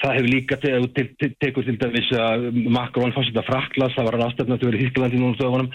[0.02, 4.20] það hefur líka te te te tekur til dæmis að Macron fórseta Fraklas, það var
[4.22, 5.72] ráðstöfna til að vera í Þýskalandi núna stöðunum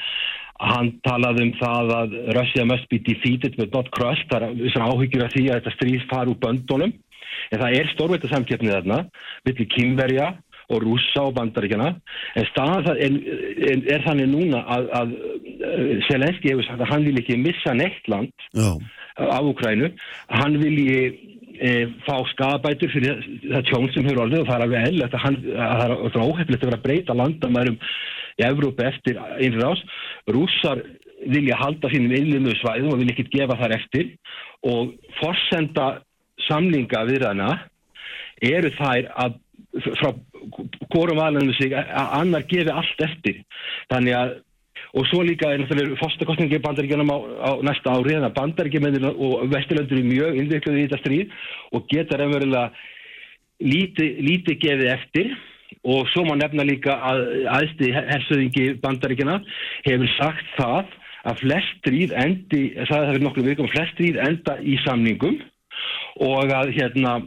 [0.57, 4.25] hann talaði um það að Russia must be defeated but not crushed.
[4.31, 6.93] Það er þessar áhyggjur af því að þetta stríð far úr böndunum.
[7.53, 8.99] En það er stórveita samkeppnið þarna
[9.45, 10.31] millir Kínverja
[10.73, 11.93] og rússa og bandaríkjana
[12.35, 15.15] en staðan það er, þannig núna að, að
[16.09, 18.75] Selenski hefur sagt að hann vil ekki missa neitt land Já.
[19.15, 19.93] á Ukrænu
[20.41, 20.99] hann vilji
[21.57, 21.71] e,
[22.05, 25.95] fá skabætur fyrir það tjón sem hefur orðið og það er alveg eðl að það
[26.11, 27.81] er óhefnilegt að vera að breyta landamærum
[28.37, 29.81] í Evrópu eftir innrás.
[30.29, 30.83] Rússar
[31.25, 34.13] vilja halda sínum innlimu svæðum og vilja ekkert gefa þar eftir.
[34.67, 35.87] Og forsenda
[36.47, 37.51] samlinga viðræðina
[38.45, 39.37] eru þær að
[39.97, 40.11] frá
[40.91, 43.41] hvorum valinu sig að annar gefi allt eftir.
[43.91, 44.35] Þannig að
[44.97, 49.49] og svo líka er náttúrulega fórstakostningi bandaríkjanum á, á næsta ári þannig að bandaríkjumennir og
[49.51, 51.35] vesturlöndur er mjög innvikluð í þetta stríð
[51.75, 52.63] og geta raunverulega
[53.61, 55.35] lítið líti gefið eftir.
[55.87, 59.41] Og svo má nefna líka að aðsti hersöðingi bandaríkjana
[59.85, 60.95] hefur sagt það
[61.27, 65.41] að flest stríð endi, það hefur nokkur vikum flest stríð enda í samningum
[66.23, 67.17] og að hérna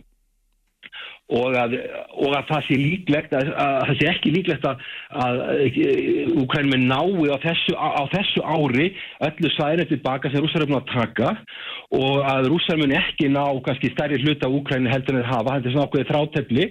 [1.30, 1.76] og að,
[2.18, 4.84] og að það sé líklegt að, að það sé ekki líklegt að,
[5.24, 5.42] að
[6.40, 8.88] Úkrænum nái á þessu, á, þessu ári
[9.28, 11.32] öllu svæðinu tilbaka sem rússar er búin að taka
[11.94, 15.70] og að rússar mun ekki ná kannski stærri hluta Úkrænu heldur en þeir hafa, þetta
[15.70, 16.68] er svona ákveðið þrátefli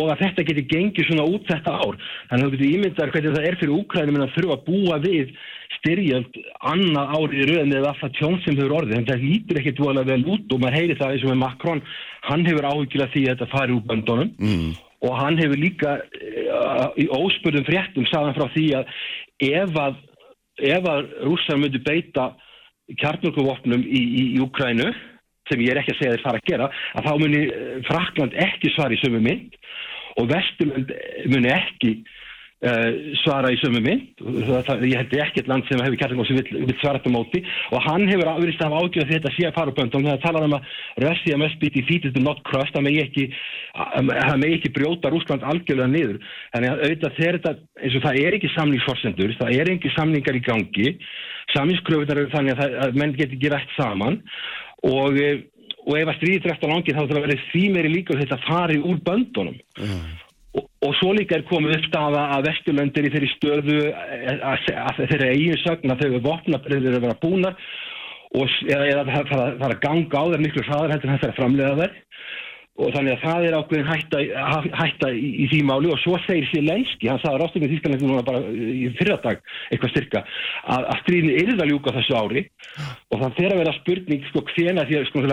[0.00, 1.96] og að þetta geti gengið svona út þetta ár.
[2.30, 5.32] Þannig að þú getur ímyndar hvernig það er fyrir en að þurfa að búa við
[5.80, 6.36] styrjöld
[6.70, 9.00] annað árið í rauðin eða alltaf tjón sem hefur orðið.
[9.00, 11.82] Að það lítur ekkert voðalega vel út og maður heyri það eins og með Macron,
[12.28, 14.70] hann hefur áhyggjulað því að þetta fari úr böndunum mm.
[15.08, 18.94] og hann hefur líka eh, í óspurðum fréttum sagðan frá því að
[19.50, 20.00] ef að,
[20.70, 22.30] ef að rússar myndu beita
[23.00, 24.90] kjarnurkuvopnum í, í, í Ukrænu
[25.50, 28.36] sem ég er ekki að segja þeir fara að gera að þá muni eh, Frakland
[28.46, 29.56] ekki svara í sömu mynd
[30.20, 30.92] og Vesturland
[31.30, 31.94] muni ekki
[32.66, 34.20] uh, svara í sömu mynd.
[34.20, 37.42] Það, ég held ekki eitt land sem hefur kjarningum sem vil, vil svara þetta móti.
[37.74, 40.48] Og hann hefur verið að ágjöða þetta sé að fara upp böndum þegar það talar
[40.48, 40.74] um að
[41.06, 43.26] Russia must be defeated and not crushed það megi ekki,
[44.50, 46.20] ekki brjóta Rúsland algjörlega niður.
[46.54, 50.40] Þannig að auðvitað þegar þetta, eins og það er ekki samningsforsendur, það er ekki samningar
[50.40, 50.90] í gangi.
[51.54, 54.20] Samningskröfunar eru þannig að, það, að menn getur ekki rætt saman.
[54.86, 55.42] Og, eh,
[55.86, 58.38] og ef að stríðið dræft á langi þá þarf að vera því meiri líka þetta
[58.46, 59.56] fari úr böndunum.
[59.80, 59.94] Og,
[60.86, 65.32] og svo líka er komið upp staða að Vesturlöndir í þeirri stöðu eh, að, þeirra
[65.34, 67.58] eigin sögn að þau eru vopna þeir eru að vera búnar
[68.30, 71.28] og eða, eða það það fara að ganga á þeir miklu hraðar heldur en það
[71.28, 71.98] er að framlega þær.
[72.80, 74.20] Og þannig að það er ákveðin hætta,
[74.78, 78.22] hætta í, í því máli og svo segir sér lenski, hann sagði ráðstöngin Þýskaland núna
[78.24, 82.44] bara í fyrradag eitthvað styrka að, að stríðinu yrða ljúka þessu ári.
[83.10, 85.26] Og það fer að vera spurning sko hvena því að sko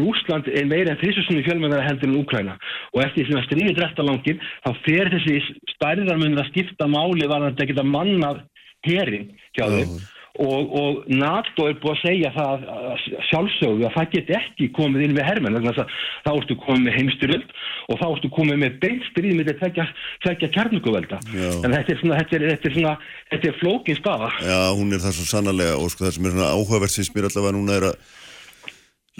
[0.00, 2.56] Rúsland er meira en þrissusunni fjölmennara heldur en Úkræna
[2.94, 5.40] og eftir því að stríðinu drefta langin þá fer þessi
[5.74, 8.42] stærðarmunir að skipta máli varðandi að geta mannað
[8.86, 10.00] herin hjá þeim.
[10.40, 15.02] Og, og NATO er búið að segja það að sjálfsögðu að það get ekki komið
[15.04, 17.50] inn við vegna þess að þá ertu komið með heimstyrjöld
[17.90, 19.86] og þá ertu komið með beint stríð með þetta
[20.24, 22.94] tvekja kjarnukuvelda en þetta er svona, þetta er, þetta er svona
[23.34, 24.30] þetta er flókin staða.
[24.46, 27.28] Já, hún er það svo sannarlega og sko það sem er svona áhugavert sem mér
[27.28, 28.00] allavega núna er að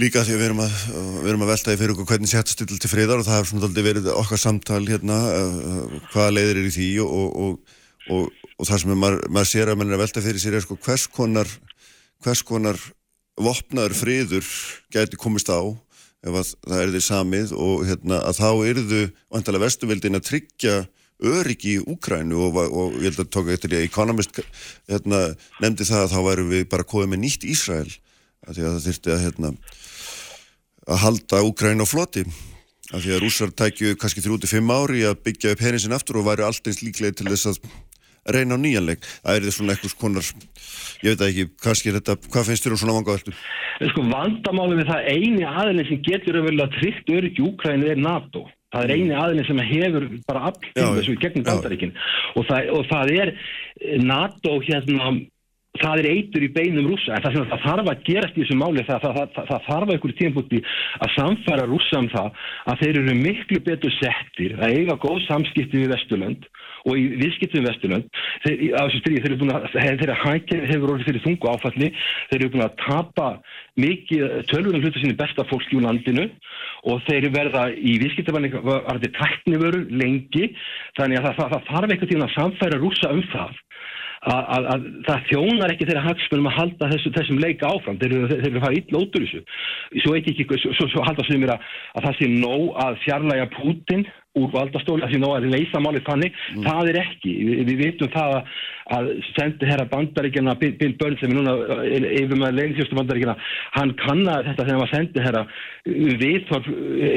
[0.00, 0.76] líka því að við erum að,
[1.20, 3.50] við erum að velta í fyrir okkur hvernig að stilla til friðar og það hefur
[3.50, 7.10] svona aldrei verið okkar samtal hérna uh, hvaða leiðir er í því og,
[7.44, 7.74] og,
[8.14, 10.56] og, og, það sem er, maður, maður sér að mann er að velta fyrir sér
[10.56, 11.52] er sko hvers konar
[12.24, 12.80] hvers konar
[13.40, 14.48] vopnaður friður
[14.94, 19.02] gæti komist á ef að það er því samið og hérna að þá yrðu
[19.32, 20.76] vantalega vestuvildin að tryggja
[21.20, 24.40] öryggi í Úkrænu og, og ég held að tóka eftir í að Economist
[24.88, 25.26] hérna,
[25.60, 27.90] nefndi það að þá væru við bara komið með nýtt Ísrael
[28.48, 29.50] því að það þyrfti að hérna,
[30.90, 32.24] að halda Úkrænu á floti
[32.90, 36.26] af því að rússar tækju kannski 3-5 ári að byggja upp herrin sinn aftur og
[36.26, 37.60] væri allt eins líklega til þess að
[38.34, 39.06] reyna á nýjanleik.
[39.22, 40.26] Það er þetta svona eitthvað konar,
[41.06, 43.36] ég veit ekki, kannski er þetta, hvað finnst þér um svona vanga veldu?
[43.88, 48.84] sko vandamáli við það eini aðilin sem getur auðvitað tryggt öryggi Úkrænu er NATO það
[48.84, 51.50] er eini aðilin sem hefur bara Já, þessu gegnum já.
[51.50, 51.94] bandaríkin
[52.36, 53.32] og, og það er
[54.04, 55.14] NATO hérna
[55.78, 58.56] það er eitur í beinum rússa en það, sem það þarf að gerast í þessu
[58.58, 60.58] máli það, það, það, það þarf að ykkur tímpúti
[61.06, 62.40] að samfæra rússa um það
[62.72, 66.48] að þeir eru miklu betur settir að eiga góð samskipti við Vesturlönd
[66.88, 68.06] og í viðskiptum við Vesturlönd.
[68.40, 71.90] Þeir, í- þeir eru búin að þeirra hækja hefur orðið fyrir þungu áfalli
[72.30, 73.26] þeir eru búin að tapa
[73.80, 76.26] mikið tölvunum hluta sinni besta fólki úr landinu
[76.88, 80.50] og þeir verða í viðskiptabanni varði tæknivöru lengi.
[80.98, 83.60] Þannig að það, þarf eitthvað tíma að samfæra rússa um það
[84.28, 88.00] að, að, að það þjónar ekki þeirra hagsmunum að halda þessu, þessum leika áfram.
[88.00, 89.42] Þeir eru, að fara illa út úr þessu.
[90.04, 93.48] Svo, ekki, svo, svo, svo halda sem mér að, að það sé nóg að fjarlæga
[93.56, 94.04] Putin
[94.38, 97.32] úr valdastóli, það sé nóg að leysa málið þannig, það er ekki.
[97.48, 98.52] Við, við vitum það að,
[98.96, 101.80] að sendi herra bandaríkjana, Bill, Burns sem er núna
[102.20, 103.36] yfir með leiðsjóstu bandaríkjana
[103.74, 105.42] hann kannar þetta þegar maður sendi herra
[106.22, 106.68] viðþorf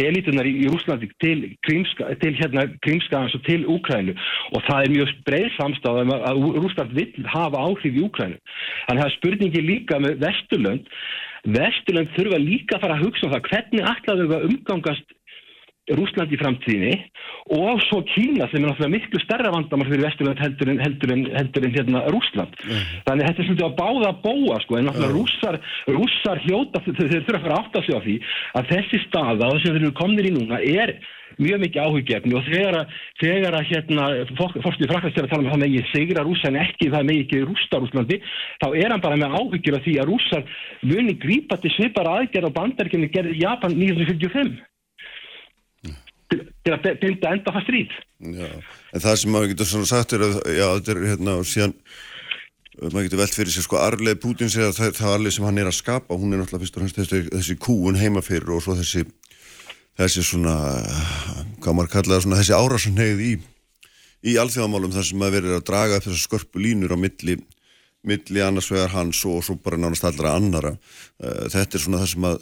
[0.07, 1.37] elitunar í, í Rúslandi til,
[1.67, 4.15] Krímska, til hérna Krímskans og til Úkrænu
[4.53, 8.39] og það er mjög breið samstáð um að, að Rúsland vill hafa áhrif í Úkrænu
[8.87, 10.87] þannig að spurningi líka með Vesturlönd.
[11.53, 15.17] Vesturlönd þurfa líka að fara að hugsa um það hvernig ætlaðu þau að umgangast
[15.91, 16.93] Rúsland í framtíðinni
[17.51, 21.23] og svo Kína sem er náttúrulega miklu stærra vandamál fyrir Vesturland heldur en, heldur en,
[21.35, 22.53] heldur en hérna Rúsland.
[23.03, 25.59] Þannig að þetta er svolítið að báða að bóa sko en náttúrulega rússar,
[25.91, 28.15] rússar hljóta þeir, þurfa að fara átt að á því
[28.61, 30.95] að þessi staða og þess að þeir eru komnir í núna er
[31.41, 35.47] mjög mikið áhugjefni og þegar að, þegar að hérna, fórstuði frakast er að tala um
[35.49, 38.19] að það megi sigra rússa en ekki það megi ekki rústa Rúslandi,
[38.61, 40.45] þá er hann bara með áhyggjur af því að rússar
[40.85, 44.61] muni grípa til svipara aðgerð á bandaríkjumni gerði Japan 1945
[46.33, 47.93] til, til að binda enda það stríð.
[48.33, 48.49] Já,
[48.93, 51.77] en það sem maður getur svona sagt er að, já, þetta er hérna og síðan
[52.81, 55.61] maður getur velt fyrir sér sko arleið Putin segja að það, það arleið sem hann
[55.61, 58.63] er að skapa hún er náttúrulega fyrst og fremst þessi, þessi kúun heima fyrir og
[58.65, 59.05] svo þessi
[59.99, 60.55] þessi svona,
[61.61, 63.33] hvað maður kallaði svona þessi árásun hegð í
[64.23, 67.37] í alþjóðamálum þar sem maður verið að draga upp þessar skörpu línur á milli
[68.03, 70.77] milli annars vegar hans og svo bara nánast allra annara
[71.23, 72.41] Uh, þetta er svona það sem að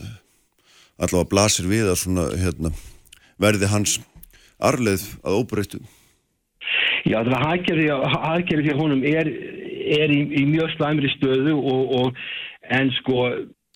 [1.02, 2.72] allavega blasir við að svona hérna,
[3.42, 3.98] verði hans
[4.62, 5.82] arleið að óbreyttu?
[7.08, 9.30] Já, það var hagkerfi fyrir honum er,
[9.98, 12.22] er í, í mjög slæmri stöðu og, og
[12.72, 13.26] en sko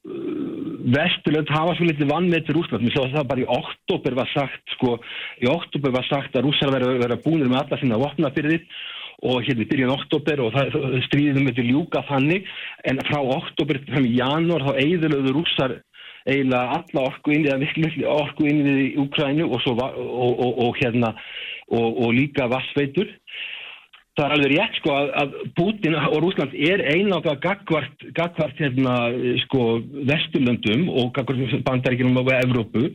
[0.05, 4.17] Vesturlönd hafa svo litið vann með til Rúsland, mér svo að það bara í oktober
[4.19, 4.99] var sagt, sko,
[5.41, 8.67] í oktober var sagt að rússar vera, vera búinir með alla sína vopnafyrðir
[9.25, 10.77] og hérna í byrjun oktober og það,
[11.07, 12.45] stríðum við til ljúka þannig,
[12.85, 15.77] en frá oktober í janúar þá eigðurlöðu rússar
[16.25, 21.13] eiginlega alla orku inn eða orku inn í Úkrænu og, og, og, hérna
[21.69, 23.11] og, líka vassveitur
[24.15, 28.93] það er alveg rétt sko að, að Putin og Rúsland er einága gagvart, gagvart hérna
[29.43, 29.63] sko
[30.07, 32.85] Vesturlöndum og gagvart bandaríkinum og Evrópu.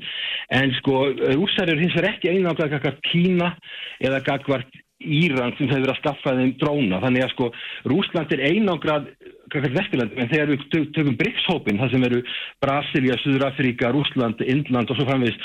[0.49, 3.53] En sko rússar eru hins vegar ekki einága gagvart Kína
[4.01, 6.99] eða gagvart Íran sem hefur að skaffa þeim dróna.
[7.05, 7.47] Þannig að sko
[7.89, 9.07] Rúsland er einangrað
[9.53, 12.23] gagvart Vesturlöndum en þegar við tök- tökum BRICS-hópin það sem eru
[12.65, 15.39] Brasilia, Suður-Afrika, Rúsland, Indland og svo framvegis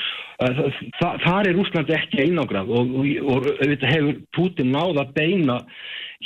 [1.00, 3.06] þa þar er Rúsland ekki einangrað og, og,
[3.36, 5.60] og hefur Putin náð að beina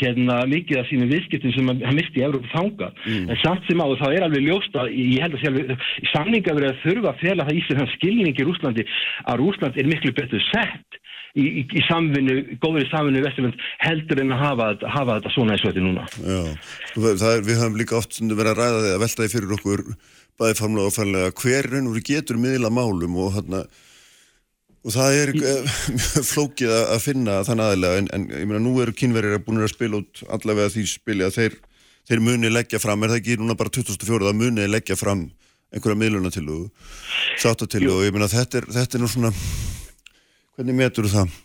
[0.04, 4.02] hérna mikið af sínum viðskiptum sem hann misti í Európa þanga en samt sem áður
[4.04, 7.48] þá er alveg ljóst að ég held að alveg samninga verið að þurfa að fela
[7.50, 8.88] það í sig þann skilning í Rúslandi
[9.26, 11.00] að Rúsland er miklu betur sett
[11.38, 12.38] í, í, í samvinnu,
[12.90, 16.08] samvinnu í Vesturlund heldur en að hafa, hafa þetta svona eins og þetta núna.
[16.24, 16.40] Já,
[17.10, 19.86] það er, við höfum líka oft verið að ræða því að velta því fyrir okkur
[20.40, 23.62] bæði famlega og færlega hver raun og veru getur miðla málum og hann
[24.86, 28.62] og það er eh, mjög flókið að að finna þann aðilega en, en ég meina
[28.64, 31.58] nú eru kynverið búin að spila út allavega því spili að þeir,
[32.10, 35.28] þeir muni leggja fram, er það ekki núna bara 2004 að muni leggja fram
[35.70, 36.72] einhverja miðlunatilugu,
[37.38, 39.30] sáttatilugu og ég meina þetta er, þetta er nú svona
[40.58, 41.36] hvernig metur það?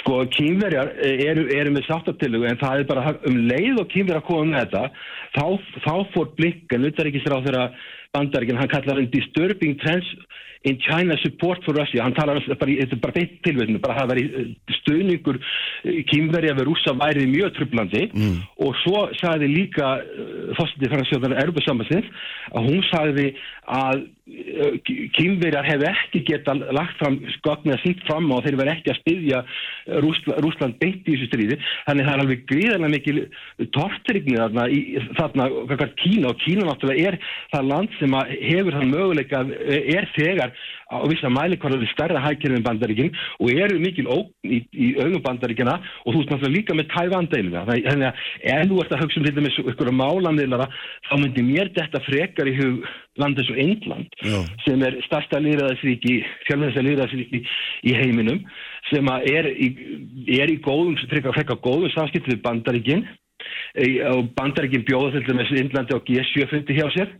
[0.00, 4.48] Sko, kýmverjar eru, eru með sáttatillugu en það er bara um leið og kýmverjar koma
[4.50, 4.82] með þetta
[5.36, 5.46] þá,
[5.86, 7.68] þá fór blikkan utanríkisráð þeirra
[8.16, 10.10] bandaríkinn, hann kallar hann disturbing trends
[10.66, 12.02] in China support for Russia.
[12.02, 14.48] Hann talar bara, þetta er bara beint tilvægnu bara það væri eh,
[14.80, 15.38] stuðningur
[16.10, 18.04] kýmverja við rússa væri mjög trublandi
[18.64, 19.92] og svo sagði líka
[20.58, 22.10] fórstætti fransjóðan Erubasambassins
[22.52, 23.28] að hún sagði
[23.66, 28.72] að kýmverjar hefði ekki geta lagt fram skotni að sínt fram á og þeir verði
[28.72, 29.42] ekki að styðja
[30.02, 31.58] Rússland, Rússland beint í þessu stríði.
[31.86, 34.80] Þannig það er alveg gríðarlega mikil tortrygni þarna, í,
[35.14, 36.32] þarna Kína.
[36.32, 37.18] Og Kína náttúrulega er
[37.54, 39.44] það land sem hefur þann möguleika
[39.76, 40.55] er þegar
[40.92, 43.10] á vissa mælikvarður stærra hækjörðum bandaríkin
[43.40, 47.64] og eru mikil ógn í, í augum bandaríkina og þú veist náttúrulega líka með Tævandeilina
[47.66, 48.22] þannig að
[48.54, 50.70] ef þú ert að hugsa um til dæmis ykkur málamniðlara
[51.08, 54.38] þá myndi mér þetta frekar í hug land eins og England Já.
[54.66, 56.16] sem er stærsta líðræðisríki
[56.46, 57.42] fjölmennsta líðræðisríki
[57.88, 58.42] í heiminum
[58.90, 59.68] sem að er í,
[60.38, 63.06] er í góðum, frekar, frekar góðum samskipti við bandaríkin.
[63.82, 67.12] Í- og bandaríkin bjóða til dæmis Indlandi og G7 fundi hjá sér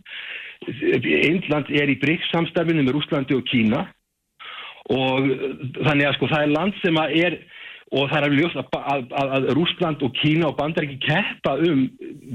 [0.67, 3.85] Indland er í BRICS samstarfinu með Rúslandi og Kína.
[4.93, 5.29] Og
[5.83, 7.39] þannig að sko það er land sem að er
[7.95, 11.85] og það er alveg ljóst að, að, að, Rúsland og Kína og Bandaríki keppa um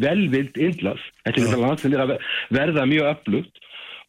[0.00, 1.04] velvild Indlands.
[1.26, 2.14] Þetta er þetta land sem er að
[2.56, 3.60] verða mjög öflugt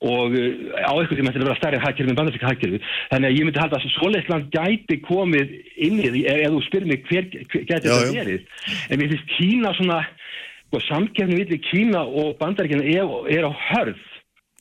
[0.03, 0.47] og uh,
[0.83, 2.79] á eitthvað sem er að vera stærri hagkerfi en bandaríska hagkerfi
[3.11, 5.53] þannig að ég myndi halda að svoleitt land gæti komið
[5.87, 8.49] inn í því ef, þú spyrir mig hver, gæti þetta verið.
[8.89, 14.03] En mér finnst Kína svona sko, samkefni villi Kína og bandaríkina er, er á hörð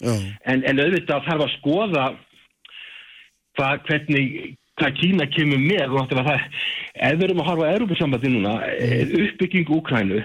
[0.03, 2.05] en, en auðvitað þarf að skoða
[3.57, 4.29] hvað, hvernig
[4.81, 6.47] hvað Kína kemur með það,
[6.95, 10.23] ef við erum að horfa á Európa-sambandi núna, eh, uppbygging Úkrænu,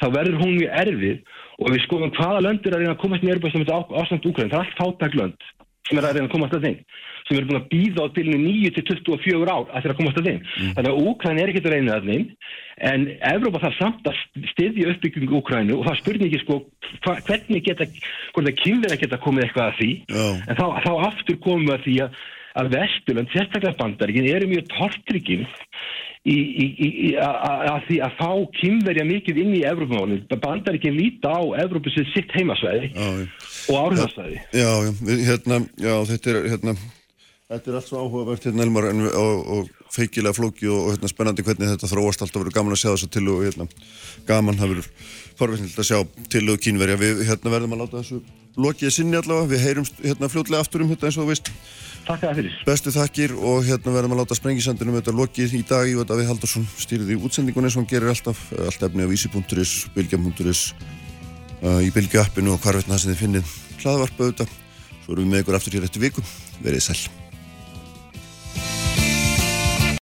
[0.00, 1.20] þá verður hún mjög erfið
[1.58, 4.66] og við skoðum hvaða lönd er að komast í Európa-sambandi á ástand Úkrænu, það er
[4.66, 5.48] allt fátaklönd
[5.88, 6.80] sem er að reyna að komast að þeim
[7.28, 10.28] sem eru búin að býða á bylnu 9 til 24 ár að þeirra komast að
[10.28, 10.40] þeim.
[10.78, 12.24] Þannig að Úkræn er ekkert að reyna að þeim
[12.88, 14.22] en Evrópa þarf samt að
[14.54, 16.58] styðja uppbyggingu Úkrænu og það er spurningi sko
[17.04, 17.88] hva, hvernig geta,
[18.38, 20.26] að kynverða geta komið eitthvað að því Já.
[20.48, 22.20] en þá, þá aftur komum við að því að,
[22.62, 24.72] að Vesturland, sérstaklega bandaríkin, eru mjög
[25.28, 25.42] í
[26.28, 28.30] að, að, að því að fá
[28.60, 30.22] kynverja mikið inn í Evrópumálinn.
[30.42, 33.08] Bandaríkin líta á Evrópu sem sitt heimasvæði já,
[33.72, 34.40] og áhrifasvæði.
[34.56, 34.70] Já,
[35.30, 36.74] hérna, já, þetta er, hérna,
[37.52, 40.96] þetta er allt svo áhugavert, hérna, Elmar, en, við- og, og feikilega flóki og, og
[40.96, 43.68] hérna, spennandi hvernig þetta þróast alltaf verið gaman að sjá þessa til og, hérna,
[44.28, 44.74] gaman það
[45.38, 45.98] verið forveitnilt að sjá
[46.30, 46.98] til og kínverja.
[46.98, 48.20] Við, hérna, verðum að láta þessu
[48.58, 51.50] lokið sinni allavega, við heyrumst, hérna, fljótlega aftur um þetta eins og þú veist.
[52.08, 52.54] Takk fyrir.
[52.66, 55.90] Bestu þakkir og hérna verðum að láta sprengisandinu með þetta lokið í dag.
[55.90, 58.40] Ég veit að við Haldursson stýrið í útsendingunni og hann gerir alltaf.
[58.64, 60.64] Allt efni á vísi.is, bylgjum.is,
[61.60, 63.54] uh, í bylgju appinu og hvar veitna það sem þið finnið
[63.84, 64.58] hlaðvarpa auðvitað.
[65.04, 66.28] Svo erum við með ykkur aftur hér eftir viku.
[66.64, 67.27] Verið sæl.